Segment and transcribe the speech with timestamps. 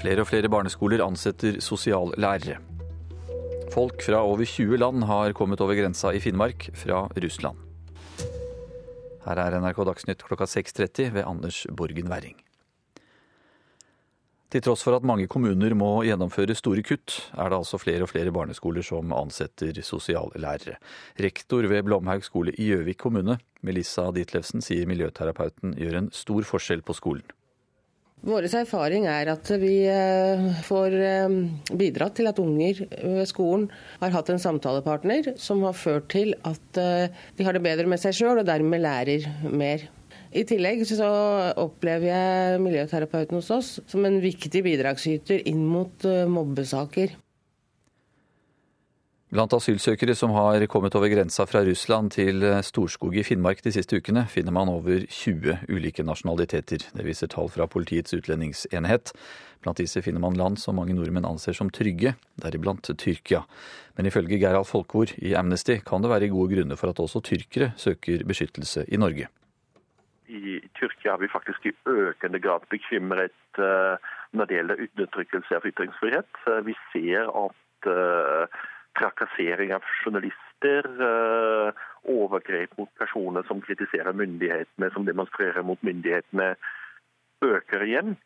[0.00, 2.56] Flere og flere barneskoler ansetter sosiallærere.
[3.70, 7.58] Folk fra over 20 land har kommet over grensa i Finnmark fra Russland.
[9.26, 12.38] Her er NRK Dagsnytt klokka 6.30 ved Anders Borgen Werring.
[14.50, 18.10] Til tross for at mange kommuner må gjennomføre store kutt, er det altså flere og
[18.10, 20.78] flere barneskoler som ansetter sosiallærere.
[21.20, 26.82] Rektor ved Blomhaug skole i Gjøvik kommune, Melissa Ditlevsen, sier miljøterapeuten gjør en stor forskjell
[26.82, 27.28] på skolen.
[28.20, 31.36] Vår erfaring er at vi eh, får eh,
[31.72, 33.64] bidratt til at unger ved skolen
[34.02, 37.08] har hatt en samtalepartner som har ført til at eh,
[37.38, 39.86] de har det bedre med seg sjøl og dermed lærer mer.
[40.36, 41.08] I tillegg så
[41.58, 47.16] opplever jeg miljøterapeuten hos oss som en viktig bidragsyter inn mot mobbesaker.
[49.30, 54.00] Blant asylsøkere som har kommet over grensa fra Russland til Storskog i Finnmark de siste
[54.00, 56.82] ukene, finner man over 20 ulike nasjonaliteter.
[56.90, 59.12] Det viser tall fra Politiets utlendingsenhet.
[59.62, 63.44] Blant disse finner man land som mange nordmenn anser som trygge, deriblant Tyrkia.
[63.94, 67.70] Men ifølge Gerald Folkvord i Amnesty kan det være gode grunner for at også tyrkere
[67.78, 69.28] søker beskyttelse i Norge.
[70.26, 75.70] I Tyrkia er vi faktisk i økende grad bekymret eh, når det gjelder undertrykkelse av
[75.70, 76.44] ytringsfrihet.
[76.50, 78.60] Eh, vi ser at eh,
[78.98, 86.54] trakassering av journalister, eh, overgrep mot personer som kritiserer myndighetene, som demonstrerer mot myndighetene,
[87.44, 88.16] øker igjen.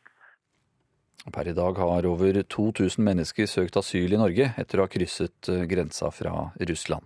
[1.33, 5.49] Per i dag har over 2000 mennesker søkt asyl i Norge etter å ha krysset
[5.49, 7.05] eh, grensa fra Russland.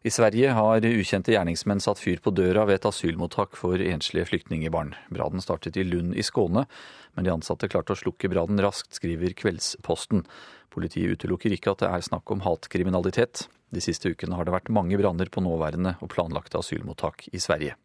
[0.00, 4.94] I Sverige har ukjente gjerningsmenn satt fyr på døra ved et asylmottak for enslige flyktningbarn.
[5.12, 6.64] Brannen startet i Lund i Skåne,
[7.12, 10.24] men de ansatte klarte å slukke brannen raskt, skriver Kveldsposten.
[10.70, 13.48] Politiet utelukker ikke at det er snakk om hatkriminalitet.
[13.70, 17.76] De siste ukene har det vært mange branner på nåværende og planlagte asylmottak i Sverige.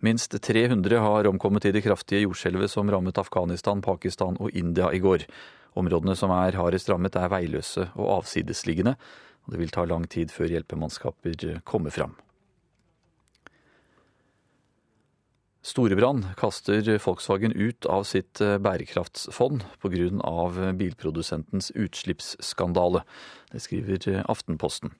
[0.00, 5.00] Minst 300 har omkommet i det kraftige jordskjelvet som rammet Afghanistan, Pakistan og India i
[5.04, 5.26] går.
[5.76, 8.96] Områdene som er hardest rammet er veiløse og avsidesliggende
[9.50, 12.14] det vil ta lang tid før hjelpemannskaper kommer fram.
[15.62, 20.72] Storebrann kaster Volkswagen ut av sitt eh, bærekraftsfond pga.
[20.72, 23.02] bilprodusentens utslippsskandale.
[23.52, 24.94] Det skriver eh, Aftenposten.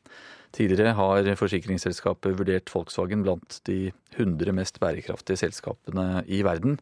[0.52, 6.76] Tidligere har forsikringsselskapet vurdert Volkswagen blant de 100 mest bærekraftige selskapene i verden.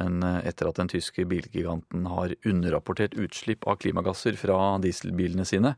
[0.00, 5.76] Men eh, etter at den tyske bilgiganten har underrapportert utslipp av klimagasser fra dieselbilene sine,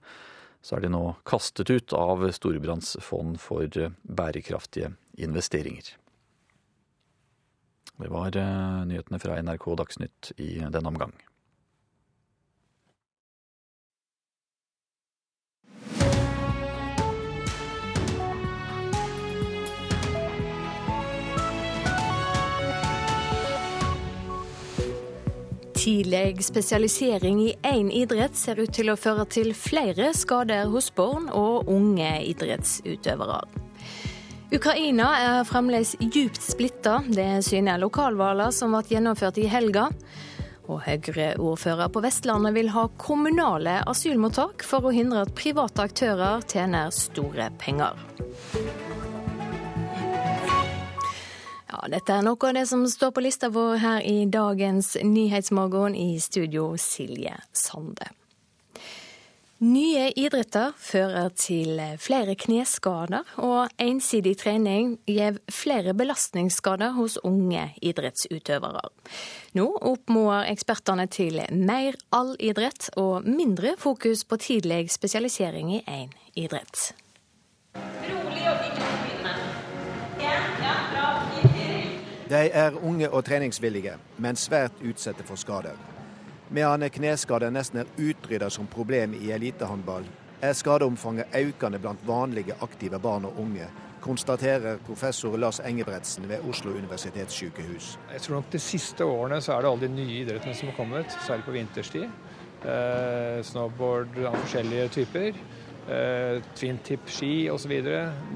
[0.62, 3.66] så er de nå kastet ut av Storebrands fond for
[4.06, 5.96] bærekraftige investeringer.
[7.96, 11.16] Det var eh, nyhetene fra NRK Dagsnytt i denne omgang.
[25.86, 31.30] Tidlig spesialisering i én idrett ser ut til å føre til flere skader hos barn
[31.30, 33.65] og unge idrettsutøvere.
[34.54, 37.00] Ukraina er fremdeles djupt splitta.
[37.08, 39.88] Det syner lokalvalgene som ble gjennomført i helga.
[40.70, 46.94] Og Høyre-ordfører på Vestlandet vil ha kommunale asylmottak for å hindre at private aktører tjener
[46.94, 47.98] store penger.
[51.66, 55.98] Ja, dette er noe av det som står på lista vår her i dagens Nyhetsmorgen
[55.98, 58.14] i studio Silje Sande.
[59.56, 68.84] Nye idretter fører til flere kneskader, og ensidig trening gir flere belastningsskader hos unge idrettsutøvere.
[69.56, 76.92] Nå oppmoder ekspertene til mer allidrett og mindre fokus på tidlig spesialisering i én idrett.
[78.04, 78.36] Rolig
[82.28, 85.95] De er unge og treningsvillige, men svært utsatte for skader.
[86.50, 90.04] Medan kneskader nesten er utrydda som problem i elitehåndball,
[90.46, 93.66] er skadeomfanget økende blant vanlige aktive barn og unge,
[94.04, 97.96] konstaterer professor Lars Engebretsen ved Oslo universitetssykehus.
[98.12, 100.76] Jeg tror nok De siste årene så er det alle de nye idrettene som har
[100.76, 102.06] kommet, særlig på vinterstid.
[102.62, 105.34] Eh, snowboard av forskjellige typer
[105.90, 107.72] eh, twin tip-ski osv.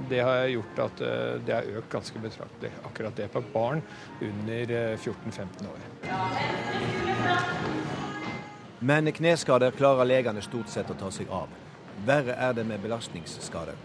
[0.08, 2.70] Det har gjort at eh, det har økt ganske betraktelig.
[2.84, 3.82] Akkurat det på barn
[4.20, 5.78] under 14-15 eh, år.
[8.80, 11.48] Men kneskader klarer legene stort sett å ta seg av.
[12.06, 13.76] Verre er det med belastningsskader.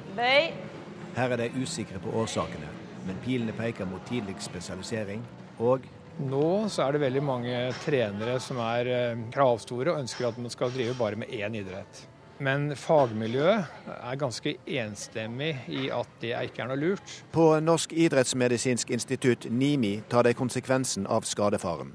[1.15, 2.69] Her er de usikre på årsakene,
[3.07, 5.23] men pilene peker mot tidlig spesialisering
[5.63, 5.85] og
[6.25, 10.51] nå så er det veldig mange trenere som er eh, kravstore og ønsker at man
[10.51, 12.05] skal drive bare med én idrett.
[12.43, 17.13] Men fagmiljøet er ganske enstemmig i at det ikke er noe lurt.
[17.31, 21.93] På Norsk idrettsmedisinsk institutt, NIMI, tar de konsekvensen av skadefaren.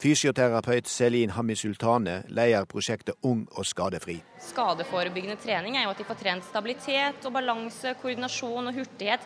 [0.00, 4.18] Fysioterapeut Selin Hammi Sultane leier prosjektet Ung og skadefri.
[4.50, 9.24] Skadeforebyggende trening er jo at de får trent stabilitet og balanse, koordinasjon og hurtighet.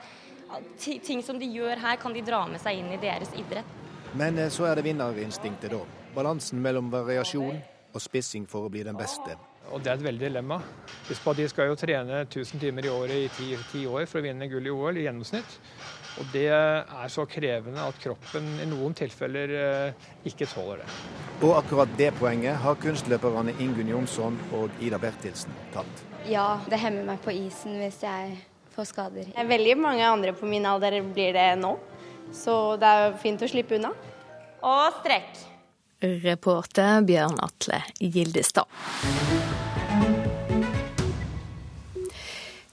[0.79, 3.77] Ting som de gjør her, kan de dra med seg inn i deres idrett.
[4.19, 5.83] Men eh, så er det vinnerinstinktet, da.
[6.15, 7.59] Balansen mellom variasjon
[7.93, 9.37] og spissing for å bli den beste.
[9.73, 10.61] Og Det er et veldig dilemma.
[11.09, 14.07] Husk på at De skal jo trene 1000 timer i året i ti, ti år
[14.09, 15.59] for å vinne gull i OL i gjennomsnitt.
[16.19, 20.89] Og Det er så krevende at kroppen i noen tilfeller eh, ikke tåler det.
[21.47, 26.05] Og akkurat det poenget har kunstløperne Ingunn Jonsson og Ida Bertilsen tatt.
[26.29, 28.35] Ja, det hemmer meg på isen hvis jeg
[28.75, 29.31] får skader.
[29.37, 31.77] Veldig mange andre på min alder blir det nå,
[32.35, 33.95] så det er fint å slippe unna.
[34.67, 35.58] Og strekk.
[36.01, 38.65] Reporter Bjørn Atle Gildestad.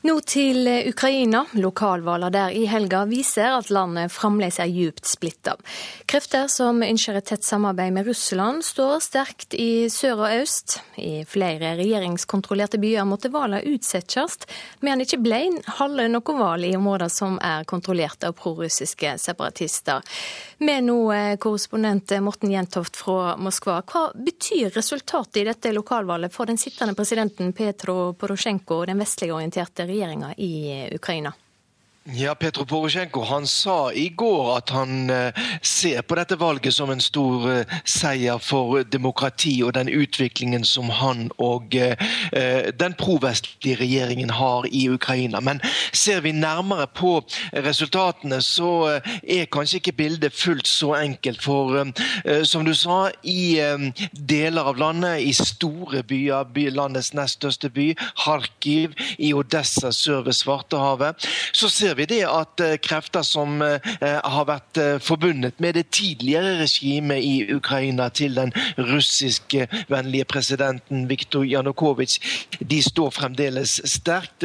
[0.06, 1.40] Nå til Ukraina.
[1.58, 5.56] Lokalvalgene der i helga viser at landet fremdeles er djupt splitta.
[6.06, 10.76] Krefter som ønsker et tett samarbeid med Russland, står sterkt i sør og øst.
[11.02, 14.46] I flere regjeringskontrollerte byer måtte valgene utsettes,
[14.86, 15.40] men ikke ble
[15.80, 20.06] halve noe valg i områder som er kontrollert av prorussiske separatister.
[20.62, 21.00] Med nå
[21.42, 23.80] korrespondent Morten Jentoft fra Moskva.
[23.90, 29.34] Hva betyr resultatet i dette lokalvalget for den sittende presidenten Petro Porosjenko og den vestlige
[29.34, 29.95] orienterte regjeringen?
[29.96, 31.34] Regjeringa i Ukraina?
[32.14, 36.92] Ja, Petro Porosjenko han sa i går at han eh, ser på dette valget som
[36.94, 41.98] en stor eh, seier for demokrati og den utviklingen som han og eh,
[42.78, 45.42] den provestlige regjeringen har i Ukraina.
[45.42, 45.64] Men
[45.98, 47.24] ser vi nærmere på
[47.66, 51.42] resultatene, så er kanskje ikke bildet fullt så enkelt.
[51.42, 51.90] For
[52.46, 53.58] som du sa, i
[54.14, 57.92] deler av landet, i store byer, landets nest største by,
[58.26, 63.80] Kharkiv, i Odessa sør ved Svartehavet, så ser vi det at eh, krefter som eh,
[64.04, 71.08] har vært eh, forbundet med det tidligere regimet i Ukraina til den russiske vennlige presidenten
[71.10, 72.20] Viktor Janukovitsj,
[72.60, 74.44] de står fremdeles sterkt.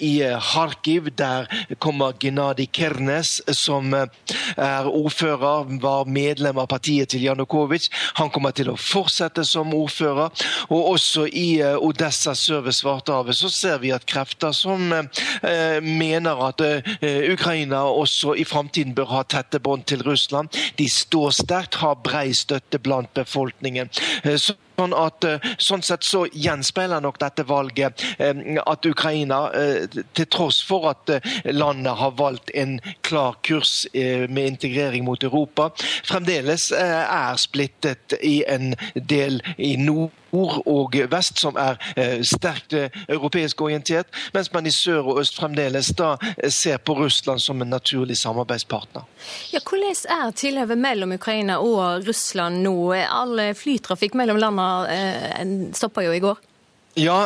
[0.00, 0.12] I
[0.52, 1.46] Kharkiv der
[1.82, 7.90] kommer Gennadij Kernes, som er ordfører, var medlem av partiet til Janukovitsj.
[8.20, 10.32] Han kommer til å fortsette som ordfører.
[10.68, 14.92] Og også i Odessa sør ved Svartehavet så ser vi at krefter som
[15.82, 16.65] mener at Eh,
[17.32, 20.52] Ukraina også i framtiden bør ha tette bånd til Russland.
[20.78, 23.90] De står sterkt, har brei støtte blant befolkningen.
[24.24, 29.38] Eh, så Sånn, at, eh, sånn sett så gjenspeiler nok dette valget at Ukraina,
[30.12, 31.12] til tross for at
[31.48, 35.70] landet har valgt en klar kurs med integrering mot Europa,
[36.04, 42.76] fremdeles er splittet i en del i nord nord og vest, som er eh, sterkt
[42.76, 47.42] eh, europeisk orientert, mens man i sør og øst fremdeles da eh, ser på Russland
[47.42, 49.06] som en naturlig samarbeidspartner.
[49.54, 52.76] Ja, hvordan er tilhøvet mellom Ukraina og Russland nå?
[52.96, 56.40] All flytrafikk mellom landene stoppa jo i går.
[56.96, 57.18] Ja,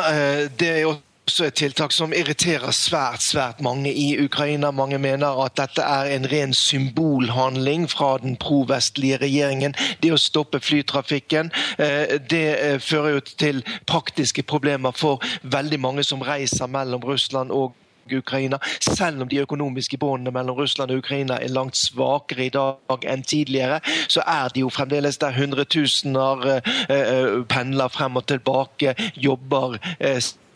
[0.59, 0.97] det er jo
[1.31, 4.73] også et tiltak som irriterer svært svært mange i Ukraina.
[4.75, 9.77] Mange mener at dette er en ren symbolhandling fra den pro-vestlige regjeringen.
[10.03, 16.07] Det å stoppe flytrafikken eh, det eh, fører jo til praktiske problemer for veldig mange
[16.07, 17.79] som reiser mellom Russland og
[18.11, 23.07] Ukraina, selv om de økonomiske båndene mellom Russland og Ukraina er langt svakere i dag
[23.07, 23.79] enn tidligere,
[24.11, 29.79] så er det jo fremdeles der hundretusener eh, pendler frem og tilbake, jobber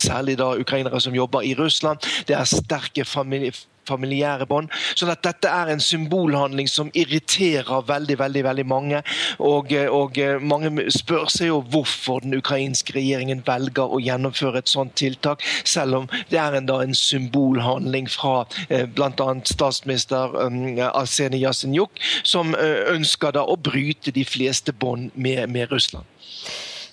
[0.03, 1.99] særlig da ukrainere som jobber i Russland.
[2.27, 4.71] Det er sterke familier familiære bånd.
[4.97, 9.01] Sånn at dette er en symbolhandling som irriterer veldig veldig, veldig mange.
[9.39, 14.95] Og, og, mange spør seg jo hvorfor den ukrainske regjeringen velger å gjennomføre et sånt
[14.99, 19.29] tiltak, selv om det er en, da, en symbolhandling fra eh, bl.a.
[19.45, 25.71] statsminister um, Arseni Yasenjuk, som uh, ønsker da å bryte de fleste bånd med, med
[25.73, 26.07] Russland.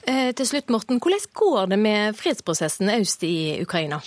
[0.09, 4.01] Eh, til slutt, Morten, Hvordan går det med fredsprosessen øst i Ukraina?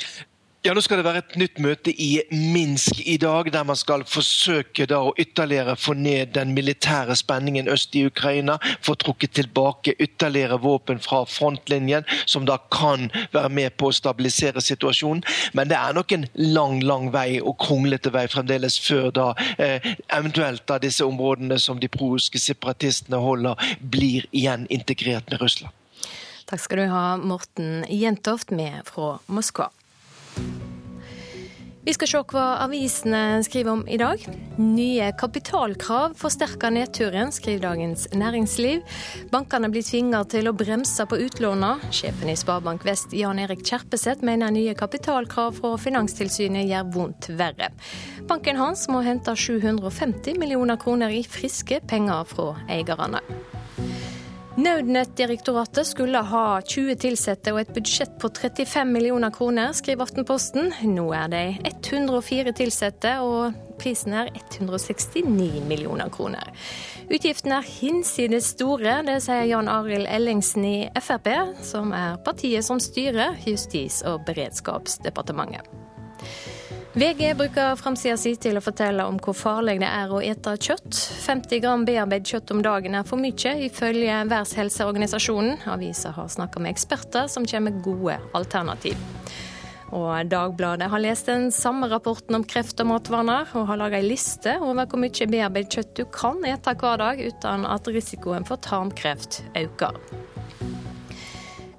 [0.66, 4.02] Ja, Nå skal det være et nytt møte i Minsk i dag, der man skal
[4.10, 8.56] forsøke da å ytterligere få ned den militære spenningen øst i Ukraina.
[8.82, 14.66] Få trukket tilbake ytterligere våpen fra frontlinjen, som da kan være med på å stabilisere
[14.66, 15.22] situasjonen.
[15.54, 19.30] Men det er nok en lang lang vei og kronglete vei fremdeles før da
[19.62, 25.85] eh, eventuelt da disse områdene som de prorussiske separatistene holder, blir igjen integrert med Russland.
[26.46, 29.72] Takk skal du ha, Morten Jentoft med fra Moskva.
[31.86, 34.22] Vi skal se hva avisene skriver om i dag.
[34.58, 38.82] Nye kapitalkrav forsterker nedturen, skriver Dagens Næringsliv.
[39.30, 41.76] Bankene blir tvinget til å bremse på utlåna.
[41.94, 47.70] Sjefen i Sparebank Vest Jan Erik Kjerpeseth mener nye kapitalkrav fra Finanstilsynet gjør vondt verre.
[48.26, 53.22] Banken hans må hente 750 millioner kroner i friske penger fra eierne.
[54.56, 60.72] Nødnettdirektoratet skulle ha 20 ansatte og et budsjett på 35 millioner kroner, skriver Aftenposten.
[60.96, 65.26] Nå er de 104 ansatte, og prisen er 169
[65.68, 66.54] millioner kroner.
[67.12, 71.28] Utgiftene er hinsides store, det sier Jan Arild Ellingsen i Frp,
[71.60, 75.68] som er partiet som styrer Justis- og beredskapsdepartementet.
[76.96, 80.96] VG bruker framsida si til å fortelle om hvor farlig det er å ete kjøtt.
[81.26, 85.66] 50 gram bearbeidet kjøtt om dagen er for mye, ifølge Verdenshelseorganisasjonen.
[85.74, 88.96] Avisa har snakka med eksperter som kommer med gode alternativ.
[89.92, 94.08] Og Dagbladet har lest den samme rapporten om kreft og matvaner, og har laga ei
[94.08, 98.64] liste over hvor mye bearbeidet kjøtt du kan ete hver dag uten at risikoen for
[98.64, 100.00] tarmkreft øker.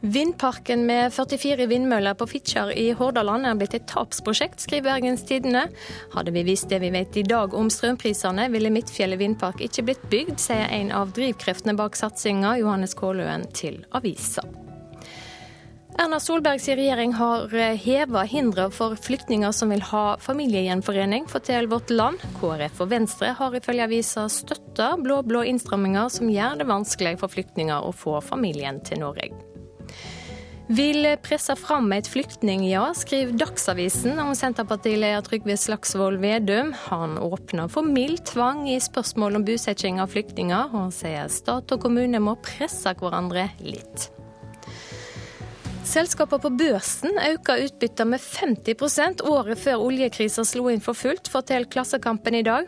[0.07, 5.65] Vindparken med 44 vindmøller på Fitjar i Hordaland er blitt et tapsprosjekt, skriver Bergens Tidende.
[6.13, 10.05] Hadde vi visst det vi vet i dag om strømprisene, ville Midtfjellet vindpark ikke blitt
[10.13, 14.47] bygd, sier en av drivkreftene bak satsinga, Johannes Kåløen, til avisa.
[15.99, 17.51] Erna Solbergs regjering har
[17.83, 22.23] heva hindre for flyktninger som vil ha familiegjenforening, forteller Vårt Land.
[22.39, 27.83] KrF og Venstre har ifølge avisa støtta blå-blå innstramminger som gjør det vanskelig for flyktninger
[27.83, 29.56] å få familien til Norge.
[30.67, 36.73] Vil presse fram et flyktningja, skriver Dagsavisen om Senterpartileder Trygve Slagsvold Vedum.
[36.89, 41.85] Han åpner for mild tvang i spørsmål om bosetting av flyktninger, og sier stat og
[41.87, 44.09] kommune må presse hverandre litt.
[45.87, 51.71] Selskapene på børsen øker utbyttet med 50% året før oljekrisa slo inn for fullt, forteller
[51.71, 52.67] Klassekampen i dag.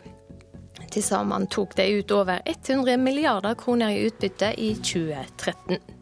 [0.87, 5.98] Til sammen tok de ut over 100 milliarder kroner i utbytte i 2013.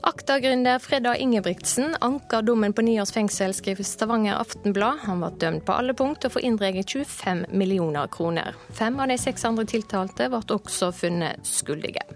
[0.00, 4.98] Akta-gründer Fredda Ingebrigtsen anker dommen på ni års fengsel, skriver Stavanger Aftenblad.
[5.02, 8.54] Han var dømt på alle punkt og får inndreget 25 millioner kroner.
[8.78, 12.06] Fem av de seks andre tiltalte ble også funnet skyldige.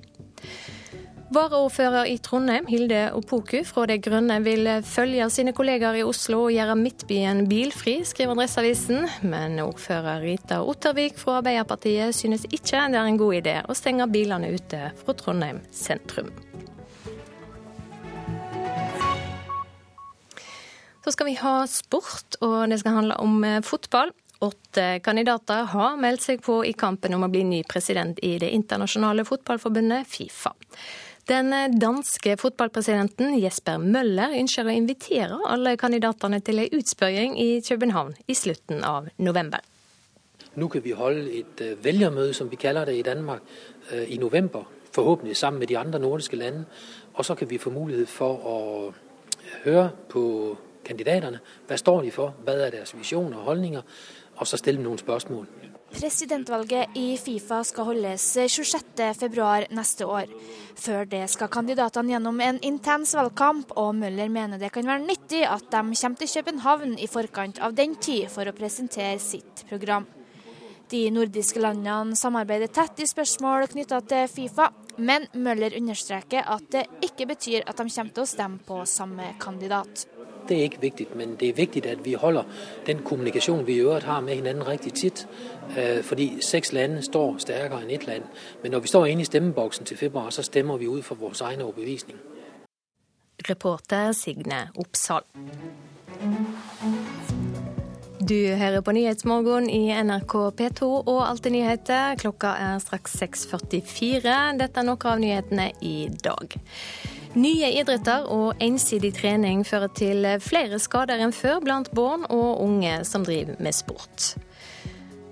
[1.32, 6.52] Varaordfører i Trondheim, Hilde Opoku fra De Grønne, vil følge sine kollegaer i Oslo og
[6.52, 9.08] gjøre Midtbyen bilfri, skriver Adresseavisen.
[9.24, 14.10] Men ordfører Rita Ottervik fra Arbeiderpartiet synes ikke det er en god idé å stenge
[14.12, 16.28] bilene ute fra Trondheim sentrum.
[21.04, 24.12] Så skal vi ha sport, og det skal handle om eh, fotball.
[24.42, 28.52] Åtte kandidater har meldt seg på i kampen om å bli ny president i det
[28.54, 30.54] internasjonale fotballforbundet Fifa.
[31.26, 37.50] Den eh, danske fotballpresidenten Jesper Møller ønsker å invitere alle kandidatene til en utspørring i
[37.66, 39.66] København i slutten av november.
[40.54, 43.42] Nå kan vi holde et eh, velgermøte, som vi kaller det i Danmark,
[44.06, 44.68] i november.
[44.94, 46.68] Forhåpentlig sammen med de andre nordiske landene.
[47.18, 48.58] Og så kan vi få mulighet for å
[49.64, 50.22] høre på
[50.86, 51.42] kandidatene.
[51.68, 52.34] Hva står de for?
[52.44, 53.84] Hva er deres visjoner og holdninger?
[54.40, 55.46] Og så stille noen spørsmål.
[55.92, 60.30] Presidentvalget i Fifa skal holdes 26.2 neste år.
[60.80, 65.42] Før det skal kandidatene gjennom en intens valgkamp, og Møller mener det kan være nyttig
[65.44, 70.08] at de kommer til København i forkant av den tid for å presentere sitt program.
[70.92, 76.86] De nordiske landene samarbeider tett i spørsmål knytta til Fifa, men Møller understreker at det
[77.04, 80.06] ikke betyr at de kommer til å stemme på samme kandidat.
[80.48, 82.42] Det er ikke viktig, men det er viktig at vi holder
[82.86, 85.26] den kommunikasjon vi i øvrigt har med hverandre riktig titt.
[85.78, 88.22] Øh, fordi seks land står sterkere enn ett land.
[88.62, 91.42] Men når vi står inne i stemmeboksen til februar, så stemmer vi ut fra vår
[91.42, 92.18] egen overbevisning.
[93.48, 95.22] Reporter Signe Oppsal.
[98.28, 102.14] Du hører på Nyhetsmorgen i NRK P2 og Alltid nyheter.
[102.20, 104.36] Klokka er straks 6.44.
[104.60, 106.54] Dette er noen av nyhetene i dag.
[107.32, 112.98] Nye idretter og ensidig trening fører til flere skader enn før blant barn og unge
[113.08, 114.34] som driver med sport.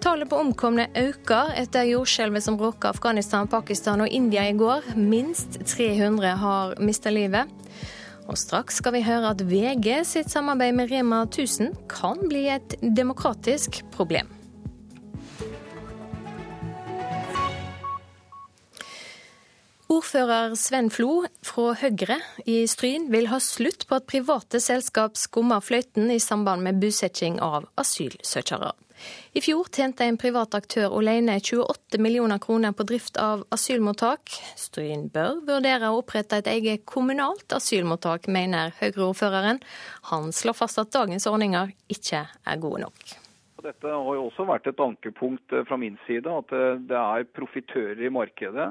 [0.00, 4.94] Tallet på omkomne øker etter jordskjelvet som råka Afghanistan, Pakistan og India i går.
[4.96, 7.52] Minst 300 har mista livet.
[8.24, 12.78] Og straks skal vi høre at VG sitt samarbeid med Rema 1000 kan bli et
[12.80, 14.39] demokratisk problem.
[19.90, 25.58] Ordfører Sven Flo fra Høyre i Stryn vil ha slutt på at private selskap skummer
[25.66, 28.70] fløyten i samband med bosetting av asylsøkere.
[29.34, 34.30] I fjor tjente en privat aktør alene 28 millioner kroner på drift av asylmottak.
[34.60, 39.58] Stryn bør vurdere å opprette et eget kommunalt asylmottak, mener Høyre-ordføreren.
[40.12, 43.18] Han slår fast at dagens ordninger ikke er gode nok.
[43.66, 46.54] Dette har jo også vært et ankepunkt fra min side, at
[46.86, 48.70] det er profitører i markedet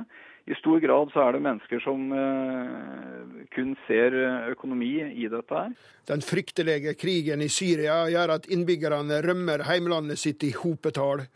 [0.50, 4.16] i stor grad så er det mennesker som eh, kun ser
[4.50, 5.74] økonomi i dette her.
[6.10, 11.28] Den fryktelige krigen i Syria gjør at innbyggerne rømmer heimlandet sitt i hopetall.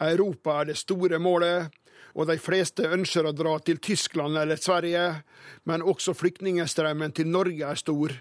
[0.00, 1.72] Europa er det store målet,
[2.12, 5.06] og de fleste ønsker å dra til Tyskland eller Sverige,
[5.64, 8.12] men også flyktningstrømmen til Norge er stor.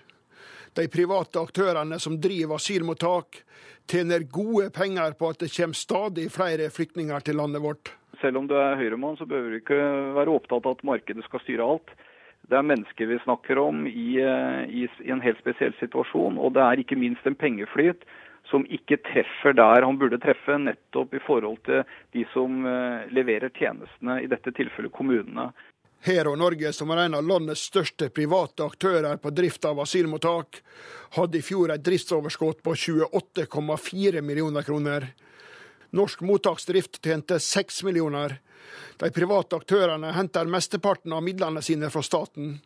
[0.78, 3.42] De private aktørene som driver asylmottak,
[3.90, 7.99] tjener gode penger på at det kommer stadig flere flyktninger til landet vårt.
[8.22, 9.82] Selv om du er høyremann, så behøver du ikke
[10.18, 11.94] være opptatt av at markedet skal styre alt.
[12.50, 16.40] Det er mennesker vi snakker om i, eh, i, i en helt spesiell situasjon.
[16.40, 18.08] Og det er ikke minst en pengeflyt
[18.50, 21.84] som ikke treffer der han burde treffe, nettopp i forhold til
[22.16, 25.52] de som uh, leverer tjenestene, i dette tilfellet kommunene.
[26.08, 30.62] Her og Norge, som er en av landets største private aktører på drift av asylmottak,
[31.18, 35.10] hadde i fjor et driftsoverskudd på 28,4 millioner kroner.
[35.92, 38.38] Norsk mottaksdrift tjente seks millioner.
[39.00, 42.60] De private aktørene henter mesteparten av midlene sine fra staten.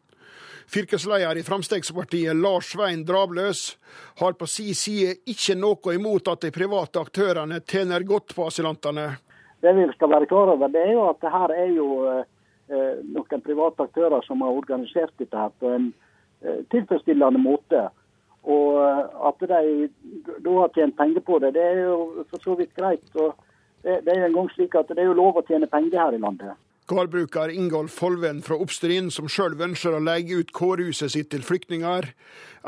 [0.68, 3.78] Fylkesleder i Fremskrittspartiet Lars Svein Drabløs,
[4.20, 9.10] har på si side ikke noe imot at de private aktørene tjener godt på asylantene.
[9.64, 12.24] Det vi skal være klar over, det er jo at her er jo eh,
[13.16, 15.92] noen private aktører som har organisert dette på en
[16.44, 17.88] eh, tilfredsstillende måte.
[18.44, 19.90] Og eh, at de
[20.44, 23.08] da har tjent penger på det, det er jo for så vidt greit.
[23.16, 23.36] og
[23.84, 26.16] det, det er en gang slik at det er jo lov å tjene penger her
[26.16, 26.56] i landet.
[26.84, 32.10] Gårdbruker Ingolf Folven fra Oppstryn, som sjøl ønsker å leie ut kårhuset sitt til flyktninger,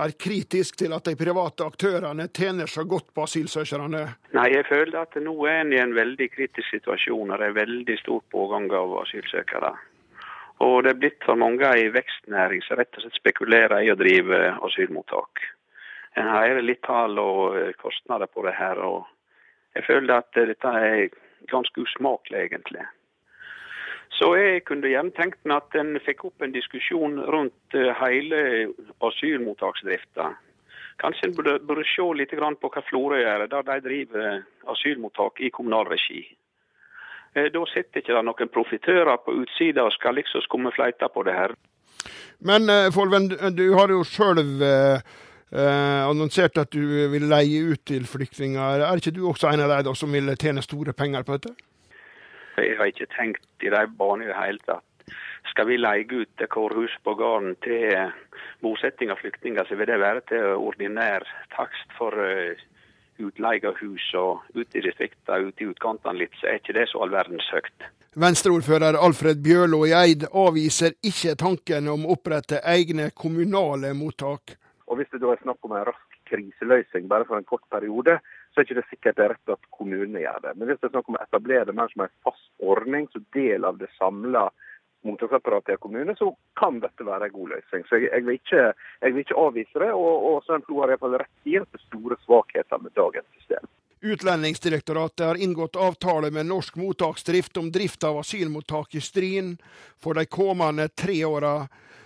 [0.06, 4.06] er kritisk til at de private aktørene tjener så godt på asylsøkerne.
[4.38, 7.32] Nei, Jeg føler at nå er en i en veldig kritisk situasjon.
[7.32, 9.74] og Det er veldig stor pågang av asylsøkere.
[10.64, 14.00] Og det er blitt for mange ei vekstnæring som rett og slett spekulerer i å
[14.00, 15.44] drive asylmottak.
[16.16, 18.80] En hører litt tall og eh, kostnader på det her.
[18.80, 19.04] og
[19.76, 21.10] Jeg føler at dette er
[21.52, 22.86] ganske usmakelig, egentlig.
[24.16, 28.40] Så jeg kunne gjerne tenkt meg at en fikk opp en diskusjon rundt eh, hele
[29.04, 30.32] asylmottaksdrifta.
[31.04, 35.52] Kanskje en burde, burde se litt på hva Florø gjør, der de driver asylmottak i
[35.52, 36.24] kommunal regi.
[37.36, 41.28] Eh, da sitter ikke det noen profitører på utsida og skal liksom skumme fleita på
[41.28, 41.58] det her.
[42.40, 44.40] Men Folven, du har jo sjøl
[45.52, 46.82] eh, annonsert at du
[47.12, 48.86] vil leie ut til flyktninger.
[48.88, 51.56] Er ikke du også en av de som vil tjene store penger på dette?
[52.58, 54.86] Jeg har ikke tenkt i de banene i det hele tatt.
[55.52, 57.92] Skal vi leie ut et kårhus på gården til
[58.64, 62.56] bosetting av flyktninger, så vil det være til ordinær takst for uh,
[63.22, 64.08] utleie av hus.
[64.20, 67.48] Og ute i distriktene, ute i utkantene litt, så er ikke det så all verdens
[67.54, 67.88] høyt.
[68.16, 74.56] Venstreordfører Alfred Bjørlo i Eid avviser ikke tanken om å opprette egne kommunale mottak.
[74.88, 78.20] Og Hvis det da er snakk om en rask kriseløsning bare for en kort periode,
[78.54, 80.54] så er ikke det sikkert det er rett at kommunene gjør det.
[80.56, 83.26] Men hvis det er snakk om å etablere det mer som en fast ordning, som
[83.34, 84.46] del av det samla
[85.06, 87.86] mottaksapparatet i kommunen, så kan dette være en god løsning.
[87.90, 88.62] Så jeg, jeg, vil, ikke,
[89.02, 89.90] jeg vil, ikke, avvise det.
[89.94, 93.30] Og, og Svein Flo har iallfall rett i at det er store svakheter med dagens
[93.38, 93.70] system.
[94.06, 99.56] Utlendingsdirektoratet har inngått avtale med Norsk mottaksdrift om drift av asylmottak i Stryn
[100.02, 101.56] for de kommende tre åra.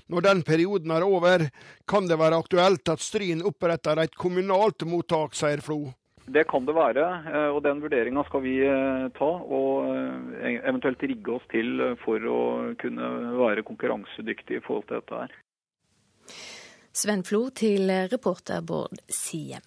[0.10, 1.45] Når den perioden er over,
[1.88, 5.84] kan det være aktuelt at Stryn oppretter et kommunalt mottak, sier Flo.
[6.30, 9.30] Det kan det være, eh, og den vurderinga skal vi eh, ta.
[9.30, 12.41] Og eh, eventuelt rigge oss til for å
[12.82, 15.36] kunne være konkurransedyktige i forhold til dette her.
[16.93, 19.65] Sven Flo til reporter Bård Siem.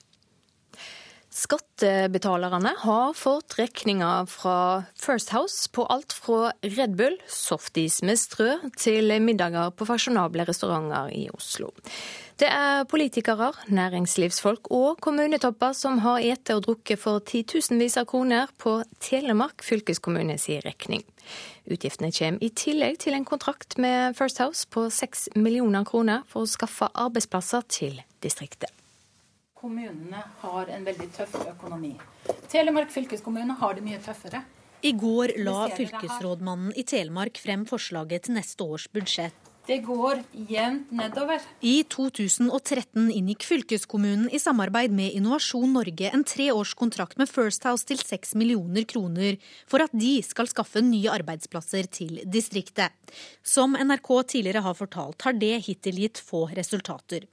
[1.33, 8.59] Skattebetalerne har fått regninger fra First House på alt fra Red Bull, softis med strø,
[8.77, 11.71] til middager på fasjonable restauranter i Oslo.
[12.37, 18.53] Det er politikere, næringslivsfolk og kommunetopper som har ete og drukket for titusenvis av kroner
[18.61, 21.07] på Telemark fylkeskommune sin regning.
[21.65, 26.45] Utgiftene kommer i tillegg til en kontrakt med First House på seks millioner kroner for
[26.45, 28.82] å skaffe arbeidsplasser til distriktet.
[29.63, 31.93] Kommunene har en veldig tøff økonomi.
[32.51, 34.41] Telemark fylkeskommune har det mye tøffere.
[34.83, 39.52] I går la fylkesrådmannen i Telemark frem forslaget til neste års budsjett.
[39.67, 41.43] Det går jevnt nedover.
[41.63, 48.03] I 2013 inngikk fylkeskommunen i samarbeid med Innovasjon Norge en treårskontrakt med First House til
[48.03, 49.39] 6 millioner kroner
[49.71, 52.91] for at de skal skaffe nye arbeidsplasser til distriktet.
[53.47, 57.29] Som NRK tidligere har fortalt, har det hittil gitt få resultater.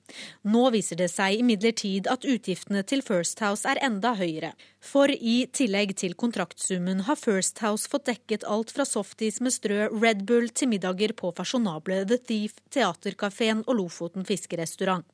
[0.45, 4.53] Nå viser det seg imidlertid at utgiftene til First House er enda høyere.
[4.79, 9.89] For i tillegg til kontraktsummen har First House fått dekket alt fra softis med strø
[9.91, 15.05] Red Bull til middager på fasjonable Thief, Teaterkafeen og Lofoten fiskerestaurant.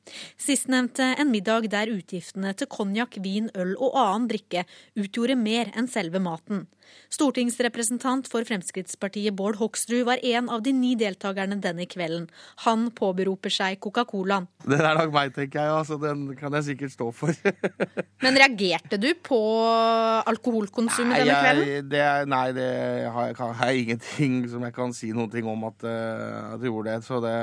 [0.42, 4.66] Sistnevnte en middag der utgiftene til konjakk, vin, øl og annen drikke
[5.00, 6.66] utgjorde mer enn selve maten.
[7.14, 12.28] Stortingsrepresentant for Fremskrittspartiet Bård Hoksrud var en av de ni deltakerne denne kvelden.
[12.66, 14.48] Han påberoper seg Coca-Colaen.
[14.66, 15.76] Den er nok meg, tenker jeg.
[15.80, 17.34] Altså, den kan jeg sikkert stå for.
[18.26, 19.40] Men reagerte du på
[20.26, 21.90] alkoholkonsumet denne kvelden?
[21.92, 22.70] Det, nei, det
[23.14, 26.72] har jeg, har jeg, ingenting som jeg kan si noe om at, uh, at jeg
[26.72, 26.95] gjorde det.
[27.04, 27.36] Så det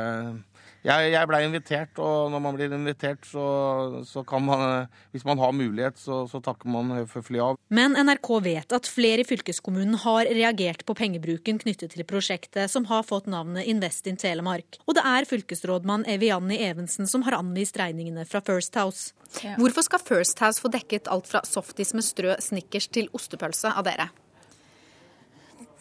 [0.82, 5.38] jeg, jeg blei invitert, og når man blir invitert, så, så, kan man Hvis man
[5.38, 7.58] har mulighet, så, så takker man høflig av.
[7.70, 12.88] Men NRK vet at flere i fylkeskommunen har reagert på pengebruken knyttet til prosjektet, som
[12.90, 14.80] har fått navnet Invest in Telemark.
[14.88, 19.14] Og det er fylkesrådmann Evianni Evensen som har anvist regningene fra First House.
[19.38, 19.54] Ja.
[19.60, 23.86] Hvorfor skal First House få dekket alt fra softis med strø snickers til ostepølse av
[23.86, 24.10] dere?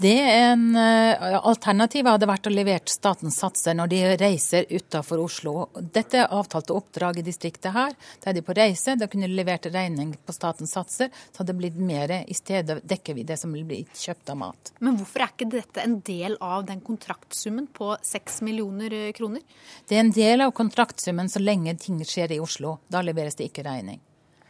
[0.02, 5.54] Det en alternativ hadde vært å levere statens satser når de reiser utenfor Oslo.
[5.78, 7.94] Dette er avtalte oppdrag i distriktet her.
[8.24, 8.96] Da er de på reise.
[8.98, 11.12] Da kunne de levert regning på statens satser.
[11.30, 12.16] Så hadde det blitt mer.
[12.26, 14.74] I stedet dekker vi det som vil bli kjøpt av mat.
[14.80, 19.46] Men hvorfor er ikke dette en del av den kontraktsummen på 6 millioner eh, kroner?
[19.86, 22.80] Det er en del av kontraktsummen så lenge ting skjer i Oslo.
[22.90, 24.02] Da leveres det ikke regning.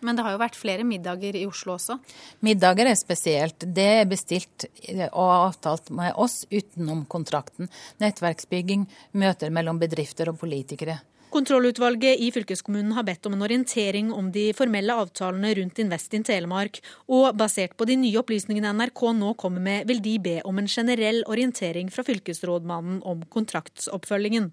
[0.01, 1.99] Men det har jo vært flere middager i Oslo også?
[2.45, 3.65] Middager er spesielt.
[3.65, 4.67] Det er bestilt
[5.11, 7.69] og avtalt med oss utenom kontrakten.
[8.01, 8.87] Nettverksbygging,
[9.17, 10.99] møter mellom bedrifter og politikere.
[11.31, 16.25] Kontrollutvalget i fylkeskommunen har bedt om en orientering om de formelle avtalene rundt Invest in
[16.27, 20.59] Telemark, og basert på de nye opplysningene NRK nå kommer med, vil de be om
[20.59, 24.51] en generell orientering fra fylkesrådmannen om kontraktsoppfølgingen.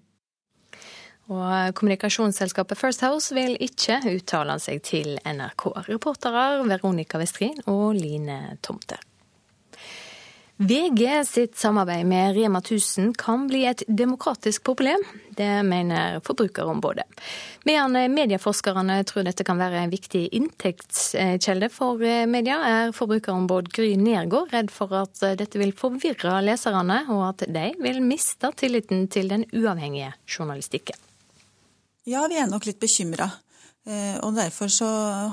[1.29, 5.67] Og kommunikasjonsselskapet First House vil ikke uttale seg til NRK.
[5.91, 9.03] Reportere Veronica Westrin og Line Tomter.
[10.59, 15.05] VG sitt samarbeid med Rema 1000 kan bli et demokratisk problem.
[15.37, 17.05] Det mener Forbrukerombudet.
[17.63, 24.51] Medan medieforskerne tror dette kan være en viktig inntektskjelde for media, er forbrukerombud Gry Nergård
[24.51, 29.47] redd for at dette vil forvirre leserne, og at de vil miste tilliten til den
[29.55, 30.99] uavhengige journalistikken.
[32.07, 33.29] Ja, vi er nok litt bekymra.
[33.87, 34.87] Eh, og derfor så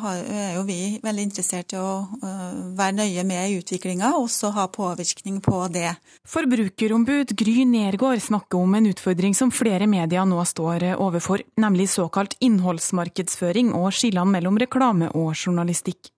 [0.06, 4.52] er jo vi veldig interessert i å eh, være nøye med i utviklinga, og også
[4.54, 5.90] ha påvirkning på det.
[6.30, 12.38] Forbrukerombud Gry Nergård snakker om en utfordring som flere medier nå står overfor, nemlig såkalt
[12.40, 16.12] innholdsmarkedsføring og skillene mellom reklame og journalistikk.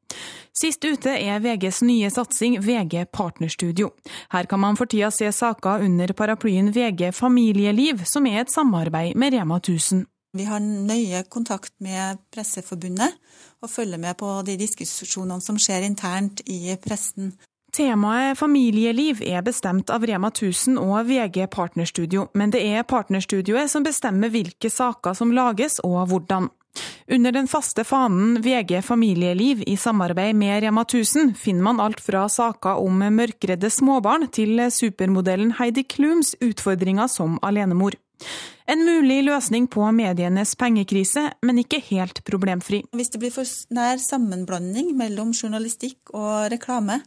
[0.59, 3.91] Sist ute er VGs nye satsing VG Partnerstudio.
[4.35, 9.19] Her kan man for tida se saker under paraplyen VG Familieliv, som er et samarbeid
[9.19, 10.07] med Rema 1000.
[10.37, 13.15] Vi har nøye kontakt med Presseforbundet
[13.65, 17.33] og følger med på de diskusjonene som skjer internt i pressen.
[17.73, 23.85] Temaet familieliv er bestemt av Rema 1000 og VG Partnerstudio, men det er partnerstudioet som
[23.85, 26.49] bestemmer hvilke saker som lages og hvordan.
[27.09, 32.27] Under den faste fanen VG familieliv i samarbeid med Rema 1000 finner man alt fra
[32.29, 37.97] saker om mørkredde småbarn til supermodellen Heidi Klums utfordringer som alenemor.
[38.69, 42.83] En mulig løsning på medienes pengekrise, men ikke helt problemfri.
[42.93, 46.99] Hvis det blir for nær sammenblanding mellom journalistikk og reklame,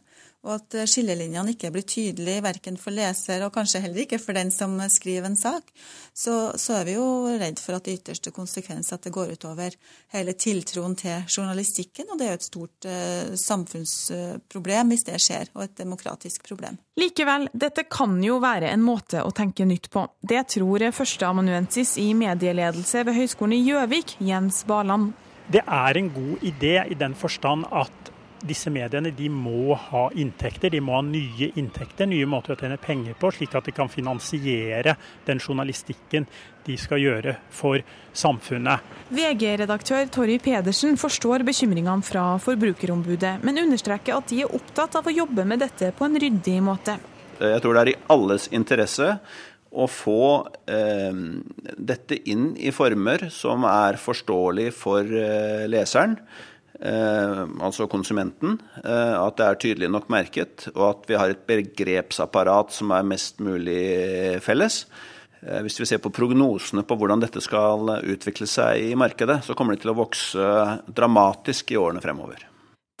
[0.42, 4.50] og at skillelinjene ikke blir tydelige verken for leser og kanskje heller ikke for den
[4.54, 5.70] som skriver en sak,
[6.12, 7.06] så, så er vi jo
[7.38, 9.76] redd for at det ytterste konsekvens at det går utover
[10.12, 12.10] hele tiltroen til journalistikken.
[12.10, 16.78] Og det er jo et stort eh, samfunnsproblem hvis det skjer, og et demokratisk problem.
[16.98, 20.04] Likevel, dette kan jo være en måte å tenke nytt på.
[20.20, 25.12] Det tror førsteamanuensis i medieledelse ved Høgskolen i Gjøvik, Jens Baland.
[25.52, 28.11] Det er en god idé i den forstand at
[28.46, 30.72] disse mediene de må ha inntekter.
[30.72, 33.90] De må ha nye inntekter, nye måter å tjene penger på, slik at de kan
[33.92, 36.26] finansiere den journalistikken
[36.66, 37.82] de skal gjøre for
[38.14, 38.82] samfunnet.
[39.14, 45.14] VG-redaktør Torry Pedersen forstår bekymringene fra Forbrukerombudet, men understreker at de er opptatt av å
[45.14, 46.98] jobbe med dette på en ryddig måte.
[47.42, 49.16] Jeg tror det er i alles interesse
[49.72, 50.24] å få
[50.68, 51.20] eh,
[51.90, 56.18] dette inn i former som er forståelig for eh, leseren.
[56.82, 61.44] Eh, altså konsumenten, eh, at det er tydelig nok merket, og at vi har et
[61.46, 64.86] begrepsapparat som er mest mulig felles.
[65.42, 69.74] hvis vi ser på prognosene på hvordan dette skal utvikle seg i markedet, så kommer
[69.74, 70.38] det til å vokse
[70.86, 72.46] dramatisk i årene fremover.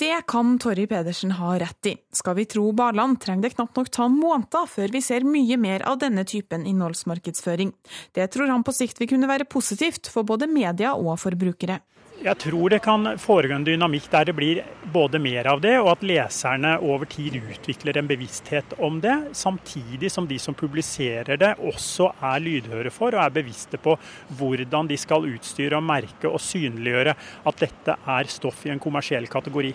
[0.02, 1.92] Det kan Torry Pedersen ha rett i.
[2.10, 5.84] Skal vi tro Barland, trenger det knapt nok ta måneder før vi ser mye mer
[5.86, 7.70] av denne typen innholdsmarkedsføring.
[8.10, 11.78] Det tror han på sikt vil kunne være positivt for både media og forbrukere.
[12.22, 14.60] Jeg tror det kan foregå en dynamikk der det blir
[14.94, 20.12] både mer av det, og at leserne over tid utvikler en bevissthet om det, samtidig
[20.14, 23.96] som de som publiserer det også er lydhøre for og er bevisste på
[24.38, 27.16] hvordan de skal utstyre og merke og synliggjøre
[27.50, 29.74] at dette er stoff i en kommersiell kategori.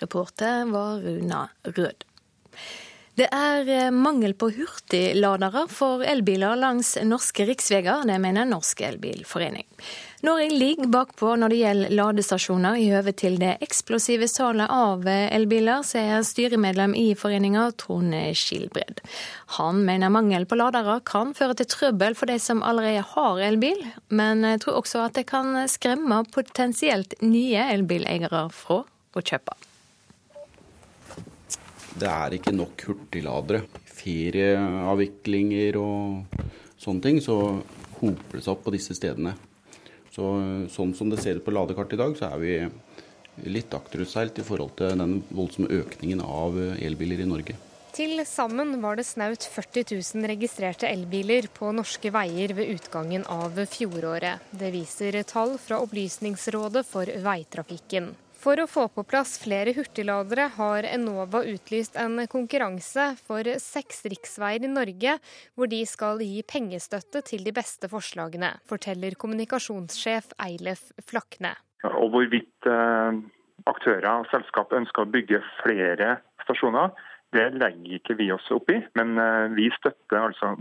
[0.00, 2.08] Reporter var Runa Rød.
[3.18, 9.66] Det er eh, mangel på hurtigladere for elbiler langs norske riksveier, det mener Norsk Elbilforening.
[10.20, 15.84] Norge ligger bakpå når det gjelder ladestasjoner i høve til det eksplosive salget av elbiler,
[15.86, 18.98] sier styremedlem i foreninga Trond Skilbred.
[19.60, 23.84] Han mener mangel på ladere kan føre til trøbbel for de som allerede har elbil,
[24.10, 29.54] men tror også at det kan skremme potensielt nye elbileiere fra å kjøpe.
[31.98, 33.68] Det er ikke nok hurtigladere.
[33.98, 36.40] Ferieavviklinger og
[36.78, 37.38] sånne ting, så
[38.00, 39.38] hoper det seg opp på disse stedene.
[40.18, 40.28] Så,
[40.74, 42.54] sånn som det ser ut på ladekartet i dag, så er vi
[43.54, 47.54] litt akterutseilt i forhold til den voldsomme økningen av elbiler i Norge.
[47.94, 53.62] Til sammen var det snaut 40 000 registrerte elbiler på norske veier ved utgangen av
[53.70, 54.42] fjoråret.
[54.50, 58.10] Det viser tall fra Opplysningsrådet for veitrafikken.
[58.38, 64.62] For å få på plass flere hurtigladere har Enova utlyst en konkurranse for seks riksveier
[64.62, 65.16] i Norge,
[65.58, 71.56] hvor de skal gi pengestøtte til de beste forslagene, forteller kommunikasjonssjef Eilef Flakne.
[71.90, 73.18] Og hvorvidt eh,
[73.66, 76.94] aktører og selskap ønsker å bygge flere stasjoner,
[77.34, 80.54] det legger ikke vi oss opp i, men eh, vi støtter altså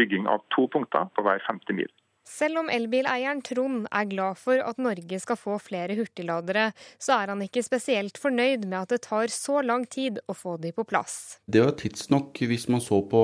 [0.00, 1.92] bygging av to punkter på hver 50 mil.
[2.32, 7.32] Selv om elbileieren Trond er glad for at Norge skal få flere hurtigladere, så er
[7.34, 10.86] han ikke spesielt fornøyd med at det tar så lang tid å få de på
[10.88, 11.42] plass.
[11.44, 13.22] Det var tidsnok hvis man så på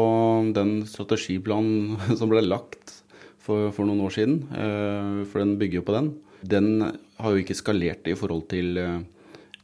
[0.57, 2.99] den strategiplanen som ble lagt
[3.41, 6.13] for, for noen år siden, eh, for den bygger jo på den.
[6.45, 6.69] Den
[7.19, 9.01] har jo ikke skalert i forhold til eh,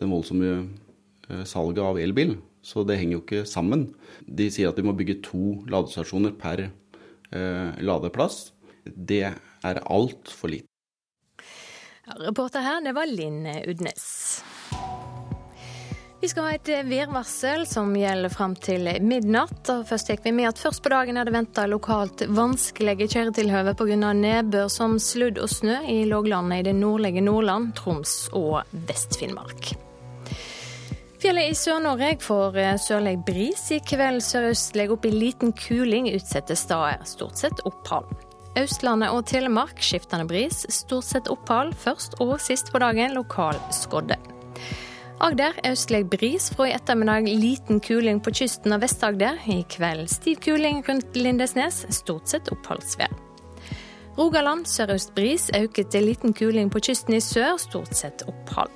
[0.00, 3.90] den voldsomme eh, salget av elbil, så det henger jo ikke sammen.
[4.24, 6.70] De sier at de må bygge to ladestasjoner per
[7.34, 8.53] ladeplass
[8.84, 10.68] det er altfor lite.
[12.04, 14.42] Ja, reporter her, det var Linn Udnes.
[16.24, 19.68] Vi skal ha et værvarsel som gjelder fram til midnatt.
[19.84, 24.12] Først gikk vi med at først på dagen er det venta lokalt vanskelige kjøretilhøve pga.
[24.16, 29.74] nedbør som sludd og snø i låglandet i det nordlige Nordland, Troms og Vest-Finnmark.
[31.20, 32.56] Fjellet i Sør-Norge får
[32.88, 33.68] sørlig bris.
[33.76, 37.04] I kveld sørøstlig opp i liten kuling utsatte steder.
[37.04, 38.23] Stort sett opphold.
[38.58, 44.18] Østlandet og Telemark skiftende bris, stort sett opphold først og sist på dagen, lokal skodde.
[45.24, 49.40] Agder østlig bris, fra i ettermiddag liten kuling på kysten av Vest-Agder.
[49.50, 53.14] I kveld stiv kuling rundt Lindesnes, stort sett oppholdsvær.
[54.18, 58.70] Rogaland sørøst bris, øket til liten kuling på kysten i sør, stort sett opphold.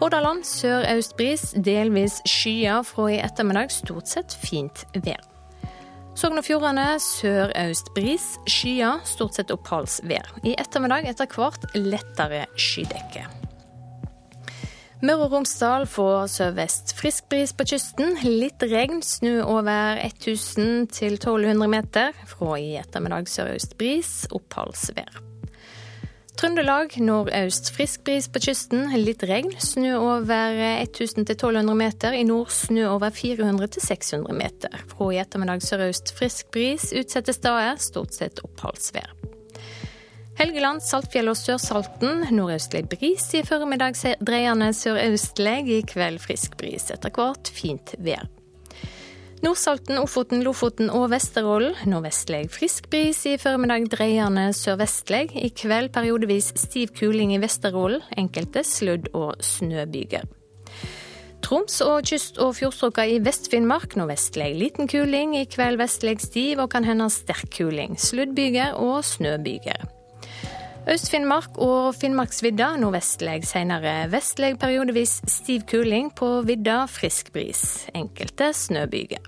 [0.00, 5.22] Hordaland sørøst bris, delvis skyer fra i ettermiddag, stort sett fint vær.
[6.16, 10.30] Sogn og Fjordane sørøst bris, skyer, stort sett oppholdsvær.
[10.48, 13.26] I ettermiddag etter hvert lettere skydekke.
[15.04, 18.16] Møre og Romsdal får sørvest frisk bris på kysten.
[18.24, 22.16] Litt regn, snø over 1000 til 1200 meter.
[22.32, 25.25] Fra i ettermiddag sørøst bris, oppholdsvær.
[26.36, 29.54] Trøndelag nordøst frisk bris på kysten, litt regn.
[29.56, 32.12] Snø over 1000-1200 meter.
[32.12, 34.76] I nord snø over 400-600 meter.
[34.90, 36.90] Fra i ettermiddag sørøst frisk bris.
[36.92, 39.14] Utsatte steder stort sett oppholdsvær.
[40.36, 43.30] Helgeland, Saltfjell og Sørsalten nordøstlig bris.
[43.32, 45.58] I formiddag dreiende sørøstlig.
[45.72, 46.90] I kveld frisk bris.
[46.92, 48.28] Etter hvert fint vær.
[49.44, 53.20] Nordsalten, Ofoten, Lofoten og Vesterålen nordvestlig frisk bris.
[53.28, 55.28] I formiddag dreiende sørvestlig.
[55.36, 58.04] I kveld periodevis stiv kuling i Vesterålen.
[58.16, 60.24] Enkelte sludd- og snøbyger.
[61.44, 65.36] Troms og kyst- og fjordstrøka i Vest-Finnmark nordvestlig liten kuling.
[65.36, 68.00] I kveld vestlig stiv og kan hende sterk kuling.
[68.00, 69.95] Sluddbyger og snøbyger.
[70.86, 76.12] Øst-Finnmark og Finnmarksvidda nordvestlig, senere vestlig periodevis stiv kuling.
[76.14, 77.88] På vidda frisk bris.
[77.94, 79.24] Enkelte snøbyger.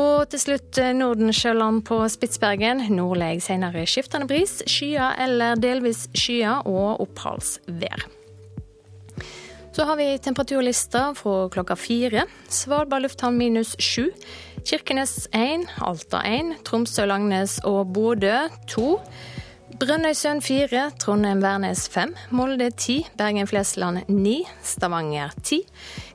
[0.00, 2.80] Og til slutt eh, Nordensjøland på Spitsbergen.
[2.96, 4.62] Nordlig senere skiftende bris.
[4.64, 8.06] Skyer eller delvis skyer og oppholdsvær.
[9.76, 12.24] Så har vi temperaturlista fra klokka fire.
[12.48, 14.08] Svalbard lufthavn minus sju.
[14.64, 18.88] Kirkenes én, Alta én, Tromsø-Langnes og Bodø 2.
[19.80, 25.62] Brønnøysund 4, Trondheim-Værnes 5, Molde 10, Bergen-Flesland 9, Stavanger 10.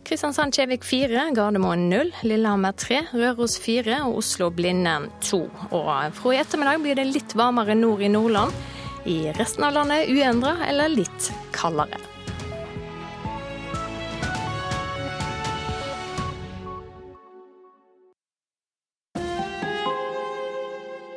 [0.06, 5.39] Kristiansand-Kjevik 4, Gardermoen 0, Lillehammer 3, Røros 4 og Oslo-Blindern 2.
[5.71, 8.54] Og fra i ettermiddag blir det litt varmere nord i Nordland.
[9.10, 11.97] I resten av landet uendra eller litt kaldere.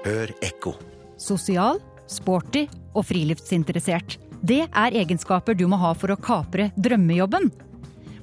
[0.08, 0.78] Hør ekko.
[1.20, 4.18] Sosial, sporty og friluftsinteressert.
[4.42, 7.50] Det er egenskaper du må ha for å kapre drømmejobben.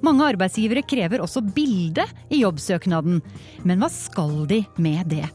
[0.05, 3.21] Mange arbeidsgivere krever også bilde i jobbsøknaden.
[3.63, 5.25] Men hva skal de med det?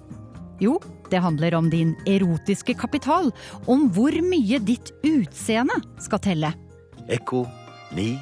[0.61, 0.77] Jo,
[1.11, 3.33] det handler om din erotiske kapital.
[3.67, 6.55] Om hvor mye ditt utseende skal telle.
[7.11, 7.47] Ekko
[7.97, 8.13] 9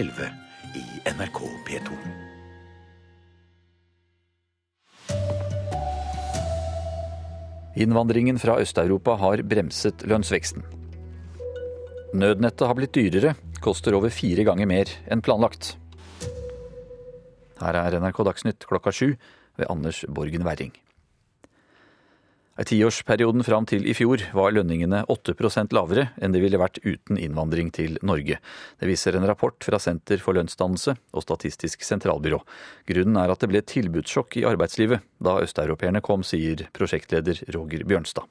[0.00, 0.32] 11
[0.74, 2.21] i NRK P2.
[7.76, 10.64] Innvandringen fra Øst-Europa har bremset lønnsveksten.
[12.12, 13.32] Nødnettet har blitt dyrere,
[13.64, 15.76] koster over fire ganger mer enn planlagt.
[17.62, 19.14] Her er NRK Dagsnytt klokka sju
[19.56, 20.74] ved Anders Borgen Werring.
[22.52, 27.16] I tiårsperioden fram til i fjor var lønningene 8% lavere enn de ville vært uten
[27.16, 28.36] innvandring til Norge.
[28.76, 32.42] Det viser en rapport fra Senter for lønnsdannelse og Statistisk sentralbyrå.
[32.92, 38.28] Grunnen er at det ble tilbudssjokk i arbeidslivet da østeuropeerne kom, sier prosjektleder Roger Bjørnstad.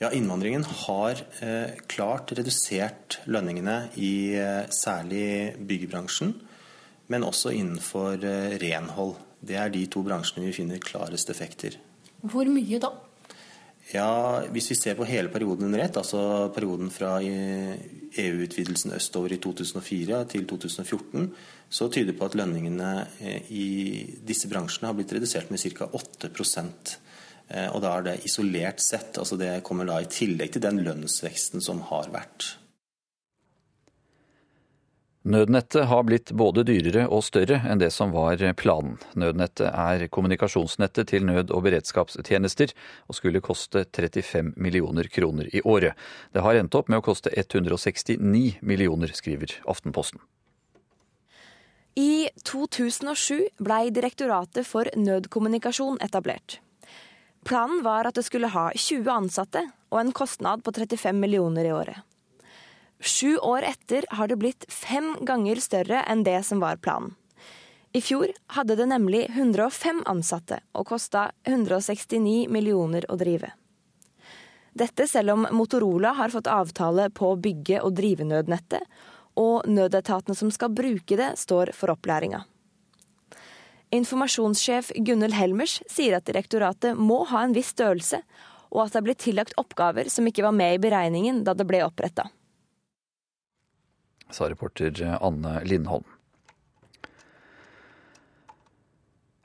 [0.00, 6.36] Ja, Innvandringen har eh, klart redusert lønningene i eh, særlig byggebransjen,
[7.12, 9.16] men også innenfor eh, renhold.
[9.40, 11.80] Det er de to bransjene vi finner klarest effekter.
[12.20, 12.90] Hvor mye da?
[13.90, 19.40] Ja, Hvis vi ser på hele perioden under ett, altså perioden fra EU-utvidelsen østover i
[19.42, 21.26] 2004 til 2014,
[21.70, 23.66] så tyder det på at lønningene eh, i
[24.26, 25.90] disse bransjene har blitt redusert med ca.
[25.90, 29.18] 8 eh, og da er det isolert sett.
[29.18, 32.59] altså Det kommer da i tillegg til den lønnsveksten som har vært.
[35.20, 38.94] Nødnettet har blitt både dyrere og større enn det som var planen.
[39.20, 42.72] Nødnettet er kommunikasjonsnettet til nød- og beredskapstjenester,
[43.04, 45.92] og skulle koste 35 millioner kroner i året.
[46.32, 50.24] Det har endt opp med å koste 169 millioner, skriver Aftenposten.
[52.00, 56.62] I 2007 blei Direktoratet for nødkommunikasjon etablert.
[57.44, 61.76] Planen var at det skulle ha 20 ansatte og en kostnad på 35 millioner i
[61.76, 62.06] året.
[63.00, 67.14] Sju år etter har det blitt fem ganger større enn det som var planen.
[67.92, 73.50] I fjor hadde det nemlig 105 ansatte og kosta 169 millioner å drive.
[74.76, 78.84] Dette selv om Motorola har fått avtale på å bygge og drive nødnettet,
[79.34, 82.44] og nødetatene som skal bruke det, står for opplæringa.
[83.96, 88.20] Informasjonssjef Gunnhild Helmers sier at direktoratet må ha en viss størrelse,
[88.70, 91.66] og at det er blitt tillagt oppgaver som ikke var med i beregningen da det
[91.66, 92.28] ble oppretta
[94.36, 96.06] sa reporter Anne Lindholm.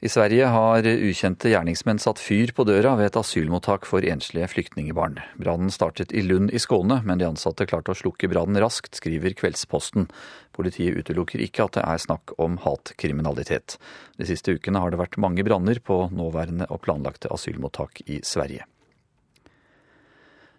[0.06, 5.16] I Sverige har ukjente gjerningsmenn satt fyr på døra ved et asylmottak for enslige flyktningebarn.
[5.42, 9.34] Brannen startet i Lund i Skåne, men de ansatte klarte å slukke brannen raskt, skriver
[9.40, 10.06] Kveldsposten.
[10.54, 13.80] Politiet utelukker ikke at det er snakk om hatkriminalitet.
[14.22, 18.70] De siste ukene har det vært mange branner på nåværende og planlagte asylmottak i Sverige.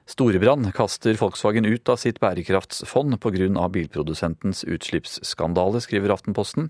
[0.06, 3.68] Storebrann kaster Volkswagen ut av sitt bærekraftsfond pga.
[3.74, 6.68] bilprodusentens utslippsskandale, skriver Aftenposten.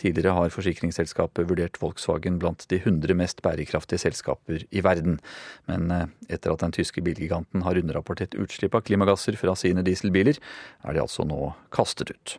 [0.00, 5.20] Tidligere har forsikringsselskapet vurdert Volkswagen blant de 100 mest bærekraftige selskaper i verden.
[5.68, 10.40] Men eh, etter at den tyske bilgiganten har underrapportert utslipp av klimagasser fra sine dieselbiler,
[10.80, 12.38] er de altså nå kastet ut.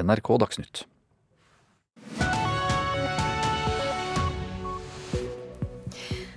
[0.00, 0.86] NRK Dagsnytt.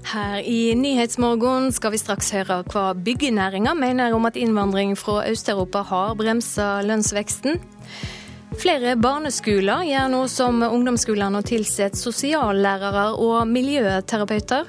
[0.10, 5.84] Her i Nyhetsmorgen skal vi straks høre hva byggenæringa mener om at innvandring fra Øst-Europa
[5.86, 7.60] har bremsa lønnsveksten.
[8.58, 14.66] Flere barneskoler gjør nå som ungdomsskolene og tilsetter sosiallærere og miljøterapeuter.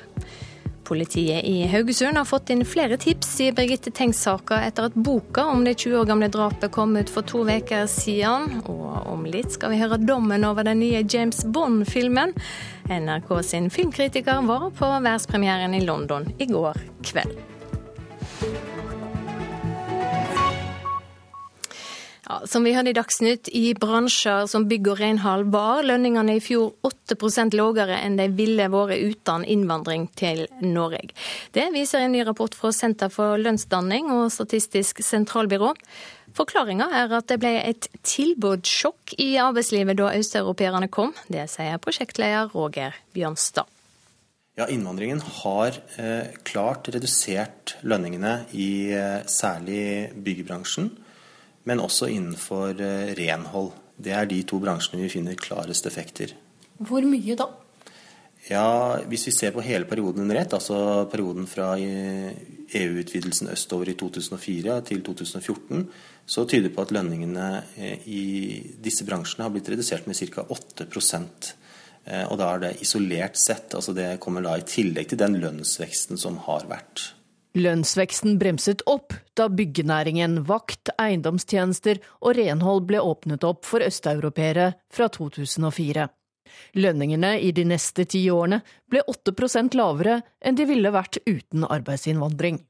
[0.91, 5.63] Politiet i Haugesund har fått inn flere tips i Birgitte Tengs-saka etter at boka om
[5.63, 8.57] det 20 år gamle drapet kom ut for to uker siden.
[8.67, 12.35] Og om litt skal vi høre dommen over den nye James Bond-filmen.
[12.91, 17.50] NRK sin filmkritiker var på verdenspremieren i London i går kveld.
[22.31, 26.43] Ja, som vi hørte i Dagsnytt, i bransjer som bygg og renhold var lønningene i
[26.45, 31.09] fjor 8% lavere enn de ville vært uten innvandring til Norge.
[31.51, 35.73] Det viser en ny rapport fra Senter for lønnsdanning og Statistisk sentralbyrå.
[36.39, 41.11] Forklaringa er at det ble et tilbudssjokk i arbeidslivet da østeuropeerne kom.
[41.27, 43.67] Det sier prosjektleder Roger Bjørnstad.
[44.55, 50.93] Ja, Innvandringen har eh, klart redusert lønningene i eh, særlig byggebransjen,
[51.71, 53.73] men også innenfor eh, renhold.
[54.01, 56.35] Det er de to bransjene vi finner klarest effekter.
[56.81, 57.47] Hvor mye da?
[58.49, 63.95] Ja, Hvis vi ser på hele perioden under ett, altså perioden fra EU-utvidelsen østover i
[64.01, 65.85] 2004 til 2014,
[66.27, 68.25] så tyder det på at lønningene eh, i
[68.83, 70.47] disse bransjene har blitt redusert med ca.
[70.49, 73.75] 8 eh, Og da er det isolert sett.
[73.75, 77.13] altså Det kommer da i tillegg til den lønnsveksten som har vært.
[77.59, 85.11] Lønnsveksten bremset opp da byggenæringen, vakt, eiendomstjenester og renhold ble åpnet opp for østeuropeere fra
[85.11, 86.07] 2004.
[86.79, 92.61] Lønningene i de neste ti årene ble 8% lavere enn de ville vært uten arbeidsinnvandring.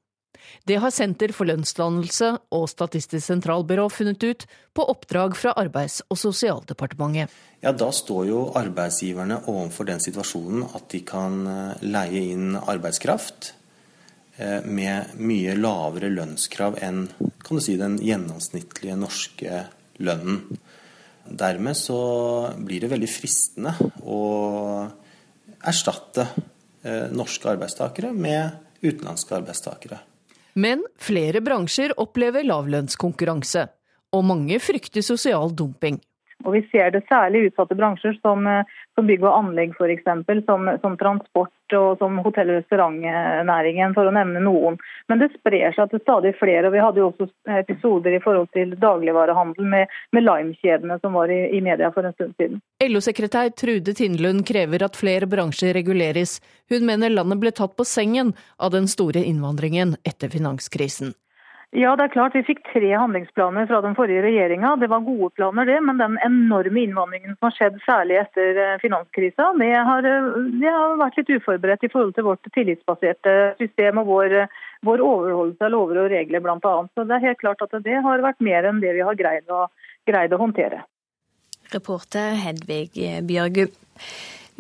[0.64, 6.18] Det har Senter for lønnsdannelse og Statistisk sentralbyrå funnet ut på oppdrag fra Arbeids- og
[6.18, 7.28] sosialdepartementet.
[7.60, 13.54] Ja, Da står jo arbeidsgiverne overfor den situasjonen at de kan eh, leie inn arbeidskraft
[14.64, 17.02] med mye lavere lønnskrav enn
[17.44, 19.64] kan du si, den gjennomsnittlige norske
[20.00, 20.42] lønnen.
[21.24, 22.00] Dermed så
[22.58, 24.20] blir det veldig fristende å
[25.66, 26.26] erstatte
[26.82, 30.00] eh, norske arbeidstakere med utenlandske arbeidstakere.
[30.58, 33.66] Men flere bransjer opplever lavlønnskonkurranse,
[34.16, 36.00] og mange frykter sosial dumping.
[36.44, 38.64] Og Vi ser det særlig i utsatte bransjer som, eh,
[39.00, 40.04] som bygg og anlegg f.eks.,
[40.44, 44.76] som, som transport og som hotell- og restaurantnæringen, for å nevne noen.
[45.08, 46.66] Men det sprer seg til stadig flere.
[46.68, 47.28] og Vi hadde jo også
[47.60, 52.16] episoder i forhold til dagligvarehandel med, med Lime-kjedene som var i, i, media for en
[52.16, 52.60] stund siden.
[52.84, 56.40] LO-sekretær Trude Tindlund krever at flere bransjer reguleres.
[56.70, 61.14] Hun mener landet ble tatt på sengen av den store innvandringen etter finanskrisen.
[61.70, 62.34] Ja, det er klart.
[62.34, 64.72] Vi fikk tre handlingsplaner fra den forrige regjeringa.
[64.80, 65.76] Det var gode planer, det.
[65.86, 70.26] Men den enorme innvandringen som har skjedd, særlig etter eh, finanskrisa, det har, eh,
[70.58, 74.34] det har vært litt uforberedt i forhold til vårt tillitsbaserte system og vår,
[74.88, 76.74] vår overholdelse av lover og regler bl.a.
[76.90, 79.54] Så det er helt klart at det har vært mer enn det vi har greid
[79.54, 79.68] å,
[80.10, 80.82] greid å håndtere.
[81.70, 82.98] Reporter Hedvig
[83.30, 83.68] Bjørgu.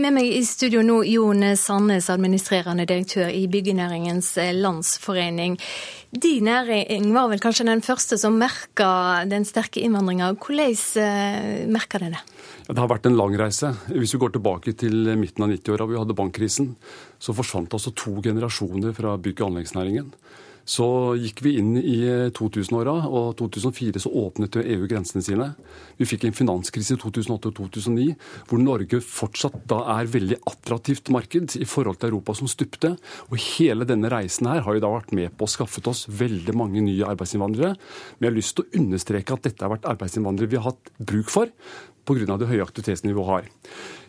[0.00, 5.58] Med meg i studio nå, Jon Sandnes, administrerende direktør i Byggenæringens Landsforening.
[6.08, 10.30] Din næring var vel kanskje den første som merka den sterke innvandringa.
[10.40, 12.22] Hvordan eh, merka den det?
[12.70, 13.74] Det har vært en lang reise.
[13.90, 16.72] Hvis vi går tilbake til midten av 90-åra, vi hadde bankkrisen,
[17.20, 20.14] så forsvant altså to generasjoner fra bygg- og anleggsnæringen.
[20.70, 20.86] Så
[21.18, 21.98] gikk vi inn i
[22.36, 25.48] 2000-åra, og 2004 så åpnet EU grensene sine.
[25.98, 28.06] Vi fikk en finanskrise i 2008 og 2009,
[28.46, 32.92] hvor Norge fortsatt da er veldig attraktivt marked i forhold til Europa som stupte.
[33.30, 36.54] Og hele denne reisen her har jo da vært med på å skaffe oss veldig
[36.58, 37.74] mange nye arbeidsinnvandrere.
[37.74, 40.94] Men jeg har lyst til å understreke at dette har vært arbeidsinnvandrere vi har hatt
[41.02, 41.50] bruk for
[42.06, 42.36] pga.
[42.38, 43.50] det høye aktivitetsnivået vi har.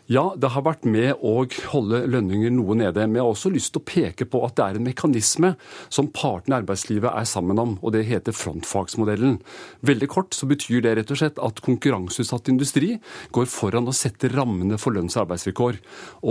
[0.09, 3.05] Ja, det har vært med å holde lønninger noe nede.
[3.05, 5.53] Men jeg har også lyst til å peke på at det er en mekanisme
[5.93, 9.37] som partene i arbeidslivet er sammen om, og det heter frontfagsmodellen.
[9.87, 12.95] Veldig kort så betyr det rett og slett at konkurranseutsatt industri
[13.35, 15.79] går foran og setter rammene for lønns- og arbeidsvilkår.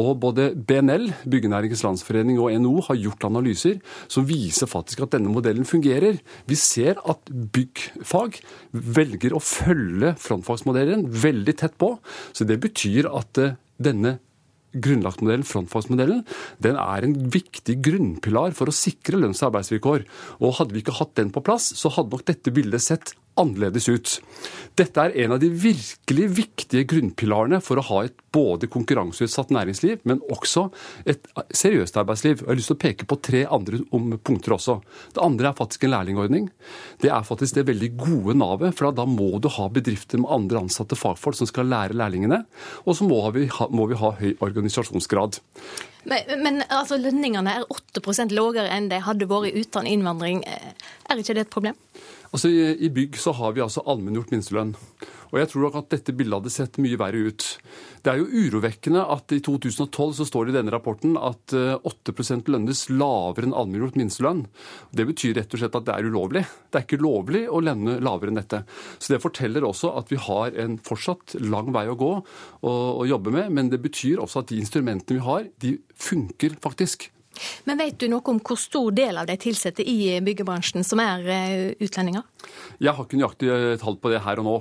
[0.02, 5.32] Og både BNL, Byggenæringens Landsforening og NHO har gjort analyser som viser faktisk at denne
[5.32, 6.20] modellen fungerer.
[6.50, 8.42] Vi ser at byggfag
[8.72, 11.94] velger å følge frontfagsmodellen veldig tett på.
[12.36, 14.18] Så det betyr at eh, denne
[14.70, 16.22] grunnlagtmodellen, frontfagsmodellen,
[16.62, 20.04] den er en viktig grunnpilar for å sikre lønns- og arbeidsvilkår.
[20.38, 23.88] Og hadde vi ikke hatt den på plass, så hadde nok dette bildet sett annerledes
[23.90, 24.16] ut.
[24.78, 30.04] Dette er en av de virkelig viktige grunnpilarene for å ha et både konkurranseutsatt næringsliv,
[30.08, 30.68] men også
[31.10, 31.26] et
[31.56, 32.44] seriøst arbeidsliv.
[32.44, 33.82] Jeg har lyst til å peke på tre andre
[34.22, 34.78] punkter også.
[35.16, 36.48] Det andre er faktisk en lærlingordning.
[37.02, 40.62] Det er faktisk det veldig gode navet, for da må du ha bedrifter med andre
[40.64, 42.44] ansatte fagfolk som skal lære lærlingene.
[42.86, 45.40] Og så må vi ha, må vi ha høy organisasjonsgrad.
[46.08, 50.44] Men, men altså, lønningene er 8 lavere enn de hadde vært uten innvandring.
[50.46, 51.76] Er ikke det et problem?
[52.30, 54.76] Altså, I bygg så har vi altså allmenngjort minstelønn.
[55.30, 57.44] Og jeg tror nok at dette bildet hadde sett mye verre ut.
[58.02, 62.14] Det er jo urovekkende at i 2012 så står det i denne rapporten at 8
[62.14, 64.44] eh, lønnes lavere enn allmenngjort minstelønn.
[64.94, 66.44] Det betyr rett og slett at det er ulovlig.
[66.70, 68.64] Det er ikke lovlig å lønne lavere enn dette.
[68.98, 72.26] Så det forteller også at vi har en fortsatt lang vei å gå og,
[72.66, 77.10] og jobbe med, men det betyr også at de instrumentene vi har, de funker faktisk
[77.68, 79.36] Men vet du noe om hvor stor del av de
[79.70, 82.24] ansatte i byggebransjen som er eh, utlendinger?
[82.80, 83.50] Jeg har ikke nøyaktig
[83.82, 84.56] tall på det her og nå.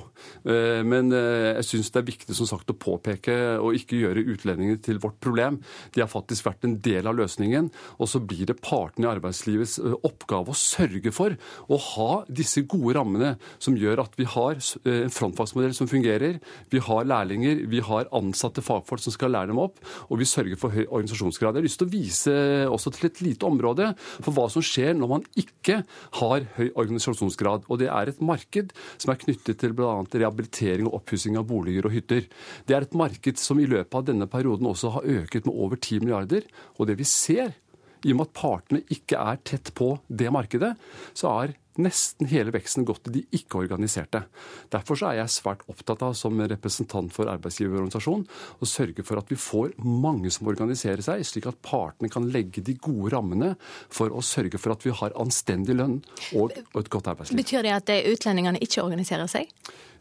[0.52, 4.26] Eh, men eh, jeg syns det er viktig som sagt å påpeke og ikke gjøre
[4.36, 5.60] utlendinger til vårt problem.
[5.96, 7.70] De har faktisk vært en del av løsningen.
[7.98, 11.36] Og så blir det partene i arbeidslivets oppgave å sørge for
[11.70, 16.40] å ha disse gode rammene som gjør at vi har en frontfagsmodell som fungerer.
[16.74, 20.60] Vi har lærlinger, vi har ansatte fagfolk som skal lære dem opp, og vi sørger
[20.60, 21.56] for høy organisasjonsgrad.
[21.56, 22.36] Jeg har lyst til å vise
[22.74, 25.82] også til et lite område for hva som skjer når man ikke
[26.20, 27.67] har høy organisasjonsgrad.
[27.70, 29.95] Og det er et marked som er knyttet til bl.a.
[30.09, 32.28] rehabilitering og oppussing av boliger og hytter.
[32.67, 35.80] Det er et marked som i løpet av denne perioden også har øket med over
[35.80, 36.45] 10 milliarder.
[36.78, 37.55] Og det vi ser,
[38.05, 40.76] i og med at partene ikke er tett på det markedet,
[41.17, 44.24] så er nesten hele veksten gått til de ikke-organiserte.
[44.74, 48.26] Derfor er jeg svært opptatt av, som representant for arbeidsgiverorganisasjonen,
[48.60, 52.64] å sørge for at vi får mange som organiserer seg, slik at partene kan legge
[52.66, 53.54] de gode rammene
[53.90, 56.00] for å sørge for at vi har anstendig lønn
[56.38, 57.40] og et godt arbeidsliv.
[57.40, 59.52] Betyr det at utlendingene ikke organiserer seg?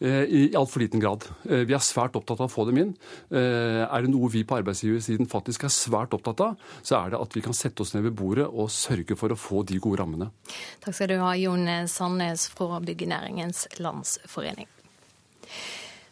[0.01, 1.25] Eh, I altfor liten grad.
[1.51, 2.93] Eh, vi er svært opptatt av å få dem inn.
[3.35, 7.23] Eh, er det noe vi på arbeidsgiversiden faktisk er svært opptatt av, så er det
[7.23, 9.99] at vi kan sette oss ned ved bordet og sørge for å få de gode
[9.99, 10.31] rammene.
[10.85, 14.69] Takk skal du ha, Jon Sandnes fra Byggenæringens Landsforening.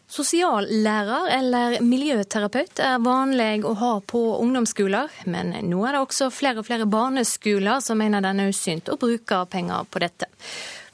[0.07, 6.63] Sosiallærer eller miljøterapeut er vanlig å ha på ungdomsskoler, men nå er det også flere
[6.63, 10.29] og flere barneskoler som mener det er nødsynt å bruke penger på dette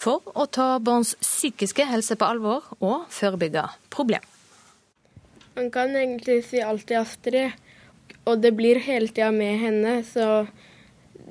[0.03, 4.25] for å ta barns psykiske helse på alvor og forebygge problem.
[5.53, 7.53] Man kan egentlig si alt til Astrid,
[8.25, 9.93] og det blir hele tida med henne.
[10.07, 10.47] Så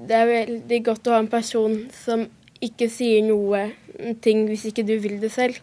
[0.07, 1.75] det er veldig godt å ha en person
[2.05, 2.29] som
[2.63, 3.69] ikke sier noe
[4.25, 5.59] ting hvis ikke du vil det selv.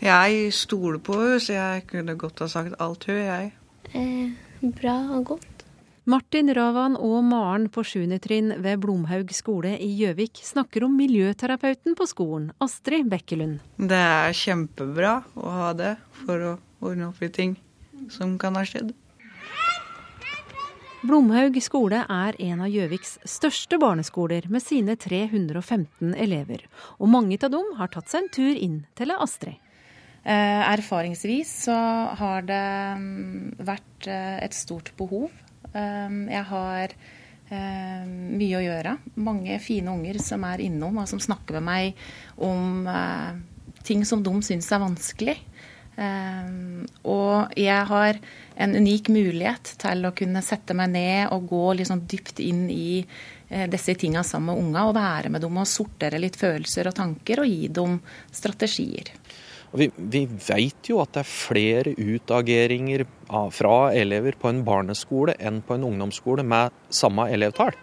[0.00, 3.50] Jeg stoler på henne, så jeg kunne godt ha sagt alt hun, jeg.
[3.92, 5.66] Eh, bra og godt.
[6.08, 8.06] Martin Ravan og Maren på 7.
[8.24, 13.60] trinn ved Blomhaug skole i Gjøvik snakker om miljøterapeuten på skolen, Astrid Bekkelund.
[13.76, 17.54] Det er kjempebra å ha det for å ordne opp i ting
[18.10, 18.94] som kan ha skjedd.
[21.00, 26.66] Blomhaug skole er en av Gjøviks største barneskoler med sine 315 elever.
[27.00, 29.56] Og mange av dem har tatt seg en tur inn til Astrid.
[30.20, 31.76] Eh, erfaringsvis så
[32.20, 32.64] har det
[33.00, 35.30] mm, vært eh, et stort behov
[35.76, 36.96] Ehm, jeg har
[37.50, 38.92] mye å gjøre.
[39.26, 42.02] Mange fine unger som er innom og som snakker med meg
[42.46, 43.40] om eh,
[43.82, 45.34] ting som de syns er vanskelig.
[46.00, 48.20] Og jeg har
[48.60, 53.00] en unik mulighet til å kunne sette meg ned og gå liksom dypt inn i
[53.00, 56.98] eh, disse tinga sammen med unga og være med dem og sortere litt følelser og
[56.98, 57.96] tanker og gi dem
[58.32, 59.14] strategier.
[59.70, 63.04] Vi, vi vet jo at det er flere utageringer
[63.54, 67.78] fra elever på en barneskole enn på en ungdomsskole med samme elevtall.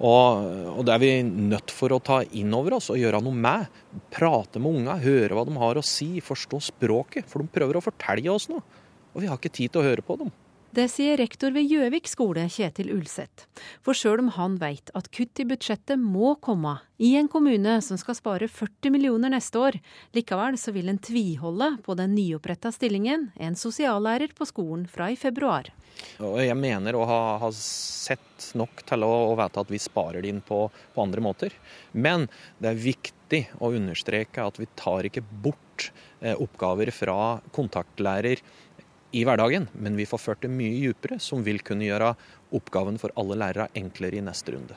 [0.00, 0.44] Og,
[0.78, 3.80] og, det er vi nødt for å ta inn over oss og gjøre noe med.
[4.12, 7.28] Prate med unga, høre hva de har å si, forstå språket.
[7.28, 8.64] For de prøver å fortelle oss noe,
[9.12, 10.32] og vi har ikke tid til å høre på dem.
[10.70, 13.48] Det sier rektor ved Gjøvik skole, Kjetil Ulseth.
[13.82, 17.98] For sjøl om han veit at kutt i budsjettet må komme i en kommune som
[17.98, 19.80] skal spare 40 millioner neste år,
[20.14, 25.18] likevel så vil en tviholde på den nyoppretta stillingen, en sosiallærer på skolen fra i
[25.18, 25.72] februar.
[26.20, 30.30] Jeg mener å ha, ha sett nok til å, å vite at vi sparer det
[30.30, 30.62] inn på,
[30.94, 31.58] på andre måter.
[31.92, 32.28] Men
[32.62, 35.90] det er viktig å understreke at vi tar ikke bort
[36.22, 38.38] eh, oppgaver fra kontaktlærer
[39.12, 42.14] i hverdagen, men vi får ført det mye dypere, som vil kunne gjøre
[42.54, 44.76] oppgaven for alle lærere enklere i neste runde.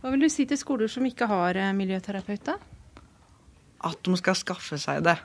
[0.00, 2.58] Hva vil du si til skoler som ikke har eh, miljøterapeut, da?
[3.84, 5.16] At de skal skaffe seg det.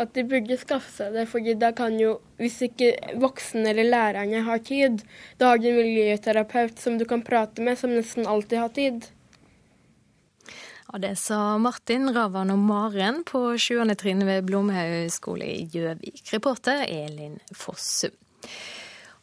[0.00, 4.44] At de burde skaffe seg det, fordi da kan jo, hvis ikke voksne eller lærerne
[4.46, 5.02] har tid,
[5.40, 9.08] da har du en miljøterapeut som du kan prate med, som nesten alltid har tid.
[10.92, 13.94] Ja, Det sa Martin Ravan og Maren på 7.
[13.94, 16.24] trinn ved Blomhaug skole i Gjøvik.
[16.32, 18.10] Reporter Elin Fossum.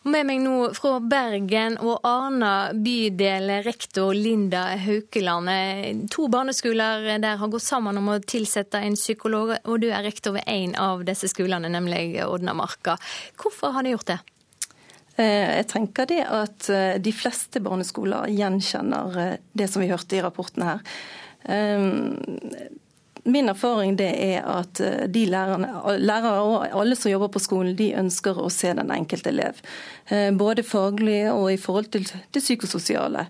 [0.07, 6.07] Med meg nå fra Bergen og Arna bydel, rektor Linda Haukeland.
[6.13, 10.37] To barneskoler der har gått sammen om å tilsette en psykolog, og du er rektor
[10.37, 12.95] ved én av disse skolene, nemlig Odnamarka.
[13.35, 14.19] Hvorfor har de gjort det?
[15.17, 20.15] Eh, jeg tenker det at eh, de fleste barneskoler gjenkjenner eh, det som vi hørte
[20.15, 20.99] i rapporten her.
[21.47, 22.15] Ehm,
[23.27, 27.75] min erfaring det er at eh, de lærerne, lærere og alle som jobber på skolen,
[27.75, 29.59] de ønsker å se den enkelte elev.
[30.07, 33.27] Eh, både faglig og i forhold til det psykososiale.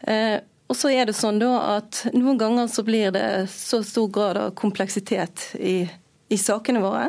[0.00, 0.38] Eh,
[0.70, 4.38] og så er det sånn da at Noen ganger så blir det så stor grad
[4.38, 5.82] av kompleksitet i,
[6.28, 7.08] i sakene våre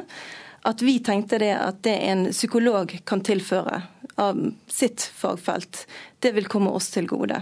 [0.61, 3.81] at vi tenkte det at det en psykolog kan tilføre
[4.21, 5.85] av sitt fagfelt,
[6.19, 7.41] det vil komme oss til gode.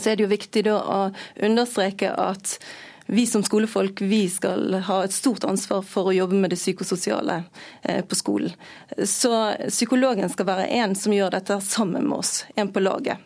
[0.00, 1.00] Så er det jo viktig da å
[1.46, 2.58] understreke at
[3.06, 7.42] vi som skolefolk vi skal ha et stort ansvar for å jobbe med det psykososiale
[7.82, 8.50] eh, på skolen.
[8.98, 9.30] Så
[9.68, 13.22] psykologen skal være en som gjør dette sammen med oss, en på laget.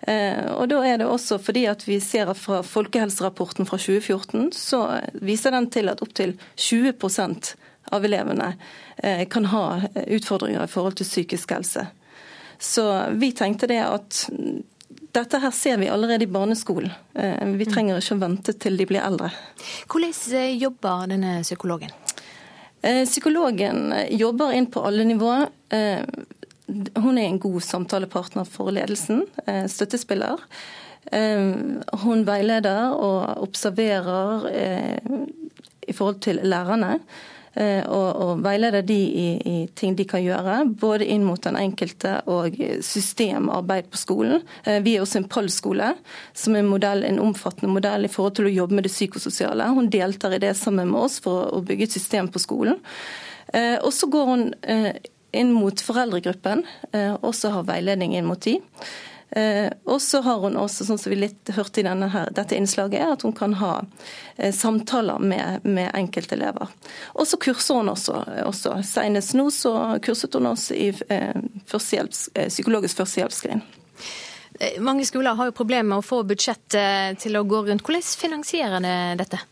[0.00, 4.82] Eh, og da er det også fordi at vi ser fra Folkehelserapporten fra 2014 så
[5.24, 6.92] viser den til at opptil 20
[7.96, 8.52] av elevene
[8.98, 11.86] eh, kan ha utfordringer i forhold til psykisk helse.
[12.58, 12.84] Så
[13.16, 14.26] vi tenkte det at
[15.16, 16.92] dette her ser vi allerede i barneskolen.
[17.14, 17.72] Eh, vi mm.
[17.72, 19.30] trenger ikke å vente til de blir eldre.
[19.90, 21.92] Hvordan eh, jobber denne psykologen?
[22.82, 25.48] Eh, psykologen jobber inn på alle nivåer.
[26.96, 29.22] Hun er en god samtalepartner for ledelsen,
[29.70, 30.40] støttespiller.
[32.02, 34.46] Hun veileder og observerer
[35.86, 36.96] i forhold til lærerne.
[37.56, 41.56] Eh, og, og veileder de i, i, ting de kan gjøre, både inn mot den
[41.56, 44.44] enkelte og systemarbeid på skolen.
[44.68, 45.94] Eh, vi er også en POL-skole,
[46.36, 49.70] som er en, modell, en omfattende modell i forhold til å jobbe med det psykososiale.
[49.72, 52.76] Hun deltar i det sammen med oss for å bygge et system på skolen.
[53.56, 54.48] Eh, og så går hun
[55.36, 56.62] inn mot foreldregruppen,
[56.96, 58.54] også har veiledning inn mot de.
[59.36, 62.56] Eh, og så har hun også, sånn som vi litt hørte i denne her, dette
[62.56, 63.72] innslaget, at hun kan ha
[64.36, 66.70] eh, samtaler med, med enkeltelever.
[67.20, 68.22] Og så kurser hun også.
[68.46, 68.78] også.
[68.88, 69.74] Senest nå så
[70.04, 71.36] kurset hun oss i eh,
[71.68, 73.60] førstehjelps, psykologisk førstehjelpsskrin.
[74.80, 77.84] Mange skoler har jo problemer med å få budsjettet til å gå rundt.
[77.84, 79.42] Hvordan finansierer det dette?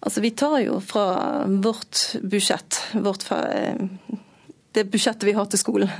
[0.00, 3.28] Altså, Vi tar jo fra vårt budsjett, vårt,
[4.72, 5.92] det budsjettet vi har til skolen.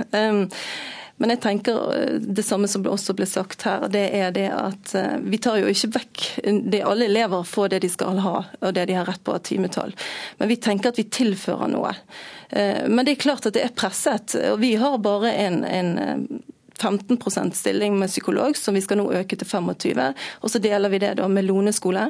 [1.18, 4.94] Men jeg tenker eh, det samme som også ble sagt her, det er det at
[4.98, 6.26] eh, vi tar jo ikke vekk
[6.72, 9.42] det Alle elever får det de skal ha, og det de har rett på av
[9.46, 9.94] timetall.
[10.38, 11.94] Men vi tenker at vi tilfører noe.
[12.50, 14.36] Eh, men det er klart at det er presset.
[14.52, 15.90] Og vi har bare en, en
[16.78, 19.98] 15% stilling med psykolog, som vi skal nå øke til 25
[20.40, 22.06] Og så deler vi det da med Lone skole,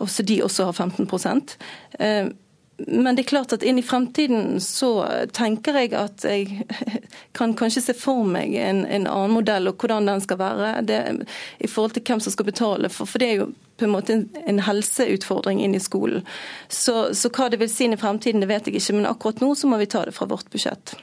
[0.00, 1.04] også de også har 15
[2.78, 4.90] men det er klart at inn i fremtiden så
[5.32, 6.66] tenker jeg at jeg
[7.36, 10.72] kan kanskje se for meg en, en annen modell og hvordan den skal være.
[10.84, 10.98] Det,
[11.58, 12.90] I forhold til hvem som skal betale.
[12.92, 16.26] For, for det er jo på en måte en, en helseutfordring inn i skolen.
[16.68, 18.98] Så, så, hva det vil si inn i fremtiden, det vet jeg ikke.
[18.98, 20.96] Men akkurat nå så må vi ta det fra vårt budsjett.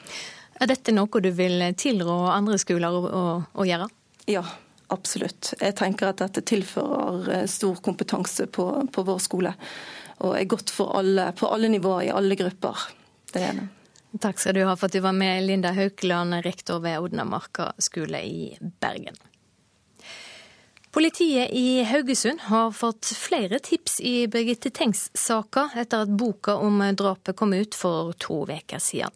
[0.62, 3.90] Er dette noe du vil tilrå andre skoler å, å, gjøre?
[4.30, 4.44] Ja,
[4.94, 5.56] absolutt.
[5.58, 9.54] Jeg tenker at dette tilfører eh, stor kompetanse på, på vår skole
[10.22, 12.86] og er godt for alle på alle nivåer, i alle grupper.
[13.32, 13.68] Det er det.
[14.22, 18.22] Takk skal du ha for at du var med, Linda Haukeland, rektor ved Odnamarka skole
[18.22, 19.16] i Bergen.
[20.94, 27.34] Politiet i Haugesund har fått flere tips i Birgitte Tengs-saka etter at boka om drapet
[27.34, 29.10] kom ut for to uker siden.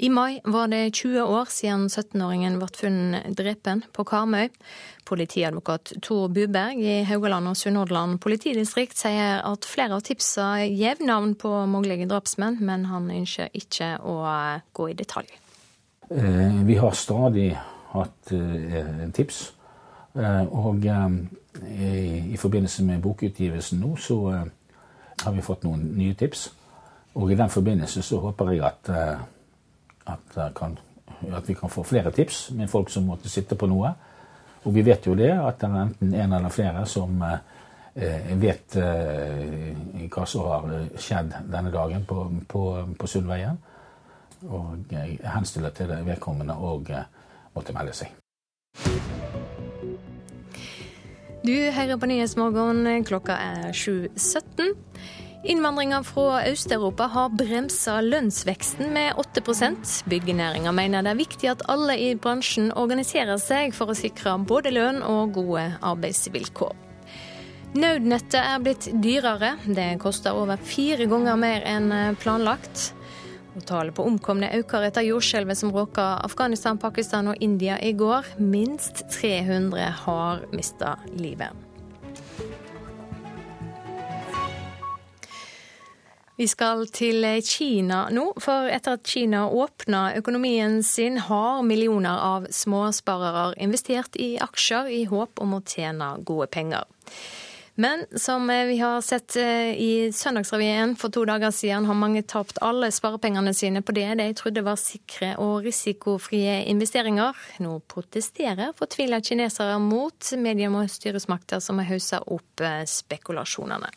[0.00, 4.48] I mai var det 20 år siden 17-åringen ble funnet drepen på Karmøy.
[5.08, 11.34] Politiadvokat Tor Buberg i Haugaland og Sunnhordland politidistrikt sier at flere av tipsa gjev navn
[11.40, 14.20] på mulige drapsmenn, men han ønsker ikke å
[14.76, 15.32] gå i detalj.
[16.08, 17.50] Eh, vi har stadig
[17.92, 19.46] hatt eh, tips
[20.18, 20.86] Eh, og
[21.68, 24.16] i forbindelse med bokutgivelsen nå, så
[25.22, 26.48] har vi fått noen nye tips.
[27.18, 28.90] Og i den forbindelse så håper jeg at,
[30.06, 30.78] at, kan,
[31.32, 33.90] at vi kan få flere tips med folk som måtte sitte på noe.
[34.68, 37.22] Og vi vet jo det, at det er enten en eller flere som
[38.38, 40.66] vet hva som har
[41.00, 42.62] skjedd denne dagen på, på,
[43.00, 43.56] på Sundveien.
[44.46, 46.76] Og jeg henstiller til det vedkommende å
[47.56, 48.12] måtte melde seg.
[51.48, 54.74] Du hører på Nyhetsmorgen, klokka er 7.17.
[55.48, 61.94] Innvandringa fra Øst-Europa har bremsa lønnsveksten med 8% Byggenæringa mener det er viktig at alle
[61.96, 66.74] i bransjen organiserer seg for å sikre både lønn og gode arbeidsvilkår.
[67.80, 69.54] Nødnettet er blitt dyrere.
[69.64, 71.88] Det koster over fire ganger mer enn
[72.20, 72.90] planlagt.
[73.56, 78.34] Og Tallet på omkomne øker etter jordskjelvet som råka Afghanistan, Pakistan og India i går.
[78.36, 81.56] Minst 300 har mista livet.
[86.38, 92.46] Vi skal til Kina nå, for etter at Kina åpna økonomien sin, har millioner av
[92.54, 96.86] småsparere investert i aksjer i håp om å tjene gode penger.
[97.74, 102.62] Men som vi har sett eh, i Søndagsrevyen for to dager siden, har mange tapt
[102.62, 107.34] alle sparepengene sine på det de trodde var sikre og risikofrie investeringer.
[107.66, 113.90] Nå protesterer fortvila kinesere mot medier og styresmakter som har haussa opp eh, spekulasjonene.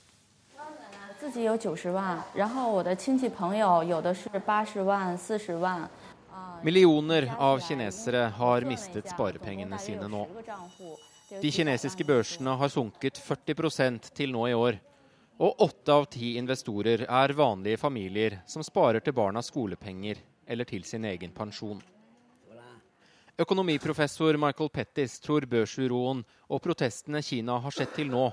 [1.20, 5.88] 自己有九十万，然后我的亲戚朋友有的是八十万、四十万。
[6.62, 10.26] Millioner av kinesere har mistet sparepengene sine nå.
[11.40, 14.78] De kinesiske børsene har sunket 40 til nå i år.
[15.38, 20.16] Og åtte av ti investorer er vanlige familier som sparer til barnas skolepenger
[20.46, 21.82] eller til sin egen pensjon.
[23.36, 28.30] Økonomiprofessor Michael Pettis tror børsuroen og protestene Kina har sett til nå,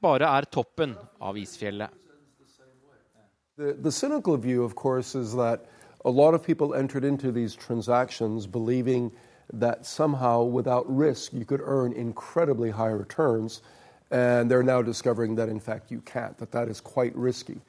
[0.00, 1.90] bare er toppen av isfjellet.
[3.57, 5.65] The, the cynical view, of course, is that
[6.03, 9.13] a lot of people entered into these transactions believing
[9.53, 13.61] that somehow, without risk, you could earn incredibly high returns.
[14.11, 17.61] And they're now discovering that, in fact, you can't, that that is quite risky.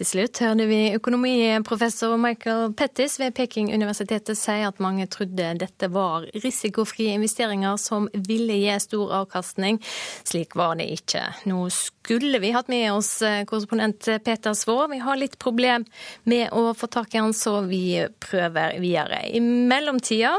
[0.00, 6.24] Til slutt hørte vi økonomiprofessor Michael Pettis ved Peking-universitetet si at mange trodde dette var
[6.40, 9.76] risikofrie investeringer som ville gi stor avkastning.
[10.24, 11.26] Slik var det ikke.
[11.52, 13.10] Nå skulle vi hatt med oss
[13.50, 14.88] korrespondent Peter Svaa.
[14.88, 15.84] Vi har litt problem
[16.24, 19.20] med å få tak i han, så vi prøver videre.
[19.28, 20.38] I mellomtida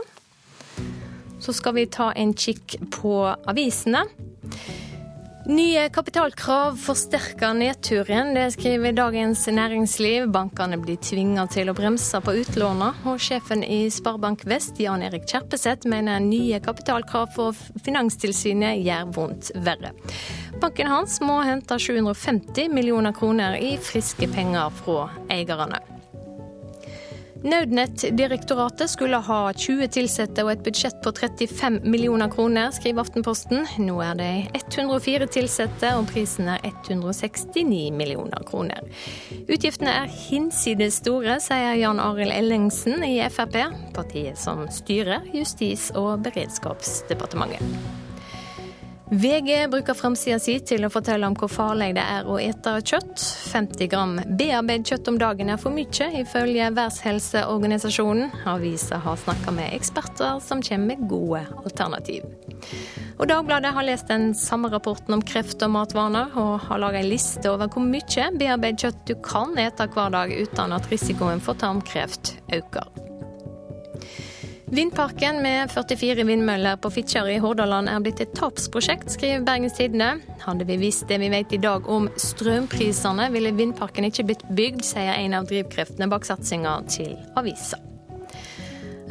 [1.38, 4.07] så skal vi ta en kikk på avisene.
[5.46, 10.28] Nye kapitalkrav forsterker nedturen, det skriver Dagens Næringsliv.
[10.30, 15.26] Bankene blir tvinga til å bremse på utlåna, og sjefen i Sparebank Vest, Jan Erik
[15.26, 19.96] Kjerpeseth, mener nye kapitalkrav for Finanstilsynet gjør vondt verre.
[20.62, 25.82] Banken hans må hente 750 millioner kroner i friske penger fra eierne.
[27.42, 33.66] Nødnettdirektoratet skulle ha 20 ansatte og et budsjett på 35 millioner kroner, skriver Aftenposten.
[33.82, 34.30] Nå er det
[34.60, 38.86] 104 ansatte, og prisen er 169 millioner kroner.
[39.48, 43.58] Utgiftene er hinsides store, sier Jan Arild Ellingsen i Frp,
[43.98, 48.11] partiet som styrer Justis- og beredskapsdepartementet.
[49.14, 53.20] VG bruker framsida si til å fortelle om hvor farlig det er å ete kjøtt.
[53.51, 58.32] 50 gram bearbeidet kjøtt om dagen er for mye, ifølge Verdenshelseorganisasjonen.
[58.47, 62.24] Avisa har snakka med eksperter som kommer med gode alternativ.
[63.20, 67.12] Og Dagbladet har lest den samme rapporten om kreft og matvaner, og har laga ei
[67.12, 71.59] liste over hvor mye bearbeidet kjøtt du kan ete hver dag uten at risikoen for
[71.59, 73.11] tarmkreft øker.
[74.72, 80.13] Vindparken med 44 vindmøller på Fitjar i Hordaland er blitt et tapsprosjekt, skriver Bergens Tidende.
[80.45, 84.86] Hadde vi visst det vi vet i dag om strømprisene, ville vindparken ikke blitt bygd,
[84.88, 87.82] sier en av drivkreftene bak satsinga til avisa.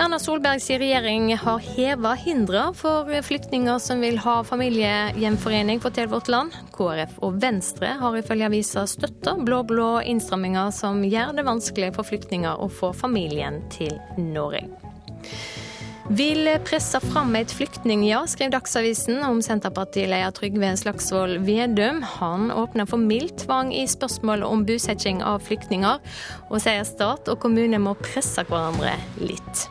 [0.01, 6.57] Erna Solbergs regjering har heva hindre for flyktninger som vil ha familiegjenforening, forteller Vårt Land.
[6.73, 12.65] KrF og Venstre har ifølge avisa støtta blå-blå innstramminger som gjør det vanskelig for flyktninger
[12.65, 14.90] å få familien til Norge.
[16.11, 22.03] Vil presse fram et flyktningja, skrev Dagsavisen om Senterpartileder Trygve Slagsvold Vedum.
[22.19, 26.03] Han åpner for mild tvang i spørsmålet om bosetting av flyktninger,
[26.51, 29.69] og sier stat og kommune må presse hverandre litt.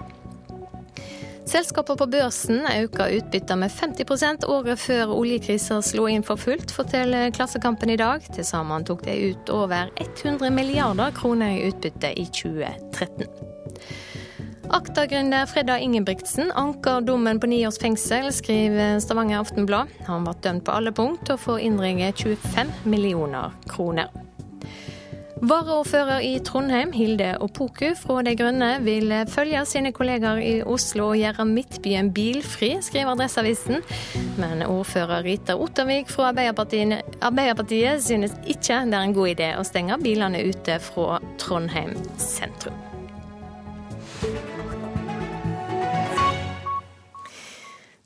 [1.50, 7.34] Selskapene på børsen øker utbyttet med 50% året før oljekrisen slo inn for fullt, forteller
[7.36, 8.24] Klassekampen i dag.
[8.32, 13.59] Til sammen tok de ut over 100 milliarder kroner i utbytte i 2013.
[14.70, 19.90] Akta-gründer Fredda Ingebrigtsen anker dommen på ni års fengsel, skriver Stavanger Aftenblad.
[20.06, 24.12] Han ble dømt på alle punkt og får innringe 25 millioner kroner.
[25.40, 31.18] Varaordfører i Trondheim, Hilde Opoku fra De Grønne, vil følge sine kollegaer i Oslo og
[31.18, 33.82] gjøre Midtbyen bilfri, skriver Adresseavisen.
[34.38, 39.66] Men ordfører Rita Ottervik fra Arbeiderpartiet, Arbeiderpartiet synes ikke det er en god idé å
[39.66, 42.78] stenge bilene ute fra Trondheim sentrum.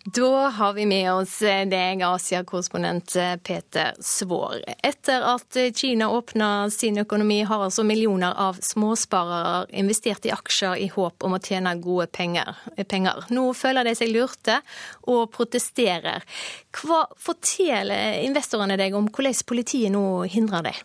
[0.05, 4.59] Da har vi med oss deg, Asia-korrespondent Peter Svår.
[4.83, 10.89] Etter at Kina åpna sin økonomi, har altså millioner av småsparere investert i aksjer i
[10.91, 12.51] håp om å tjene gode penger.
[12.83, 13.23] penger.
[13.31, 14.59] Nå føler de seg lurte
[15.07, 16.27] og protesterer.
[16.75, 20.75] Hva forteller investorene deg om hvordan politiet nå hindrer det?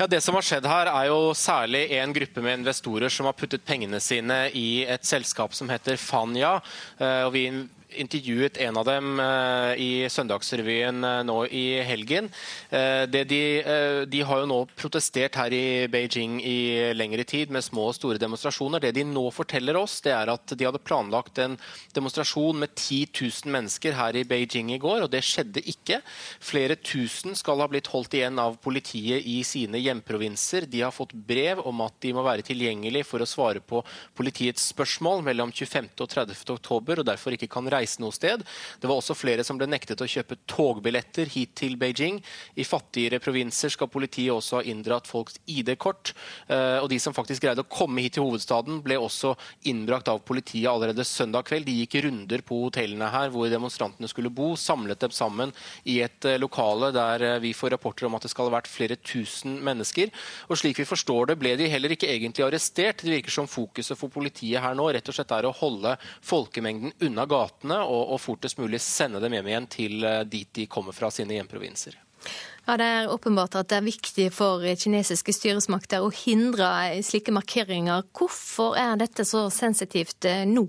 [0.00, 3.34] Ja, Det som har skjedd her, er jo særlig en gruppe med investorer som har
[3.36, 6.54] puttet pengene sine i et selskap som heter Fanya.
[7.26, 7.42] og vi
[7.98, 9.20] intervjuet en av dem
[9.80, 12.30] i Søndagsrevyen nå i helgen.
[12.70, 17.96] De, de, har jo nå protestert her i Beijing i lengre tid med små og
[17.96, 18.82] store demonstrasjoner.
[18.82, 21.56] Det de nå forteller oss, det er at de hadde planlagt en
[21.96, 26.00] demonstrasjon med 10 000 mennesker her i Beijing i går, og det skjedde ikke.
[26.42, 30.68] Flere tusen skal ha blitt holdt igjen av politiet i sine hjemprovinser.
[30.70, 33.82] De har fått brev om at de må være tilgjengelig for å svare på
[34.16, 35.92] politiets spørsmål mellom 25.
[35.98, 36.44] og 30.
[36.54, 38.44] oktober, og derfor ikke kan reise reise noe sted.
[38.80, 42.20] Det var også flere som ble nektet å kjøpe togbilletter hit til Beijing.
[42.60, 46.12] I fattigere provinser skal politiet også ha inndratt folks ID-kort.
[46.50, 49.34] Og de som faktisk greide å komme hit til hovedstaden, ble også
[49.70, 51.66] innbrakt av politiet allerede søndag kveld.
[51.68, 55.54] De gikk runder på hotellene her hvor demonstrantene skulle bo, samlet dem sammen
[55.88, 59.58] i et lokale der vi får rapporter om at det skal ha vært flere tusen
[59.64, 60.12] mennesker.
[60.50, 63.04] Og slik vi forstår det, ble de heller ikke egentlig arrestert.
[63.04, 65.94] Det virker som fokuset for politiet her nå rett og slett er å holde
[66.26, 70.66] folkemengden unna gatene og, og fortest mulig sende dem hjem igjen til eh, dit de
[70.70, 71.98] kommer fra sine hjemprovinser.
[72.66, 76.68] Ja, Det er åpenbart at det er viktig for kinesiske styresmakter å hindre
[77.06, 78.04] slike markeringer.
[78.16, 80.66] Hvorfor er dette så sensitivt eh, nå?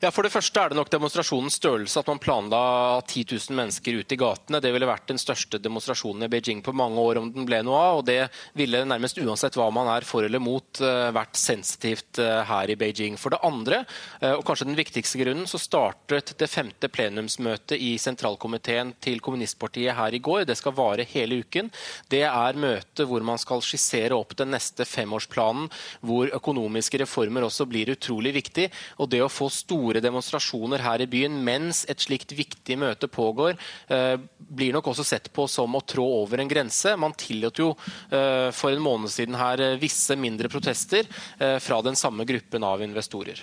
[0.00, 2.58] Ja, For det første er det nok demonstrasjonens størrelse at man planla
[3.00, 4.60] 10 000 mennesker ut i gatene.
[4.60, 7.78] Det ville vært den største demonstrasjonen i Beijing på mange år om den ble noe
[7.80, 8.00] av.
[8.00, 8.28] og Det
[8.58, 12.76] ville nærmest uansett hva man er for eller mot, eh, vært sensitivt eh, her i
[12.76, 13.16] Beijing.
[13.16, 13.86] For det andre,
[14.20, 19.96] eh, og kanskje den viktigste grunnen, så startet det femte plenumsmøtet i sentralkomiteen til kommunistpartiet
[19.96, 20.44] her i går.
[20.44, 21.72] Det skal vare hele uken.
[22.12, 25.70] Det er møtet hvor man skal skissere opp den neste femårsplanen,
[26.04, 28.70] hvor økonomiske reformer også blir utrolig viktig.
[28.98, 33.08] og det å få store store demonstrasjoner her i byen mens et slikt viktig møte
[33.08, 33.56] pågår,
[33.88, 36.96] eh, blir nok også sett på som å trå over en grense.
[36.96, 37.70] Man tillot jo
[38.10, 41.06] eh, for en måned siden her eh, visse mindre protester
[41.36, 43.38] fra den samme gruppen av investorer.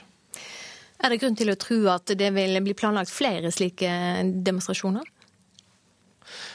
[1.03, 3.89] Er det grunn til å tro at det vil bli planlagt flere slike
[4.43, 5.07] demonstrasjoner?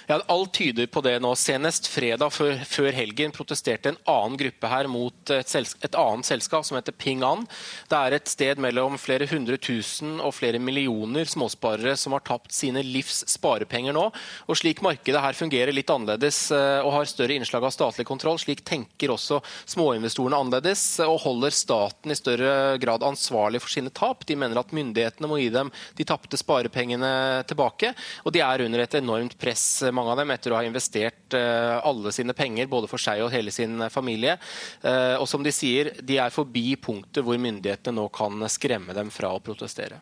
[0.08, 1.34] Ja, Alt tyder på det nå.
[1.36, 6.64] Senest fredag før, før helgen protesterte en annen gruppe her mot et, et, annet selskap
[6.64, 7.42] som heter Ping An.
[7.90, 12.56] Det er et sted mellom flere hundre tusen og flere millioner småsparere som har tapt
[12.56, 14.06] sine livs sparepenger nå.
[14.48, 18.40] Og Slik markedet her fungerer litt annerledes eh, og har større innslag av statlig kontroll,
[18.40, 19.42] slik tenker også
[19.74, 24.24] småinvestorene annerledes og holder staten i større grad ansvarlig for sine tap.
[24.24, 25.68] De mener at myndighetene må gi dem
[26.00, 27.92] de tapte sparepengene tilbake,
[28.24, 29.68] og de er under et enormt press
[29.98, 33.32] mange av dem, etter å ha investert eh, alle sine penger, både for seg og
[33.34, 34.38] hele sin familie.
[34.82, 39.12] Eh, og som de sier, de er forbi punktet hvor myndighetene nå kan skremme dem
[39.14, 40.00] fra å protestere.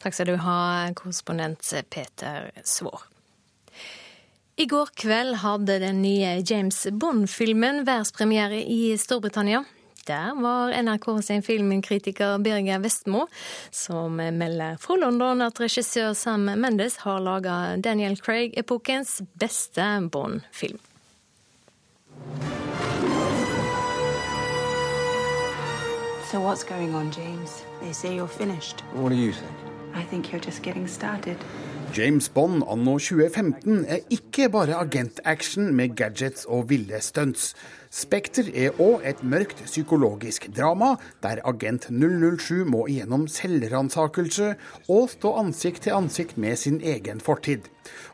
[0.00, 0.58] Takk skal du ha,
[0.96, 3.04] korrespondent Peter Svår.
[4.60, 9.62] I går kveld hadde den nye James Bond-filmen verdenspremiere i Storbritannia.
[10.10, 13.26] Der var NRK sin filmkritiker Birger Vestmo,
[13.70, 20.80] som melder fra London at regissør Sam Mendes har laga Daniel Craig-epokens beste Bond-film.
[26.30, 27.64] So what's going on, James?
[27.80, 28.82] They say you're finished.
[28.94, 29.54] What do you think?
[29.94, 31.36] I think you're just getting started.
[31.96, 37.54] James Bond anno 2015 er ikke bare agentaction med gadgets og ville stunts.
[37.90, 40.92] Spekter er òg et mørkt psykologisk drama,
[41.24, 44.52] der agent 007 må igjennom selvransakelse
[44.86, 47.66] og stå ansikt til ansikt med sin egen fortid.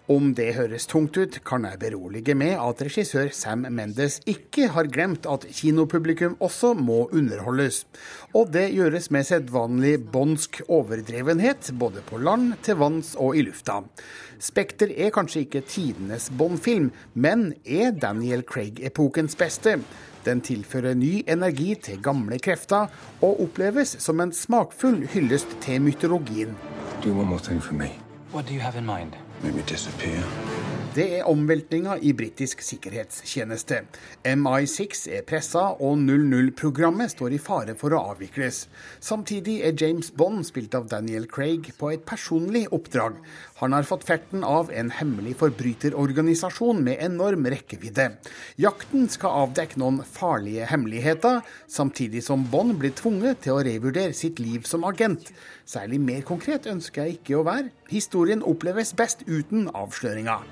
[0.09, 4.87] Om det høres tungt ut, kan jeg berolige med at regissør Sam Mendes ikke har
[4.89, 7.83] glemt at kinopublikum også må underholdes.
[8.33, 13.81] Og det gjøres med sedvanlig båndsk overdrevenhet, både på land, til vanns og i lufta.
[14.39, 19.66] Spekter er kanskje ikke tidenes Bond-film, men er Daniel Craig-epokens beste.
[20.27, 22.87] Den tilfører ny energi til gamle krefter,
[23.23, 26.57] og oppleves som en smakfull hyllest til mytologien.
[27.05, 27.91] Do one more thing for me.
[28.33, 29.13] What do you have in mind?
[29.43, 30.23] Maybe disappear.
[30.97, 33.83] Det er omveltninga i britisk sikkerhetstjeneste.
[34.25, 38.63] MI6 er pressa, og 00-programmet står i fare for å avvikles.
[39.05, 43.21] Samtidig er James Bond, spilt av Daniel Craig, på et personlig oppdrag.
[43.57, 48.11] Han har fått ferten av en hemmelig forbryterorganisasjon med enorm rekkevidde.
[48.61, 54.43] Jakten skal avdekke noen farlige hemmeligheter, samtidig som Bond blir tvunget til å revurdere sitt
[54.45, 55.33] liv som agent.
[55.65, 57.73] Særlig mer konkret ønsker jeg ikke å være.
[57.89, 60.45] Historien oppleves best uten avsløringer.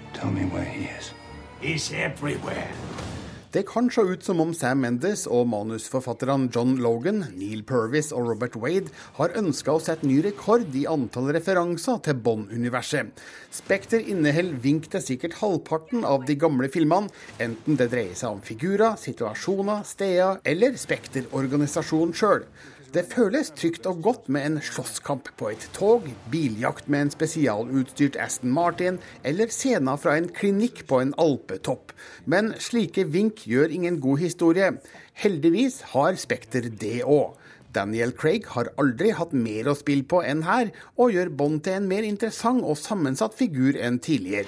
[3.55, 8.27] Det kan se ut som om Sam Mendes og manusforfatterne John Logan, Neil Purvis og
[8.33, 13.23] Robert Wade har ønska å sette ny rekord i antall referanser til Bond-universet.
[13.55, 18.43] Spekter inneholder vink til sikkert halvparten av de gamle filmene, enten det dreier seg om
[18.43, 22.49] figurer, situasjoner, steder eller Spekter-organisasjonen sjøl.
[22.95, 28.15] Det føles trygt og godt med en slåsskamp på et tog, biljakt med en spesialutstyrt
[28.23, 31.91] Aston Martin eller scener fra en klinikk på en alpetopp.
[32.31, 34.69] Men slike vink gjør ingen god historie.
[35.25, 37.35] Heldigvis har Spekter det òg.
[37.75, 41.81] Daniel Craig har aldri hatt mer å spille på enn her, og gjør Bond til
[41.81, 44.47] en mer interessant og sammensatt figur enn tidligere.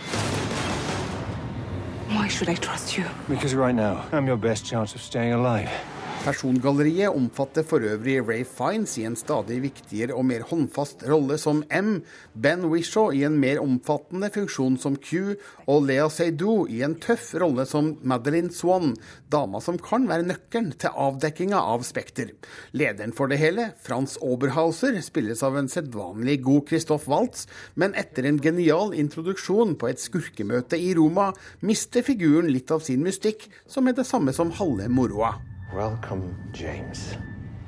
[2.14, 3.10] Why should I trust you?
[3.26, 5.95] Because right now, I'm your best chance of staying alive.
[6.24, 11.62] Persongalleriet omfatter for øvrig Ray Fiends i en stadig viktigere og mer håndfast rolle som
[11.70, 12.02] M,
[12.34, 15.36] Ben Wishaw i en mer omfattende funksjon som Q,
[15.70, 18.96] og Lea Seydoux i en tøff rolle som Madeline Swan,
[19.30, 22.34] dama som kan være nøkkelen til avdekkinga av Spekter.
[22.74, 28.26] Lederen for det hele, Frans Oberhauser, spilles av en sedvanlig god Christoph Waltz, men etter
[28.26, 31.30] en genial introduksjon på et skurkemøte i Roma,
[31.62, 35.36] mister figuren litt av sin mystikk, som er det samme som halve moroa.
[35.74, 37.16] Welcome, James.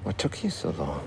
[0.05, 1.03] What took you so long?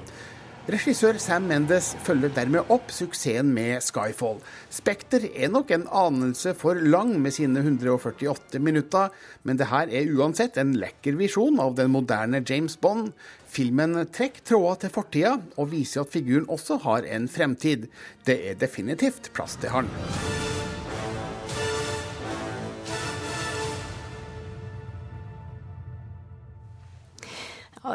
[0.69, 4.37] Regissør Sam Mendes følger dermed opp suksessen med Skyfall.
[4.69, 9.09] Spekter er nok en anelse for lang med sine 148 minutter,
[9.43, 13.09] men det her er uansett en lekker visjon av den moderne James Bond.
[13.47, 17.89] Filmen trekker tråder til fortida, og viser at figuren også har en fremtid.
[18.27, 19.89] Det er definitivt plass til han.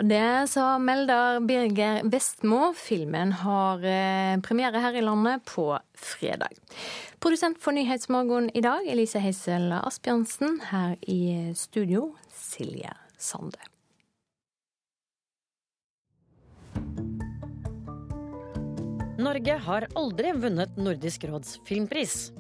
[0.03, 2.73] Det sa melder Birger Vestmo.
[2.77, 6.53] Filmen har eh, premiere her i landet på fredag.
[7.21, 10.59] Produsent for Nyhetsmorgen i dag, Elise Heisel Asbjørnsen.
[10.69, 13.61] Her i studio, Silje Sande.
[19.17, 22.35] Norge har aldri vunnet Nordisk råds filmpris.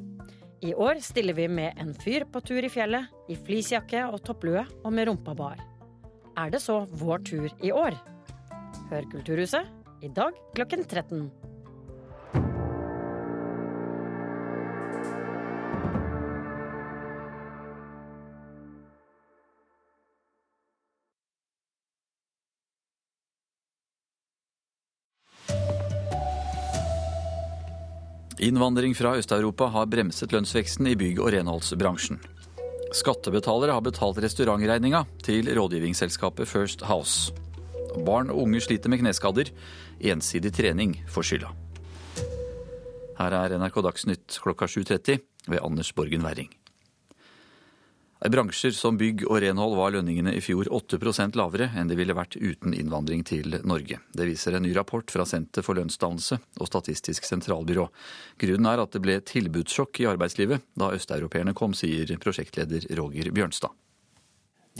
[0.60, 4.66] I år stiller vi med en fyr på tur i fjellet, i fleecejakke og topplue
[4.82, 5.75] og med rumpa bar.
[6.36, 7.96] Er det så vår tur i år?
[8.90, 11.30] Hør Kulturhuset i dag klokken 13.
[28.36, 32.20] Innvandring fra Øst-Europa har bremset lønnsveksten i bygg- og renholdsbransjen.
[32.94, 37.32] Skattebetalere har betalt restaurantregninga til rådgivningsselskapet First House.
[38.06, 39.50] Barn og unge sliter med kneskader.
[40.00, 41.50] Ensidig trening får skylda.
[43.16, 45.18] Her er NRK Dagsnytt klokka 7.30
[45.48, 46.52] ved Anders Borgen Werring.
[48.24, 52.14] I bransjer som bygg og renhold var lønningene i fjor 8% lavere enn de ville
[52.16, 53.98] vært uten innvandring til Norge.
[54.16, 57.84] Det viser en ny rapport fra Senter for lønnsdannelse og Statistisk sentralbyrå.
[58.40, 63.76] Grunnen er at det ble tilbudssjokk i arbeidslivet da østeuropeerne kom, sier prosjektleder Roger Bjørnstad.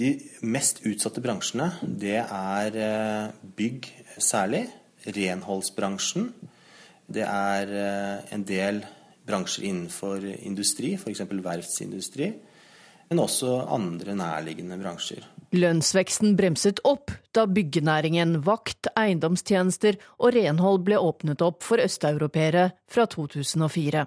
[0.00, 0.14] De
[0.44, 4.64] mest utsatte bransjene, det er eh, bygg særlig,
[5.04, 6.30] renholdsbransjen.
[7.12, 8.82] Det er eh, en del
[9.28, 11.24] bransjer innenfor industri, f.eks.
[11.28, 12.32] verftsindustri
[13.10, 15.24] men også andre nærliggende bransjer.
[15.56, 23.06] Lønnsveksten bremset opp da byggenæringen, vakt, eiendomstjenester og renhold ble åpnet opp for østeuropeere fra
[23.06, 24.04] 2004.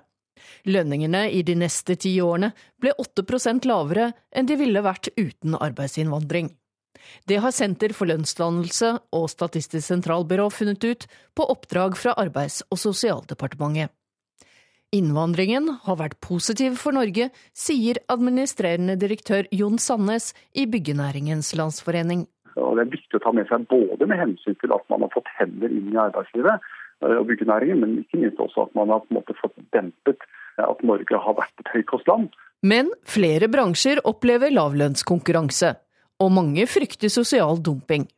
[0.71, 6.51] Lønningene i de neste ti årene ble 8% lavere enn de ville vært uten arbeidsinnvandring.
[7.27, 12.81] Det har Senter for lønnsdannelse og Statistisk sentralbyrå funnet ut på oppdrag fra Arbeids- og
[12.81, 13.93] sosialdepartementet.
[14.95, 22.23] Innvandringen har vært positiv for Norge, sier administrerende direktør Jon Sandnes i Byggenæringens Landsforening.
[22.57, 25.13] Og det er viktig å ta med seg både med hensyn til at man har
[25.13, 26.55] fått hender inn i arbeidslivet
[27.05, 30.25] eh, og byggenæringen, men ikke minst også at man har på en måte fått dempet
[30.59, 32.33] at Norge har vært et høykostland.
[32.65, 35.75] Men flere bransjer opplever lavlønnskonkurranse,
[36.19, 38.09] og mange frykter sosial dumping.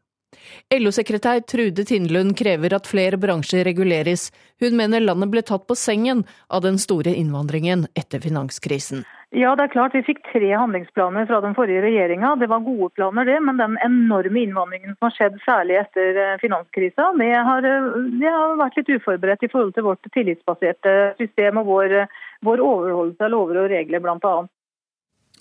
[0.74, 4.30] LO-sekretær Trude Tindlund krever at flere bransjer reguleres.
[4.62, 9.04] Hun mener landet ble tatt på sengen av den store innvandringen etter finanskrisen.
[9.32, 9.94] Ja, det er klart.
[9.96, 12.34] Vi fikk tre handlingsplaner fra den forrige regjeringa.
[12.36, 13.38] Det var gode planer, det.
[13.48, 17.90] Men den enorme innvandringen som har skjedd, særlig etter eh, finanskrisa, det har, eh,
[18.20, 22.00] det har vært litt uforberedt i forhold til vårt tillitsbaserte system og vår,
[22.44, 24.36] vår overholdelse av lover og regler, bl.a.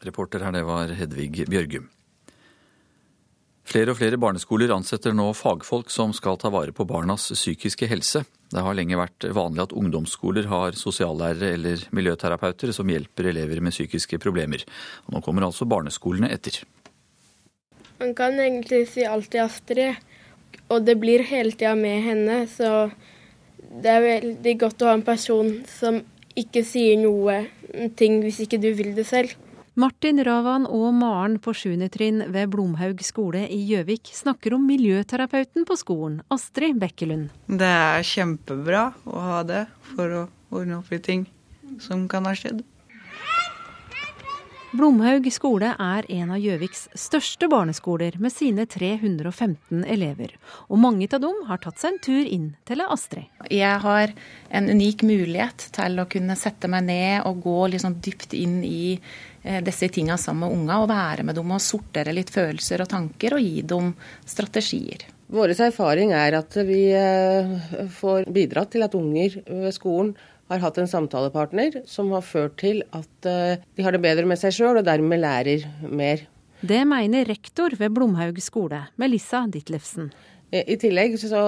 [0.06, 1.90] Reporter her, det var Hedvig Bjørgum.
[3.68, 8.24] Flere og flere barneskoler ansetter nå fagfolk som skal ta vare på barnas psykiske helse.
[8.50, 13.74] Det har lenge vært vanlig at ungdomsskoler har sosiallærere eller miljøterapeuter som hjelper elever med
[13.76, 14.64] psykiske problemer.
[15.06, 16.62] Og nå kommer altså barneskolene etter.
[18.00, 20.00] Man kan egentlig si alt til Astrid,
[20.72, 22.40] og det blir hele tida med henne.
[22.50, 22.88] Så
[23.70, 26.00] det er veldig godt å ha en person som
[26.40, 27.44] ikke sier noe
[28.00, 29.36] ting hvis ikke du vil det selv.
[29.80, 31.86] Martin Ravan og Maren på 7.
[31.94, 37.30] trinn ved Blomhaug skole i Gjøvik snakker om miljøterapeuten på skolen, Astrid Bekkelund.
[37.46, 39.62] Det er kjempebra å ha det
[39.94, 41.24] for å ordne opp i ting
[41.80, 42.60] som kan ha skjedd.
[44.70, 50.36] Blomhaug skole er en av Gjøviks største barneskoler med sine 315 elever.
[50.70, 53.26] Og mange av dem har tatt seg en tur inn til Astrid.
[53.50, 54.14] Jeg har
[54.54, 59.00] en unik mulighet til å kunne sette meg ned og gå liksom dypt inn i
[59.64, 63.38] disse tinga sammen med unger, og være med dem og sortere litt følelser og tanker
[63.38, 63.94] og gi dem
[64.28, 65.06] strategier.
[65.30, 67.52] Vår erfaring er at vi eh,
[67.94, 70.10] får bidratt til at unger ved skolen
[70.50, 74.40] har hatt en samtalepartner som har ført til at eh, de har det bedre med
[74.40, 76.26] seg sjøl, og dermed lærer mer.
[76.60, 80.10] Det mener rektor ved Blomhaug skole, Melissa Ditlevsen.
[80.50, 81.40] I tillegg så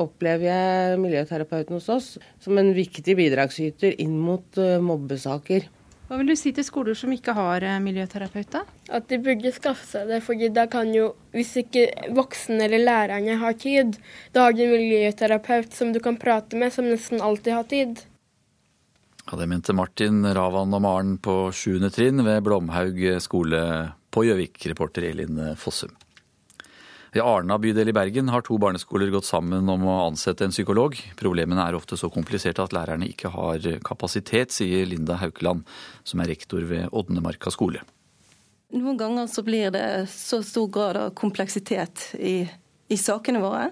[0.00, 2.06] opplever jeg miljøterapeuten hos oss
[2.40, 5.68] som en viktig bidragsyter inn mot eh, mobbesaker.
[6.06, 8.62] Hva vil du si til skoler som ikke har eh, miljøterapeut, da?
[8.94, 13.34] At de burde skaffe seg det, fordi da kan jo, hvis ikke voksne eller lærerne
[13.40, 13.98] har tid,
[14.30, 18.06] da har du en miljøterapeut som du kan prate med, som nesten alltid har tid.
[19.26, 21.90] Ja, Det mente Martin Ravan og Maren på 7.
[21.90, 23.62] trinn ved Blomhaug skole
[24.14, 25.90] på Gjøvik, reporter Elin Fossum.
[27.16, 30.98] I Arna bydel i Bergen har to barneskoler gått sammen om å ansette en psykolog.
[31.16, 35.64] Problemene er ofte så kompliserte at lærerne ikke har kapasitet, sier Linda Haukeland,
[36.04, 37.80] som er rektor ved Odnemarka skole.
[38.76, 42.42] Noen ganger så blir det så stor grad av kompleksitet i,
[42.92, 43.70] i sakene våre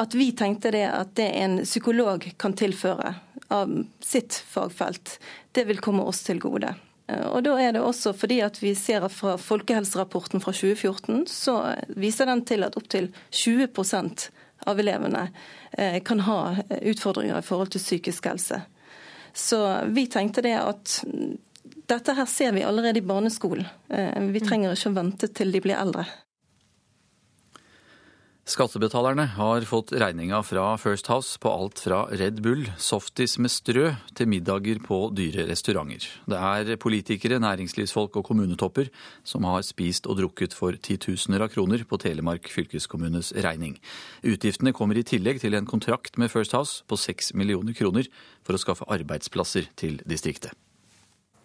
[0.00, 3.12] at vi tenkte det at det en psykolog kan tilføre
[3.52, 5.18] av sitt fagfelt,
[5.52, 6.72] det vil komme oss til gode.
[7.10, 11.56] Eh, og da er det også fordi at vi ser fra Folkehelserapporten fra 2014, så
[11.96, 14.30] viser den til at opptil 20%
[14.70, 15.28] av elevene
[15.72, 16.40] eh, kan ha
[16.80, 18.62] utfordringer i forhold til psykisk helse.
[19.32, 19.60] Så
[19.94, 20.98] vi tenkte det at
[21.90, 23.66] dette her ser vi allerede i barneskolen.
[23.88, 26.06] Eh, vi trenger ikke å vente til de blir eldre.
[28.50, 33.92] Skattebetalerne har fått regninga fra First House på alt fra Red Bull, softis med strø,
[34.18, 36.08] til middager på dyre restauranter.
[36.26, 38.90] Det er politikere, næringslivsfolk og kommunetopper
[39.22, 43.78] som har spist og drukket for titusener av kroner på Telemark fylkeskommunes regning.
[44.26, 48.10] Utgiftene kommer i tillegg til en kontrakt med First House på seks millioner kroner
[48.42, 50.58] for å skaffe arbeidsplasser til distriktet.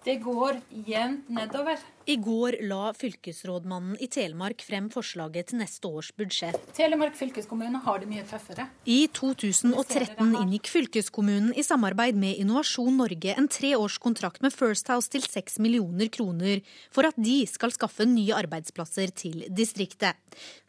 [0.06, 0.58] Det går
[0.89, 1.78] jevnt nedover.
[2.06, 6.58] I går la fylkesrådmannen i Telemark frem forslaget til neste års budsjett.
[6.78, 8.68] Telemark fylkeskommune har det mye tøffere.
[8.86, 15.26] I 2013 inngikk fylkeskommunen i samarbeid med Innovasjon Norge en treårskontrakt med First House til
[15.26, 16.62] 6 millioner kroner
[16.93, 20.14] for at de skal skaffe nye arbeidsplasser til distriktet.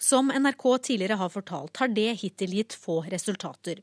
[0.01, 3.83] Som NRK tidligere har fortalt, har det hittil gitt få resultater.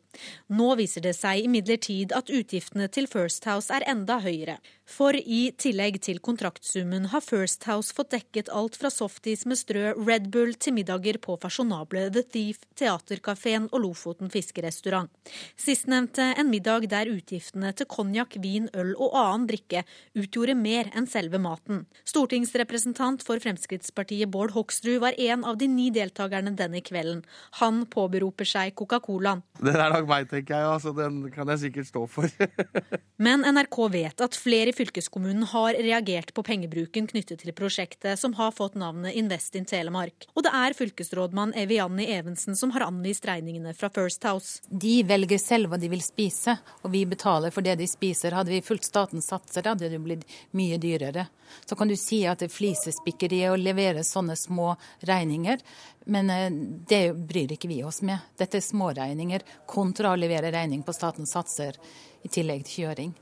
[0.49, 4.58] Nå viser det seg imidlertid at utgiftene til First House er enda høyere.
[4.89, 9.91] For i tillegg til kontraktsummen har First House fått dekket alt fra softis med strø,
[9.98, 15.12] Red Bull til middager på fasjonable The Thief, Teaterkafeen og Lofoten fiskerestaurant.
[15.60, 19.84] Sistnevnte en middag der utgiftene til konjakk, vin, øl og annen drikke
[20.16, 21.84] utgjorde mer enn selve maten.
[22.08, 27.24] Stortingsrepresentant for Fremskrittspartiet Bård Hoksrud var en av de ni deltakerne denne kvelden.
[27.60, 29.44] Han påberoper seg Coca-Colaen.
[29.60, 30.70] Den er nok meg, tenker jeg.
[30.78, 32.30] Altså, den kan jeg sikkert stå for.
[33.26, 38.34] Men NRK vet at flere i fylkeskommunen har reagert på pengebruken knyttet til prosjektet, som
[38.38, 40.28] har fått navnet Invest in Telemark.
[40.34, 44.62] Og det er fylkesrådmann Evianni Evensen som har anvist regningene fra First House.
[44.70, 48.36] De velger selv hva de vil spise, og vi betaler for det de spiser.
[48.38, 50.28] Hadde vi fulgt statens satser, hadde det blitt
[50.58, 51.28] mye dyrere.
[51.66, 54.74] Så kan du si at det er flisespikkeri å levere sånne små
[55.08, 55.62] regninger,
[56.06, 56.50] men eh,
[56.90, 58.20] det bryr ikke vi oss med.
[58.40, 61.80] Dette er småregninger kontra å levere regning på statens satser
[62.24, 63.14] i tillegg til kjøring.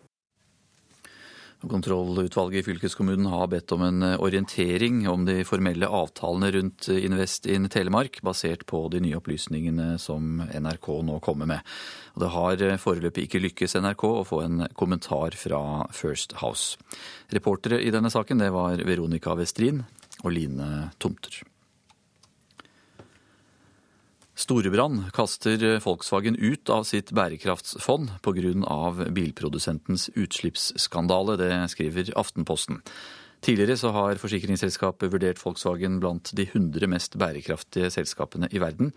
[1.70, 7.70] Kontrollutvalget i fylkeskommunen har bedt om en orientering om de formelle avtalene rundt Invest in
[7.70, 11.62] Telemark, basert på de nye opplysningene som NRK nå kommer med.
[12.18, 15.62] Det har foreløpig ikke lykkes NRK å få en kommentar fra
[15.94, 16.82] First House.
[17.30, 19.86] Reportere i denne saken det var Veronica Westrin
[20.24, 21.44] og Line Tomter.
[24.42, 29.06] Storebrand kaster Volkswagen ut av sitt bærekraftsfond pga.
[29.14, 31.36] bilprodusentens utslippsskandale.
[31.38, 32.82] Det skriver Aftenposten.
[33.46, 38.96] Tidligere så har forsikringsselskapet vurdert Volkswagen blant de 100 mest bærekraftige selskapene i verden.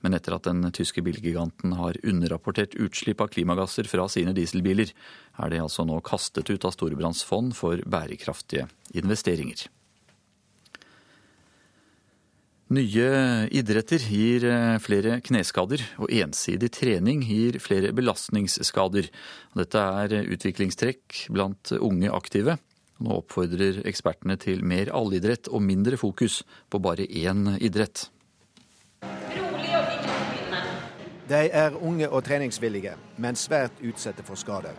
[0.00, 4.94] Men etter at den tyske bilgiganten har underrapportert utslipp av klimagasser fra sine dieselbiler,
[5.42, 9.66] er det altså nå kastet ut av Storebrands fond for bærekraftige investeringer.
[12.74, 14.44] Nye idretter gir
[14.82, 19.10] flere kneskader, og ensidig trening gir flere belastningsskader.
[19.54, 22.56] Dette er utviklingstrekk blant unge aktive.
[22.98, 28.08] Nå oppfordrer ekspertene til mer allidrett og mindre fokus på bare én idrett.
[31.30, 34.74] De er unge og treningsvillige, men svært utsatte for skader.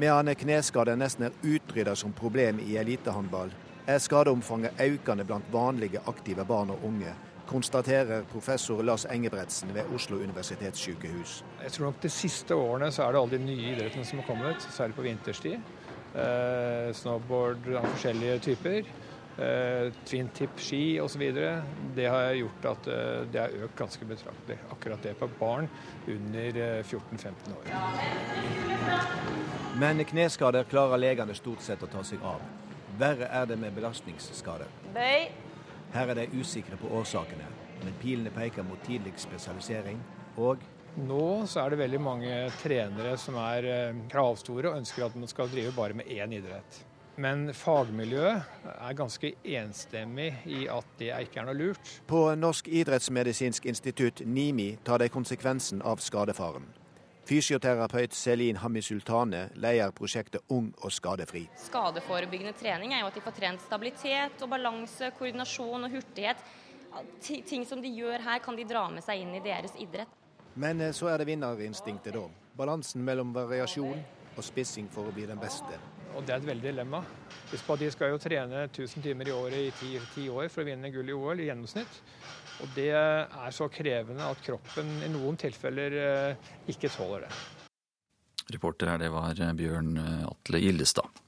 [0.00, 3.52] Medan kneskader nesten er utrydda som problem i elitehåndball,
[3.90, 7.12] er skadeomfanget økende blant vanlige aktive barn og unge,
[7.50, 11.44] konstaterer professor Lars Engebretsen ved Oslo universitetssykehus.
[11.62, 14.26] Jeg tror nok De siste årene så er det alle de nye idrettene som har
[14.26, 15.58] kommet, særlig på vinterstid.
[16.14, 18.92] Eh, snowboard av forskjellige typer.
[19.40, 21.22] Eh, twin tip ski osv.
[21.94, 24.58] Det har gjort at eh, det har økt ganske betraktelig.
[24.70, 25.68] Akkurat det på barn
[26.06, 27.64] under 14-15 år.
[29.78, 32.42] Men kneskader klarer legene stort sett å ta seg av.
[33.00, 34.68] Verre er det med belastningsskader.
[34.94, 35.30] Bøy.
[35.94, 37.46] Her er de usikre på årsakene,
[37.80, 39.98] men pilene peker mot tidlig spesialisering
[40.38, 40.62] og
[41.00, 43.66] nå så er det veldig mange trenere som er
[44.10, 46.80] kravstore og ønsker at man skal drive bare med én idrett.
[47.20, 51.94] Men fagmiljøet er ganske enstemmig i at det ikke er noe lurt.
[52.08, 56.68] På Norsk idrettsmedisinsk institutt, NIMI, tar de konsekvensen av skadefaren.
[57.30, 61.44] Fysioterapeut Selin Hammi Sultane leier prosjektet Ung og skadefri.
[61.62, 66.42] Skadeforebyggende trening er jo at de får trent stabilitet og balanse, koordinasjon og hurtighet.
[67.22, 70.10] Ting som de gjør her, kan de dra med seg inn i deres idrett.
[70.58, 72.26] Men eh, så er det vinnerinstinktet, da.
[72.58, 74.02] Balansen mellom variasjon
[74.34, 75.78] og spissing for å bli den beste.
[76.18, 77.04] Og det er et veldig dilemma.
[77.52, 80.50] Husk på at De skal jo trene 1000 timer i året i ti, ti år
[80.50, 82.02] for å vinne gull i OL i gjennomsnitt.
[82.60, 87.32] Og det er så krevende at kroppen i noen tilfeller eh, ikke tåler det.
[88.50, 91.20] Reporter her, det var eh, Bjørn eh, Atle Gildestad.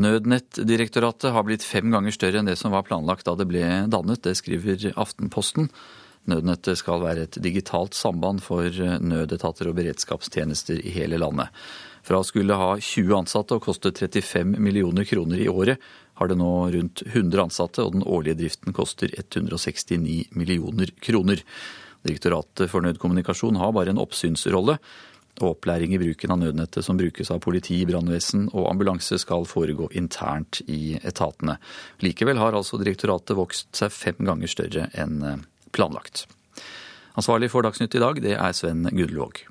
[0.00, 4.22] Nødnettdirektoratet har blitt fem ganger større enn det som var planlagt da det ble dannet.
[4.24, 5.68] Det skriver Aftenposten.
[6.30, 11.50] Nødnettet skal være et digitalt samband for nødetater og beredskapstjenester i hele landet.
[12.06, 15.82] Fra å skulle ha 20 ansatte og koste 35 millioner kroner i året,
[16.20, 21.40] har det nå rundt 100 ansatte, og den årlige driften koster 169 millioner kroner.
[22.04, 24.76] Direktoratet for nødkommunikasjon har bare en oppsynsrolle.
[25.40, 29.88] Og opplæring i bruken av nødnettet som brukes av politi, brannvesen og ambulanse skal foregå
[29.96, 31.56] internt i etatene.
[32.04, 36.26] Likevel har altså direktoratet vokst seg fem ganger større enn planlagt.
[37.16, 39.46] Ansvarlig for Dagsnytt i dag, det er Sven Gudlvåg.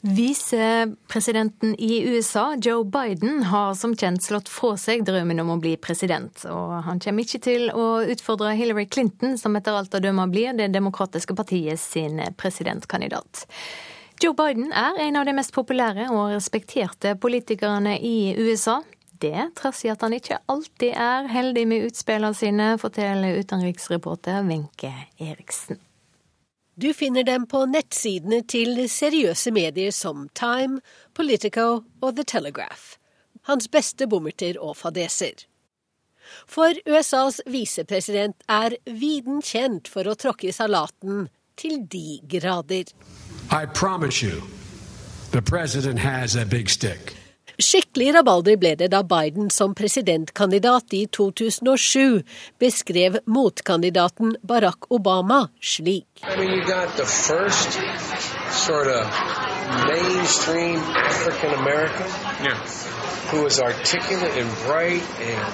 [0.00, 5.74] Visepresidenten i USA, Joe Biden, har som kjent slått fra seg drømmen om å bli
[5.76, 6.46] president.
[6.48, 10.56] Og han kommer ikke til å utfordre Hillary Clinton, som etter alt å dømme blir
[10.56, 13.44] Det demokratiske partiet sin presidentkandidat.
[14.20, 18.80] Joe Biden er en av de mest populære og respekterte politikerne i USA.
[19.20, 24.92] Det trass i at han ikke alltid er heldig med utspillene sine, forteller utenriksreporter Wenche
[25.20, 25.80] Eriksen.
[26.80, 30.78] Du finner dem på nettsidene til seriøse medier som Time,
[31.12, 32.96] Politico og The Telegraph.
[33.44, 35.44] Hans beste bommerter og fadeser.
[36.48, 41.28] For USAs visepresident er viden kjent for å tråkke i salaten
[41.60, 42.88] til de grader.
[43.52, 44.40] I promise you,
[45.32, 47.19] the president has a big stick.
[47.60, 52.22] Skikkelig rabalder ble det da Biden som presidentkandidat i 2007
[52.60, 56.06] beskrev motkandidaten Barack Obama slik.
[56.24, 56.64] I mean,
[58.50, 59.04] sort of
[59.86, 62.08] mainstream African American
[62.42, 62.56] yeah.
[63.30, 65.44] who is articulate and bright and,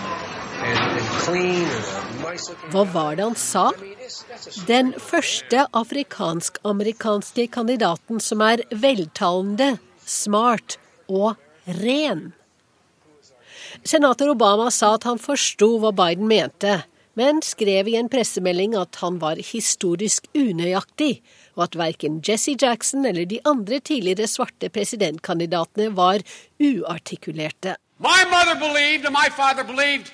[0.63, 2.71] and, and clean and nice looking.
[2.71, 3.71] Hva var det han sa?
[4.67, 9.75] Den første afrikansk-amerikanske kandidaten som er veltalende,
[10.07, 10.79] smart
[11.11, 11.35] og
[11.67, 12.33] ren.
[13.85, 16.83] Senator Obama sa at han forsto hva Biden mente,
[17.17, 21.23] men skrev i en pressemelding at han var historisk unøyaktig,
[21.57, 26.25] og at verken Jesse Jackson eller de andre tidligere svarte presidentkandidatene var
[26.61, 27.77] uartikulerte.
[27.99, 30.13] My mother believed, and my father believed,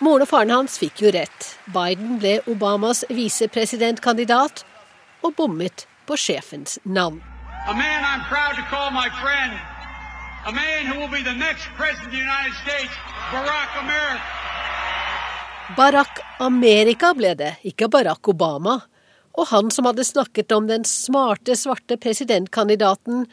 [0.00, 1.46] Moren og faren hans fikk jo rett.
[1.72, 4.66] Biden ble Obamas visepresidentkandidat
[5.24, 7.35] og bommet på sjefens navn.
[7.66, 9.52] A man I'm proud to call my friend.
[10.46, 12.92] A man who will be the next president of the United States,
[13.32, 14.22] Barack America.
[15.74, 18.76] Barack Amerika ble det, ikke Barack Obama.
[19.34, 23.26] Og han som hadde snakket om den smarte, svarte presidentkandidaten,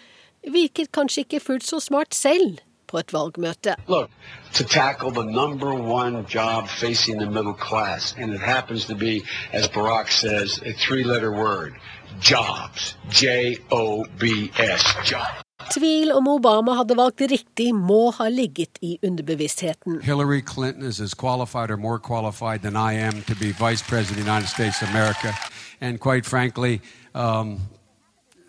[0.49, 2.57] virket kanskje ikke fullt så smart selv
[2.89, 3.75] på et valgmøte.
[3.87, 4.09] Look,
[4.53, 9.21] to tackle the number one job facing the middle class, and it happens to be,
[9.51, 11.73] as Barack says, a three-letter word.
[12.21, 12.95] Jobs.
[13.09, 14.83] J-O-B-S.
[15.05, 15.43] Jobs.
[15.71, 20.01] Tvil om Obama hadde valgt riktig, må ha ligget i underbevisstheten.
[20.01, 24.19] Hillary Clinton is as qualified or more qualified than I am to be vice president
[24.19, 25.33] of the United States of America.
[25.81, 26.81] And quite frankly,
[27.15, 27.59] um,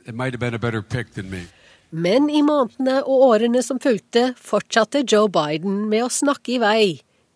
[0.07, 1.47] it might have been a better pick than me.
[1.91, 6.87] Men i månedene og årene som fulgte, fortsatte Joe Biden med å snakke i vei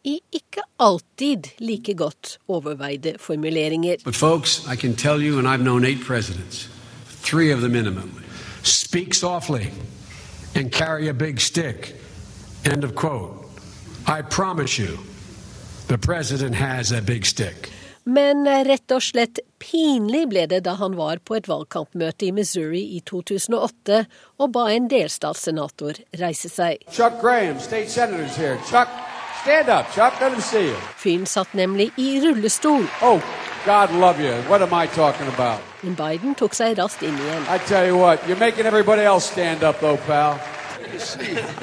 [0.08, 3.96] i ikke alltid like godt overveide formuleringer.
[4.04, 6.68] But folks, I can tell you, and I've known eight presidents,
[7.28, 8.10] three of the minimum,
[8.62, 9.70] speak softly
[10.54, 11.94] and carry a big stick.
[12.64, 13.32] End of quote.
[14.06, 14.98] I promise you,
[15.88, 17.70] the president has a big stick.
[18.08, 22.80] Men rett og slett pinlig ble det da han var på et valgkampmøte i Missouri
[22.96, 23.98] i 2008
[24.40, 26.86] og ba en delstatssenator reise seg.
[26.88, 28.56] Chuck Graham, state senator's here.
[28.70, 28.88] Chuck,
[29.48, 29.86] stand up.
[29.92, 30.76] Chuck, let him see you.
[30.96, 32.84] Fyren satt nemlig i rullestol.
[33.02, 33.20] Oh,
[33.64, 34.34] God love you.
[34.50, 35.60] What am I talking about?
[35.82, 37.46] Men Biden tok seg raskt inn igjen.
[37.48, 40.36] I tell you what, you're making everybody else stand up though, pal.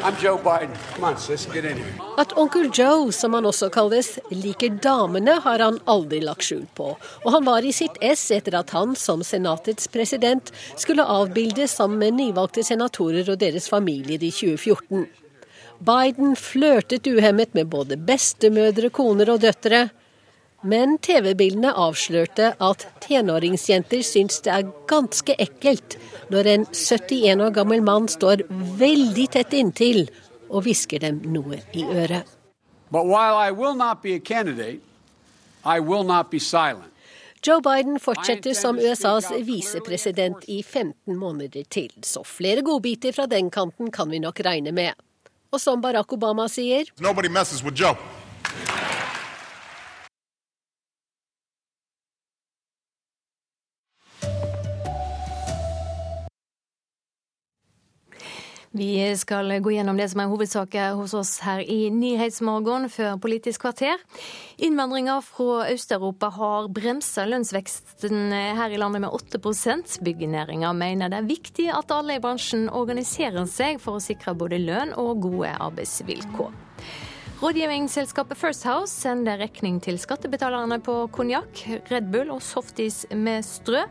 [0.04, 0.74] I'm Joe Biden.
[0.96, 1.94] Come on, sis, get in here.
[2.18, 6.92] At onkel Joe, som han også kalles, liker damene, har han aldri lagt skjul på.
[7.26, 12.02] Og han var i sitt ess etter at han, som senatets president, skulle avbildes sammen
[12.02, 15.08] med nyvalgte senatorer og deres familier i 2014.
[15.80, 19.90] Biden flørtet uhemmet med både bestemødre, koner og døtre.
[20.66, 25.98] Men TV-bildene avslørte at tenåringsjenter syns det er ganske ekkelt
[26.34, 28.46] når en 71 år gammel mann står
[28.80, 30.08] veldig tett inntil
[30.50, 32.26] og hvisker dem noe i øret.
[37.46, 43.52] Joe Biden fortsetter som USAs visepresident i 15 måneder til, så flere godbiter fra den
[43.54, 44.96] kanten kan vi nok regne med.
[45.56, 46.90] Og som Barack Obama sier
[58.76, 63.64] Vi skal gå gjennom det som er hovedsaker hos oss her i Nyhetsmorgen før Politisk
[63.64, 64.02] kvarter.
[64.60, 71.32] Innvandringa fra Øst-Europa har bremsa lønnsveksten her i landet med 8% Byggenæringa mener det er
[71.32, 76.52] viktig at alle i bransjen organiserer seg for å sikre både lønn og gode arbeidsvilkår.
[77.46, 81.60] Rådgivningsselskapet First House sender regning til skattebetalerne på konjakk,
[81.92, 83.84] Red Bull og softis med strø.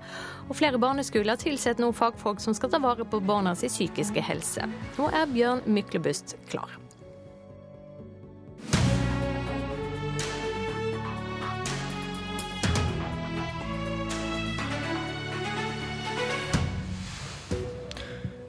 [0.49, 4.67] Og flere barneskoler tilsetter nå fagfolk som skal ta vare på barnas psykiske helse.
[4.99, 6.75] Nå er Bjørn Myklebust klar.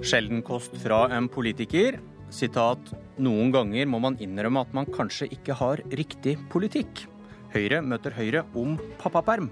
[0.02, 2.02] Sjelden kost fra en politiker.
[2.35, 2.89] Sitat
[3.23, 7.05] noen ganger må man innrømme at man kanskje ikke har riktig politikk.
[7.53, 9.47] Høyre møter Høyre om pappaperm.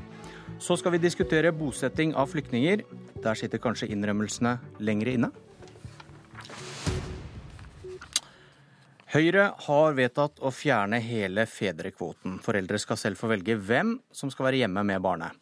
[0.59, 2.83] Så skal vi diskutere bosetting av flyktninger.
[3.23, 5.31] Der sitter kanskje innrømmelsene lengre inne?
[9.13, 12.39] Høyre har vedtatt å fjerne hele fedrekvoten.
[12.43, 15.37] Foreldre skal selv få velge hvem som skal være hjemme med barnet.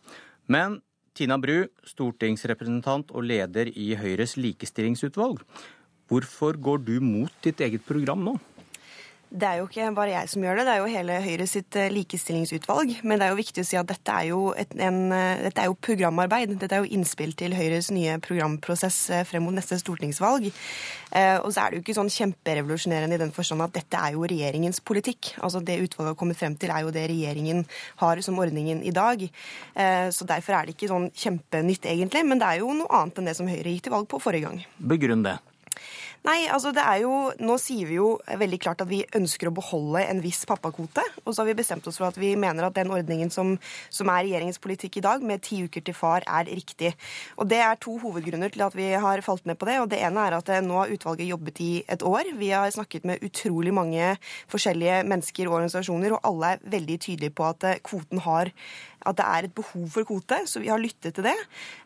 [0.51, 0.81] Men
[1.18, 5.41] Tina Bru, stortingsrepresentant og leder i Høyres likestillingsutvalg,
[6.12, 8.36] Hvorfor går du mot ditt eget program nå?
[9.32, 11.76] Det er jo ikke bare jeg som gjør det, det er jo hele Høyre sitt
[11.80, 12.98] eh, likestillingsutvalg.
[13.08, 15.62] Men det er jo viktig å si at dette er jo, et, en, eh, dette
[15.64, 16.58] er jo programarbeid.
[16.60, 20.50] Dette er jo innspill til Høyres nye programprosess eh, frem mot neste stortingsvalg.
[20.52, 24.18] Eh, og så er det jo ikke sånn kjemperevolusjonerende i den forstand at dette er
[24.18, 25.32] jo regjeringens politikk.
[25.40, 27.64] Altså Det utvalget har kommet frem til, er jo det regjeringen
[28.04, 29.24] har som ordningen i dag.
[29.24, 32.26] Eh, så derfor er det ikke sånn kjempenytt, egentlig.
[32.28, 34.50] Men det er jo noe annet enn det som Høyre gikk til valg på forrige
[34.50, 34.60] gang.
[34.92, 35.38] Begrunn det.
[36.22, 37.11] Nei, altså det er jo
[37.41, 41.02] Nå sier vi jo veldig klart at vi ønsker å beholde en viss pappakvote.
[41.23, 43.56] Og så har vi bestemt oss for at vi mener at den ordningen som,
[43.89, 46.93] som er regjeringens politikk i dag, med ti uker til far, er riktig.
[47.41, 49.80] Og det er to hovedgrunner til at vi har falt ned på det.
[49.81, 52.30] Og det ene er at nå har utvalget jobbet i et år.
[52.38, 54.14] Vi har snakket med utrolig mange
[54.52, 58.53] forskjellige mennesker og organisasjoner, og alle er veldig tydelige på at kvoten har
[59.07, 61.36] at det er et behov for kvote, så vi har lyttet til det.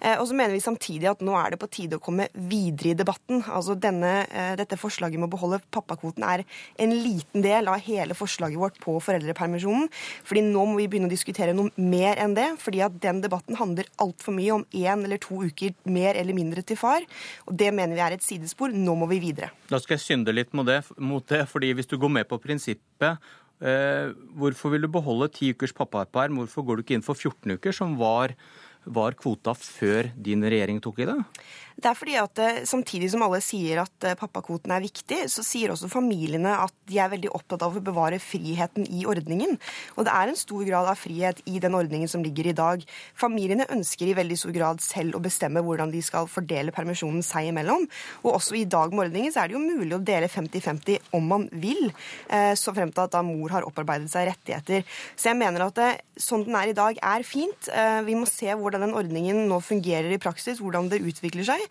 [0.01, 2.93] Eh, og så mener vi samtidig at nå er det på tide å komme videre
[2.93, 3.43] i debatten.
[3.45, 6.45] Altså denne, eh, Dette forslaget med å beholde pappakvoten er
[6.79, 9.89] en liten del av hele forslaget vårt på foreldrepermisjonen.
[10.23, 12.57] fordi nå må vi begynne å diskutere noe mer enn det.
[12.59, 16.63] fordi at den debatten handler altfor mye om én eller to uker mer eller mindre
[16.63, 17.01] til far.
[17.47, 18.71] Og det mener vi er et sidespor.
[18.71, 19.51] Nå må vi videre.
[19.69, 22.39] Da skal jeg synde litt mot det, mot det fordi hvis du går med på
[22.41, 23.19] prinsippet
[23.59, 26.41] hvorfor vil du beholde ti ukers pappaperm?
[26.41, 28.33] Hvorfor går du ikke inn for 14 uker, som var,
[28.83, 31.19] var kvota før din regjering tok i det?
[31.75, 35.43] Det er fordi at eh, Samtidig som alle sier at eh, pappakvoten er viktig, så
[35.45, 39.57] sier også familiene at de er veldig opptatt av å bevare friheten i ordningen.
[39.95, 42.85] Og det er en stor grad av frihet i den ordningen som ligger i dag.
[43.19, 47.51] Familiene ønsker i veldig stor grad selv å bestemme hvordan de skal fordele permisjonen seg
[47.51, 47.87] imellom.
[48.23, 51.27] Og også i dag med ordningen så er det jo mulig å dele 50-50 om
[51.35, 51.91] man vil,
[52.29, 54.87] eh, så frem til at da mor har opparbeidet seg rettigheter.
[55.15, 55.91] Så jeg mener at det,
[56.21, 57.67] sånn den er i dag, er fint.
[58.05, 61.64] Vi må se hvordan den ordningen nå fungerer i praksis, hvordan det utvikler seg.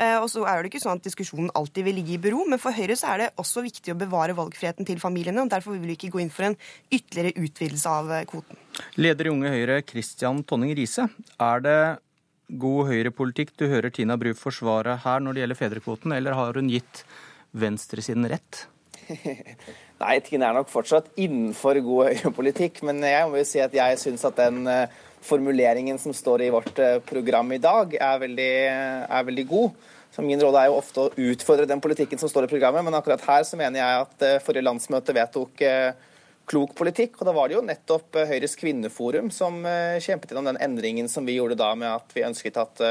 [0.00, 2.60] Eh, og så er det ikke sånn at diskusjonen alltid vil ligge i bero, men
[2.62, 5.44] for Høyre så er det også viktig å bevare valgfriheten til familiene.
[5.44, 6.58] og Derfor vil vi ikke gå inn for en
[6.90, 8.60] ytterligere utvidelse av eh, kvoten.
[9.00, 11.08] Leder i Unge Høyre, Christian Tonning Riise.
[11.40, 11.80] Er det
[12.60, 16.70] god høyrepolitikk du hører Tina Bru forsvare her når det gjelder fedrekvoten, eller har hun
[16.72, 17.04] gitt
[17.50, 18.64] venstresiden rett?
[20.00, 24.00] Nei, Tina er nok fortsatt innenfor god høyrepolitikk, men jeg må jo si at jeg
[24.00, 28.52] syns at den eh, formuleringen som står i vårt eh, program i dag, er veldig,
[29.06, 29.88] er veldig god.
[30.10, 32.96] Så Min rolle er jo ofte å utfordre den politikken som står i programmet, men
[32.98, 35.64] akkurat her så mener jeg at eh, forrige landsmøte vedtok
[36.50, 37.20] klok politikk.
[37.20, 39.60] Og da var det jo nettopp Høyres kvinneforum som
[40.02, 42.82] kjempet gjennom den endringen som vi gjorde da med at vi ønsket at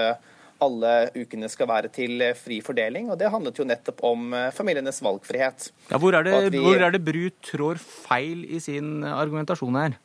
[0.63, 3.09] alle ukene skal være til fri fordeling.
[3.11, 5.73] Og det handlet jo nettopp om familienes valgfrihet.
[5.89, 6.63] Ja, hvor, er det, vi...
[6.63, 9.99] hvor er det Bru trår feil i sin argumentasjon her?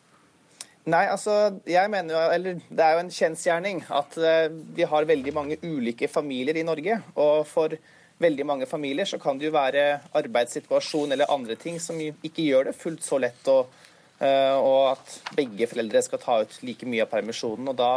[0.84, 1.34] Nei, altså,
[1.64, 5.56] jeg mener jo, eller Det er jo en kjensgjerning at uh, vi har veldig mange
[5.64, 6.98] ulike familier i Norge.
[7.16, 7.76] Og for
[8.20, 12.68] veldig mange familier så kan det jo være arbeidssituasjon eller andre ting som ikke gjør
[12.68, 13.72] det fullt så lett, og,
[14.20, 17.72] uh, og at begge foreldre skal ta ut like mye av permisjonen.
[17.72, 17.92] og da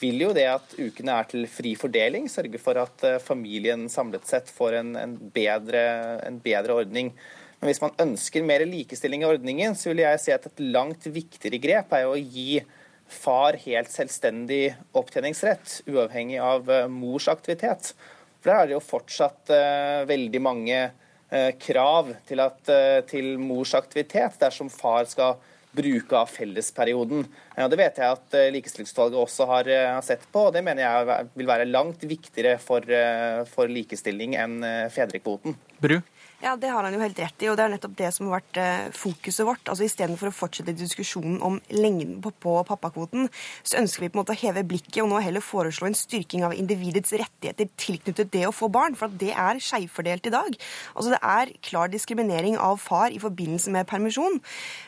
[0.00, 4.30] vil jo det at ukene er til fri fordeling, sørge for at uh, familien samlet
[4.30, 5.82] sett får en, en, bedre,
[6.24, 7.10] en bedre ordning.
[7.60, 11.04] Men hvis man ønsker mer likestilling i ordningen, så vil jeg si at et langt
[11.12, 12.62] viktigere grep er å gi
[13.10, 17.92] far helt selvstendig opptjeningsrett, uavhengig av uh, mors aktivitet.
[18.40, 22.62] For der er det jo fortsatt uh, veldig mange uh, krav til, at,
[23.10, 25.36] til, mors aktivitet dersom far skal
[25.70, 27.28] bruke av fellesperioden.
[27.70, 29.68] Det vet jeg at Likestillingsutvalget også har,
[30.02, 32.82] sett på, og det mener jeg vil være langt viktigere for,
[33.46, 34.56] for likestilling enn
[34.90, 35.54] fedrekvoten.
[35.78, 36.00] Bru?
[36.40, 38.38] Ja, Det har han jo helt rett i, og det er nettopp det som har
[38.38, 39.60] vært eh, fokuset vårt.
[39.68, 43.28] Altså Istedenfor å fortsette diskusjonen om lengden på, pappakvoten,
[43.60, 46.46] så ønsker vi på en måte å heve blikket og nå heller foreslå en styrking
[46.48, 50.56] av individets rettigheter tilknyttet det å få barn, for at det er skjevfordelt i dag.
[50.94, 54.40] Altså Det er klar diskriminering av far i forbindelse med permisjon.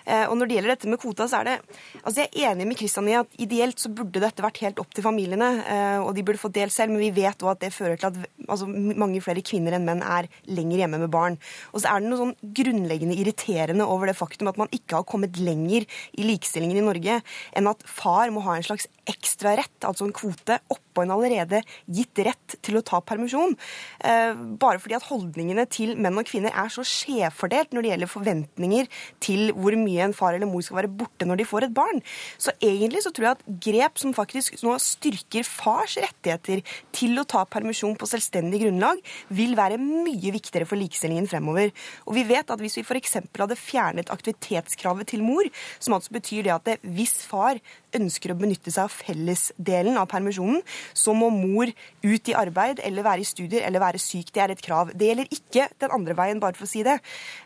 [0.06, 1.58] Eh, og når det gjelder dette med kvota, så er det
[2.02, 4.96] Altså Jeg er enig med Kristian i at ideelt så burde dette vært helt opp
[4.96, 7.74] til familiene, eh, og de burde fått del selv, men vi vet òg at det
[7.76, 11.41] fører til at altså, mange flere kvinner enn menn er lenger hjemme med barn.
[11.72, 15.08] Og så er det noe sånn grunnleggende irriterende over det faktum at man ikke har
[15.08, 15.86] kommet lenger
[16.18, 17.20] i likestillingen i Norge
[17.56, 21.62] enn at far må ha en slags ekstra rett, altså en kvote, oppå en allerede
[21.90, 23.56] gitt rett til å ta permisjon.
[24.04, 28.12] Eh, bare fordi at holdningene til menn og kvinner er så skjevfordelt når det gjelder
[28.12, 28.90] forventninger
[29.24, 32.02] til hvor mye en far eller mor skal være borte når de får et barn.
[32.38, 36.62] Så egentlig så tror jeg at grep som faktisk nå styrker fars rettigheter
[36.94, 39.02] til å ta permisjon på selvstendig grunnlag,
[39.34, 41.72] vil være mye viktigere for likestillingen fremover.
[42.06, 43.18] Og vi vet at hvis vi f.eks.
[43.38, 45.48] hadde fjernet aktivitetskravet til mor,
[45.82, 47.60] som altså betyr det at det, hvis far
[47.96, 50.62] ønsker å benytte seg av fellesdelen av permisjonen,
[50.96, 51.70] så må mor
[52.02, 54.32] ut i arbeid eller være i studier eller være syk.
[54.32, 54.92] Det er et krav.
[54.96, 56.98] Det gjelder ikke den andre veien, bare for å si det.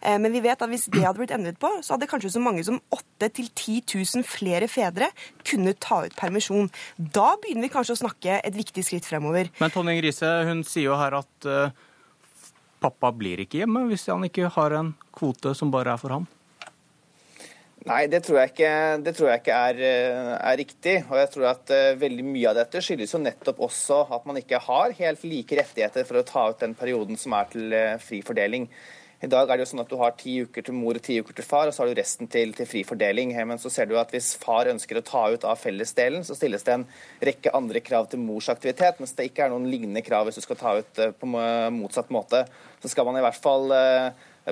[0.02, 2.42] Eh, men vi vet at hvis det hadde blitt endret på, så hadde kanskje så
[2.42, 5.10] mange som 8 000-10 000 flere fedre
[5.46, 6.70] kunnet ta ut permisjon.
[6.96, 9.50] Da begynner vi kanskje å snakke et viktig skritt fremover.
[9.60, 11.86] Men Tonning Grise, hun sier jo her at uh,
[12.82, 16.27] pappa blir ikke hjemme hvis han ikke har en kvote som bare er for ham.
[17.86, 18.70] Nei, det tror jeg ikke,
[19.15, 20.94] tror jeg ikke er, eh, er, riktig.
[21.07, 24.40] Og jeg tror at uh, veldig mye av dette skyldes jo nettopp også at man
[24.40, 27.94] ikke har helt like rettigheter for å ta ut den perioden som er til uh,
[28.03, 28.66] fri fordeling.
[29.24, 31.16] I dag er det jo sånn at du har ti uker til mor og ti
[31.22, 33.32] uker til far, og så har du resten til, til fri fordeling.
[33.48, 36.66] Men så ser du at hvis far ønsker å ta ut av fellesdelen, så stilles
[36.66, 36.86] det en
[37.24, 40.44] rekke andre krav til mors aktivitet, mens det ikke er noen lignende krav hvis du
[40.44, 42.44] skal ta ut uh, på motsatt måte.
[42.82, 43.72] Så skal man i hvert fall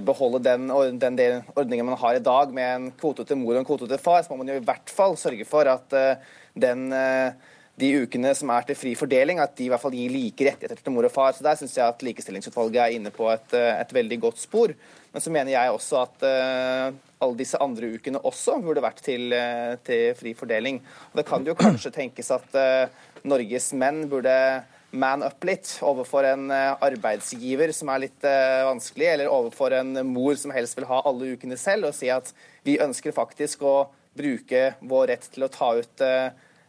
[0.02, 0.68] beholde den,
[0.98, 4.00] den ordningen man har i dag med en kvote til mor og en kvote til
[4.02, 6.24] far, så må man jo i hvert fall sørge for at eh,
[6.58, 7.34] den, eh,
[7.80, 10.78] de ukene som er til fri fordeling, at de i hvert fall gir like rettigheter
[10.78, 11.32] til mor og far.
[11.34, 14.74] Så Der syns jeg at Likestillingsutvalget er inne på et, eh, et, veldig godt spor.
[15.12, 19.30] Men så mener jeg også at uh, alle disse andre ukene også burde vært til,
[19.30, 20.80] uh, til fri fordeling.
[21.12, 22.90] Og Det kan jo kanskje tenkes at uh,
[23.22, 24.64] Norges menn burde
[24.94, 30.52] man up litt overfor en arbeidsgiver som er litt vanskelig, eller overfor en mor som
[30.54, 32.30] helst vil ha alle ukene selv, og si at
[32.62, 36.04] vi ønsker faktisk å bruke vår rett til å ta ut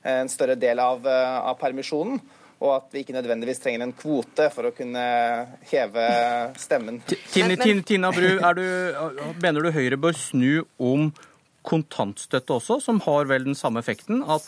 [0.05, 2.19] en større del av, av permisjonen
[2.63, 5.03] og at vi ikke nødvendigvis trenger en kvote for å kunne
[5.69, 6.05] heve
[6.59, 7.01] stemmen.
[7.33, 8.67] Tina, Tina Bru, du,
[9.43, 11.09] mener du Høyre bør snu om
[11.65, 14.23] kontantstøtte også, som har vel den samme effekten?
[14.23, 14.47] At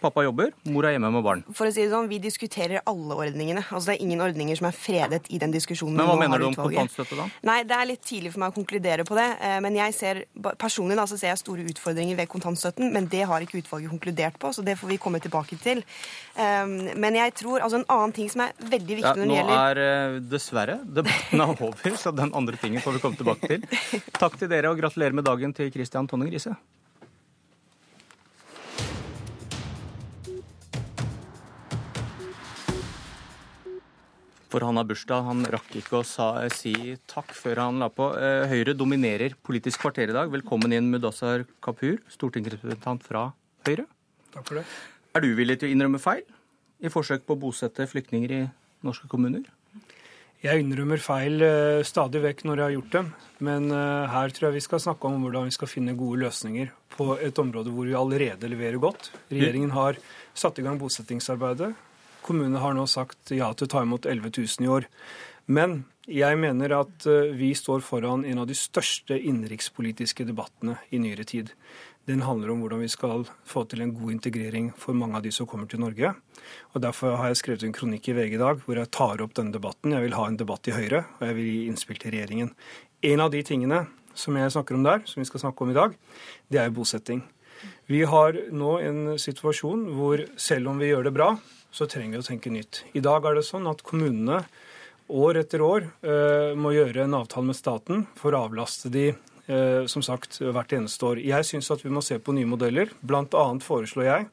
[0.00, 1.42] Pappa jobber, mor er hjemme med barn.
[1.52, 3.62] For å si det sånn, Vi diskuterer alle ordningene.
[3.68, 5.96] Altså Det er ingen ordninger som er fredet i den diskusjonen.
[6.00, 7.28] Men hva mener du om kontantstøtte, da?
[7.46, 9.28] Nei, Det er litt tidlig for meg å konkludere på det.
[9.40, 10.24] Eh, men jeg ser,
[10.58, 12.92] personlig da, så ser jeg store utfordringer ved kontantstøtten.
[12.92, 15.84] Men det har ikke utvalget konkludert på, så det får vi komme tilbake til.
[16.36, 19.38] Ehm, men jeg tror, altså en annen ting som er veldig viktig ja, når det
[19.38, 23.20] gjelder Nå er eh, dessverre debatten er over, så den andre tingen får vi komme
[23.20, 24.02] tilbake til.
[24.22, 26.56] Takk til dere, og gratulerer med dagen til Christian Tonning Riise.
[34.50, 35.22] For han har bursdag.
[35.28, 36.74] Han rakk ikke å sa, si
[37.10, 38.08] takk før han la på.
[38.18, 40.30] Eh, Høyre dominerer Politisk kvarter i dag.
[40.32, 43.28] Velkommen inn, Mudassar Kapur, stortingsrepresentant fra
[43.68, 43.86] Høyre.
[44.34, 44.64] Takk for det.
[45.14, 46.26] Er du villig til å innrømme feil
[46.82, 48.40] i forsøk på å bosette flyktninger i
[48.86, 49.46] norske kommuner?
[50.40, 53.12] Jeg innrømmer feil uh, stadig vekk når jeg har gjort dem.
[53.44, 56.72] Men uh, her tror jeg vi skal snakke om hvordan vi skal finne gode løsninger
[56.96, 59.12] på et område hvor vi allerede leverer godt.
[59.30, 60.00] Regjeringen har
[60.34, 61.70] satt i gang bosettingsarbeidet.
[62.24, 64.88] Kommunene har nå sagt ja til å ta imot 11 000 i år.
[65.50, 71.00] Men jeg mener at eh, vi står foran en av de største innenrikspolitiske debattene i
[71.02, 71.52] nyere tid.
[72.08, 75.32] Den handler om hvordan vi skal få til en god integrering for mange av de
[75.34, 76.14] som kommer til Norge.
[76.72, 79.36] Og Derfor har jeg skrevet en kronikk i VG i dag hvor jeg tar opp
[79.36, 79.94] denne debatten.
[79.94, 82.54] Jeg vil ha en debatt i Høyre, og jeg vil gi innspill til regjeringen.
[83.06, 83.84] En av de tingene
[84.18, 85.94] som jeg snakker om der, som vi skal snakke om i dag,
[86.50, 87.22] det er bosetting.
[87.90, 91.34] Vi har nå en situasjon hvor selv om vi gjør det bra,
[91.70, 92.84] så trenger vi å tenke nytt.
[92.96, 94.42] I dag er det sånn at kommunene
[95.10, 99.86] år etter år uh, må gjøre en avtale med staten for å avlaste de uh,
[99.90, 101.22] som sagt, hvert eneste år.
[101.22, 102.92] Jeg syns at vi må se på nye modeller.
[103.02, 104.28] Blant annet foreslår jeg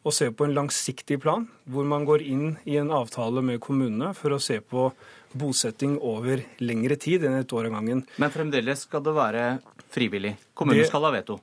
[0.00, 4.14] å se på en langsiktig plan, hvor man går inn i en avtale med kommunene
[4.16, 4.88] for å se på
[5.36, 8.00] bosetting over lengre tid enn et år av gangen.
[8.16, 9.44] Men fremdeles skal det være
[9.92, 10.34] frivillig?
[10.56, 11.36] Kommunene skal ha veto?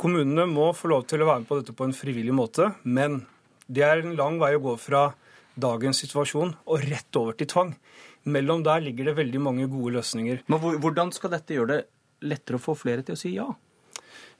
[0.00, 3.20] Kommunene må få lov til å være med på dette på en frivillig måte, men
[3.70, 5.10] det er en lang vei å gå fra
[5.60, 7.72] dagens situasjon og rett over til tvang.
[8.30, 10.44] Mellom der ligger det veldig mange gode løsninger.
[10.50, 11.82] Men Hvordan skal dette gjøre det
[12.30, 13.48] lettere å få flere til å si ja?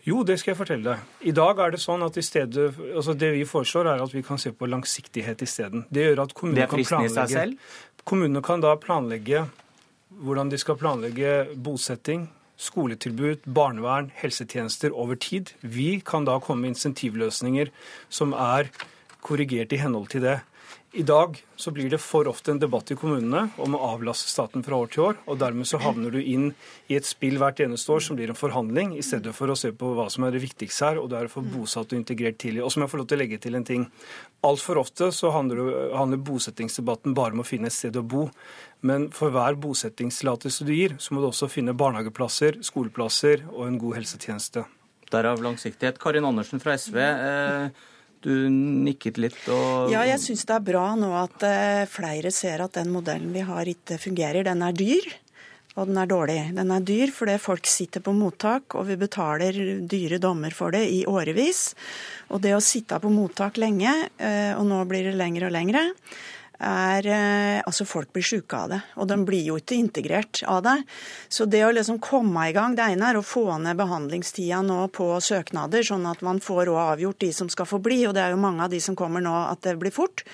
[0.05, 1.09] Jo, det skal jeg fortelle deg.
[1.29, 4.23] I dag er det sånn at i stedet, altså det vi foreslår, er at vi
[4.25, 5.85] kan se på langsiktighet isteden.
[5.93, 7.57] Det gjør at kommunene kan planlegge
[8.09, 9.45] Kommunene kan da planlegge
[10.25, 12.25] hvordan de skal planlegge bosetting,
[12.61, 15.53] skoletilbud, barnevern, helsetjenester over tid.
[15.61, 17.69] Vi kan da komme med insentivløsninger
[18.09, 18.73] som er
[19.25, 20.41] korrigert i henhold til det.
[20.93, 24.65] I dag så blir det for ofte en debatt i kommunene om å avlaste staten
[24.67, 25.19] fra år til år.
[25.31, 26.49] og Dermed så havner du inn
[26.91, 29.71] i et spill hvert eneste år som blir en forhandling, i stedet for å se
[29.71, 32.41] på hva som er det viktigste her, og det er å få bosatt og integrert
[32.43, 32.65] tidlig.
[32.67, 33.85] Og så må jeg få lov til å legge til en ting.
[34.51, 38.27] Altfor ofte så handler, handler bosettingsdebatten bare om å finne et sted å bo.
[38.83, 43.79] Men for hver bosettingstillatelse du gir, så må du også finne barnehageplasser, skoleplasser og en
[43.79, 44.67] god helsetjeneste.
[45.15, 46.03] Derav langsiktighet.
[46.03, 46.99] Karin Andersen fra SV.
[46.99, 47.87] Eh,
[48.25, 52.65] du nikket litt og Ja, jeg syns det er bra nå at eh, flere ser
[52.65, 54.45] at den modellen vi har ikke fungerer.
[54.47, 55.07] Den er dyr,
[55.77, 56.41] og den er dårlig.
[56.57, 60.85] Den er dyr fordi folk sitter på mottak, og vi betaler dyre dommer for det
[60.93, 61.71] i årevis.
[62.31, 65.87] Og det å sitte på mottak lenge, eh, og nå blir det lengre og lengre,
[66.61, 68.79] er eh, Altså, folk blir syke av det.
[69.01, 70.77] Og de blir jo ikke integrert av det.
[71.33, 74.81] Så det å liksom komme i gang Det ene er å få ned behandlingstida nå
[74.97, 78.03] på søknader, sånn at man får òg avgjort de som skal få bli.
[78.09, 80.25] Og det er jo mange av de som kommer nå at det blir fort.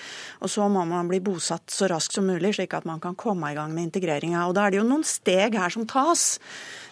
[0.41, 3.51] Og så må man bli bosatt så raskt som mulig, slik at man kan komme
[3.51, 4.47] i gang med integreringa.
[4.47, 6.39] Og da er det jo noen steg her som tas.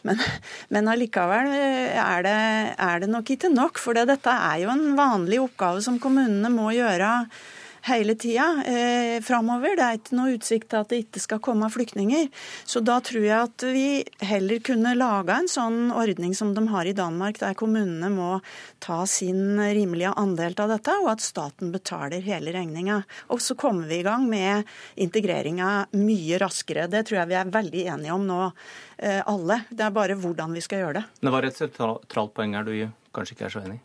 [0.06, 0.22] Men,
[0.74, 2.40] men allikevel eh, er det,
[2.78, 3.82] er det nok ikke nok.
[3.82, 7.12] For dette er jo en vanlig oppgave som kommunene må gjøre
[7.88, 9.76] hele tida eh, framover.
[9.78, 12.28] Det er ikke noe utsikt til at det ikke skal komme flyktninger.
[12.66, 13.88] Så da tror jeg at vi
[14.26, 18.40] heller kunne laga en sånn ordning som de har i Danmark, der kommunene må
[18.84, 23.02] ta sin rimelige andel av dette, og at staten betaler hele regninga.
[23.34, 24.66] Og så kommer vi i gang med
[25.02, 26.88] integreringa mye raskere.
[26.91, 28.40] Det tror jeg vi er veldig enige om nå,
[28.98, 29.62] eh, alle.
[29.70, 31.06] Det er bare hvordan vi skal gjøre det.
[31.22, 32.74] Det var et sentralt poeng her du
[33.16, 33.84] kanskje ikke er så enig i?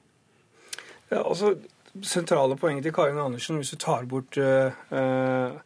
[1.10, 1.54] Ja, altså
[2.02, 5.58] sentrale poenget til Karin Andersen, hvis du tar bort uh,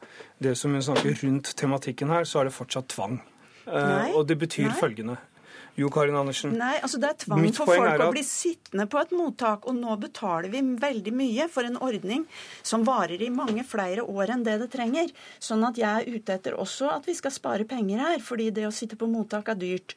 [0.42, 3.20] det som hun snakker rundt tematikken her, så er det fortsatt tvang.
[3.66, 4.76] Uh, og det betyr Nei.
[4.80, 5.16] følgende
[5.74, 6.52] jo, Karin Andersen.
[6.55, 8.02] Nei, altså Det er tvang for folk at...
[8.05, 9.66] å bli sittende på et mottak.
[9.66, 12.22] Og nå betaler vi veldig mye for en ordning
[12.62, 15.10] som varer i mange flere år enn det det trenger.
[15.42, 18.68] Sånn at jeg er ute etter også at vi skal spare penger her, fordi det
[18.68, 19.96] å sitte på mottak er dyrt.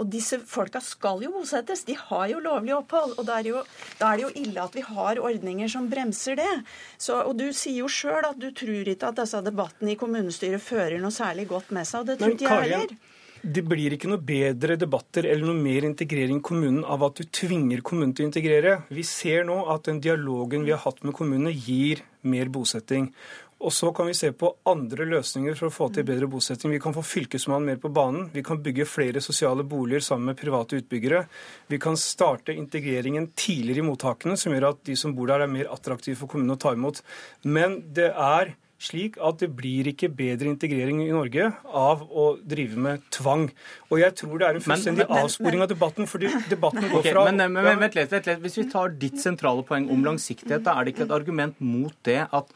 [0.00, 1.84] Og disse folka skal jo bosettes.
[1.84, 3.18] De har jo lovlig opphold.
[3.18, 3.62] Og da er, jo,
[4.00, 6.54] da er det jo ille at vi har ordninger som bremser det.
[6.96, 10.62] Så, og du sier jo sjøl at du tror ikke at disse debattene i kommunestyret
[10.62, 12.00] fører noe særlig godt med seg.
[12.06, 12.98] Og det tror ikke jeg heller.
[13.42, 17.28] Det blir ikke noe bedre debatter eller noe mer integrering i kommunen av at du
[17.30, 18.76] tvinger kommunen til å integrere.
[18.90, 23.12] Vi ser nå at den dialogen vi har hatt med kommunene, gir mer bosetting.
[23.58, 26.70] Og så kan vi se på andre løsninger for å få til bedre bosetting.
[26.70, 28.28] Vi kan få Fylkesmannen mer på banen.
[28.30, 31.24] Vi kan bygge flere sosiale boliger sammen med private utbyggere.
[31.66, 35.50] Vi kan starte integreringen tidligere i mottakene, som gjør at de som bor der, er
[35.50, 37.02] mer attraktive for kommunen å ta imot.
[37.50, 42.78] Men det er slik at det blir ikke bedre integrering i Norge av å drive
[42.78, 43.48] med tvang.
[43.90, 47.24] Og jeg tror det er en fullstendig avsporing av debatten, fordi debatten går Ok, fra
[47.26, 48.42] men, men, men vent litt, vent litt.
[48.44, 51.94] Hvis vi tar ditt sentrale poeng om langsiktighet, da er det ikke et argument mot
[52.06, 52.46] det at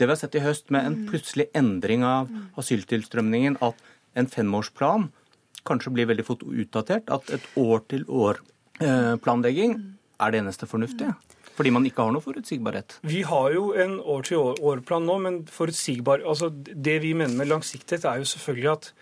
[0.00, 2.28] det vi har sett i høst med en plutselig endring av
[2.58, 3.74] asyltilstrømningen, at
[4.18, 5.10] en femårsplan
[5.68, 9.72] kanskje blir veldig fort utdatert, at et år-til-år-planlegging
[10.18, 11.14] er det eneste fornuftige?
[11.56, 12.98] Fordi man ikke har noe forutsigbarhet.
[13.04, 18.22] Vi har jo en år-til-år-plan nå, men forutsigbar altså Det vi mener med langsiktighet, er
[18.22, 18.92] jo selvfølgelig at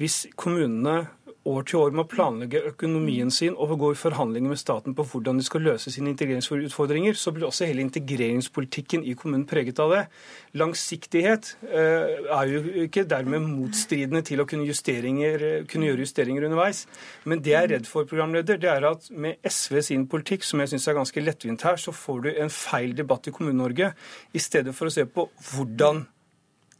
[0.00, 1.10] hvis kommunene
[1.48, 5.06] år til år med å planlegge økonomien sin og gå i forhandlinger med staten på
[5.08, 9.94] hvordan de skal løse sine integreringsutfordringer, så blir også hele integreringspolitikken i kommunen preget av
[9.94, 10.02] det.
[10.60, 16.84] Langsiktighet eh, er jo ikke dermed motstridende til å kunne, justeringer, kunne gjøre justeringer underveis.
[17.24, 20.60] Men det jeg er redd for, programleder, det er at med SV sin politikk, som
[20.60, 23.94] jeg syns er ganske lettvint her, så får du en feil debatt i Kommune-Norge.
[24.36, 26.04] I stedet for å se på hvordan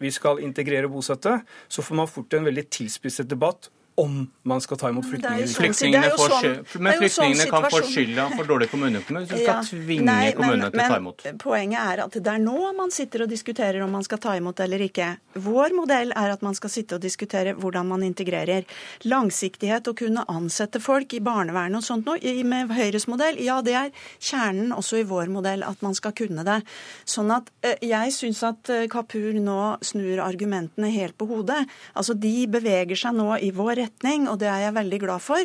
[0.00, 3.68] vi skal integrere og bosette, så får man fort en veldig tilspisset debatt
[4.00, 4.16] om
[4.50, 5.46] man skal ta imot flyktninger.
[5.46, 10.06] sånn- Flyktningene får men flyktningene kan få skylda for dårlig kommuneøkonomi hvis du skal tvinge
[10.08, 11.24] Nei, kommunene til å ta imot.
[11.24, 14.36] Men poenget er at det er nå man sitter og diskuterer om man skal ta
[14.38, 15.10] imot eller ikke.
[15.34, 18.64] Vår modell er at man skal sitte og diskutere hvordan man integrerer.
[19.04, 22.18] Langsiktighet å kunne ansette folk i barnevernet og sånt noe.
[22.50, 23.90] Med Høyres modell, ja det er
[24.20, 26.60] kjernen også i vår modell at man skal kunne det.
[27.04, 31.66] Sånn at eh, jeg syns at eh, Kapur nå snur argumentene helt på hodet.
[31.94, 33.89] Altså de beveger seg nå i vår retning,
[34.28, 35.38] og det er jeg veldig glad for.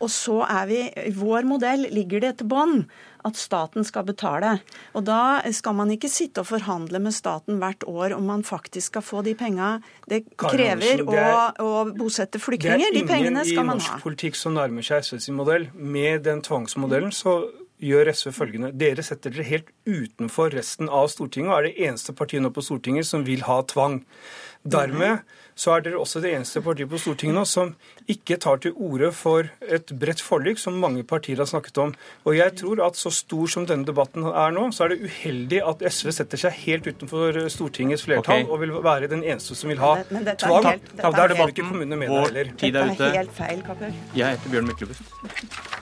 [0.00, 2.86] Og så er vi I vår modell ligger det et bånd
[3.24, 4.60] at staten skal betale.
[4.96, 8.86] Og da skal man ikke sitte og forhandle med staten hvert år om man faktisk
[8.94, 12.88] skal få de penga det krever det er- å, å bosette Det flyktninger.
[12.88, 15.68] er De pengene ingen i norsk politikk som nærmer seg SV sin modell.
[15.74, 17.42] Med den tvangsmodellen så
[17.80, 18.72] gjør SV følgende.
[18.76, 22.64] Dere setter dere helt utenfor resten av Stortinget og er det eneste partiet nå på
[22.64, 24.02] Stortinget som vil ha tvang.
[24.68, 25.20] Dermed
[25.60, 27.72] så er dere også det eneste partiet på Stortinget nå som
[28.10, 31.92] ikke tar til orde for et bredt forlik, som mange partier har snakket om.
[32.24, 35.60] Og jeg tror at så stor som denne debatten er nå, så er det uheldig
[35.72, 38.48] at SV setter seg helt utenfor Stortingets flertall okay.
[38.48, 40.64] og vil være den eneste som vil ha Men- men tvang.
[40.70, 42.44] helt- dette er er helt- debatten kommunene med Vår heller.
[42.56, 43.92] tid er Det er helt feil, Kapur.
[44.16, 45.79] Jeg heter Bjørn Myklebust.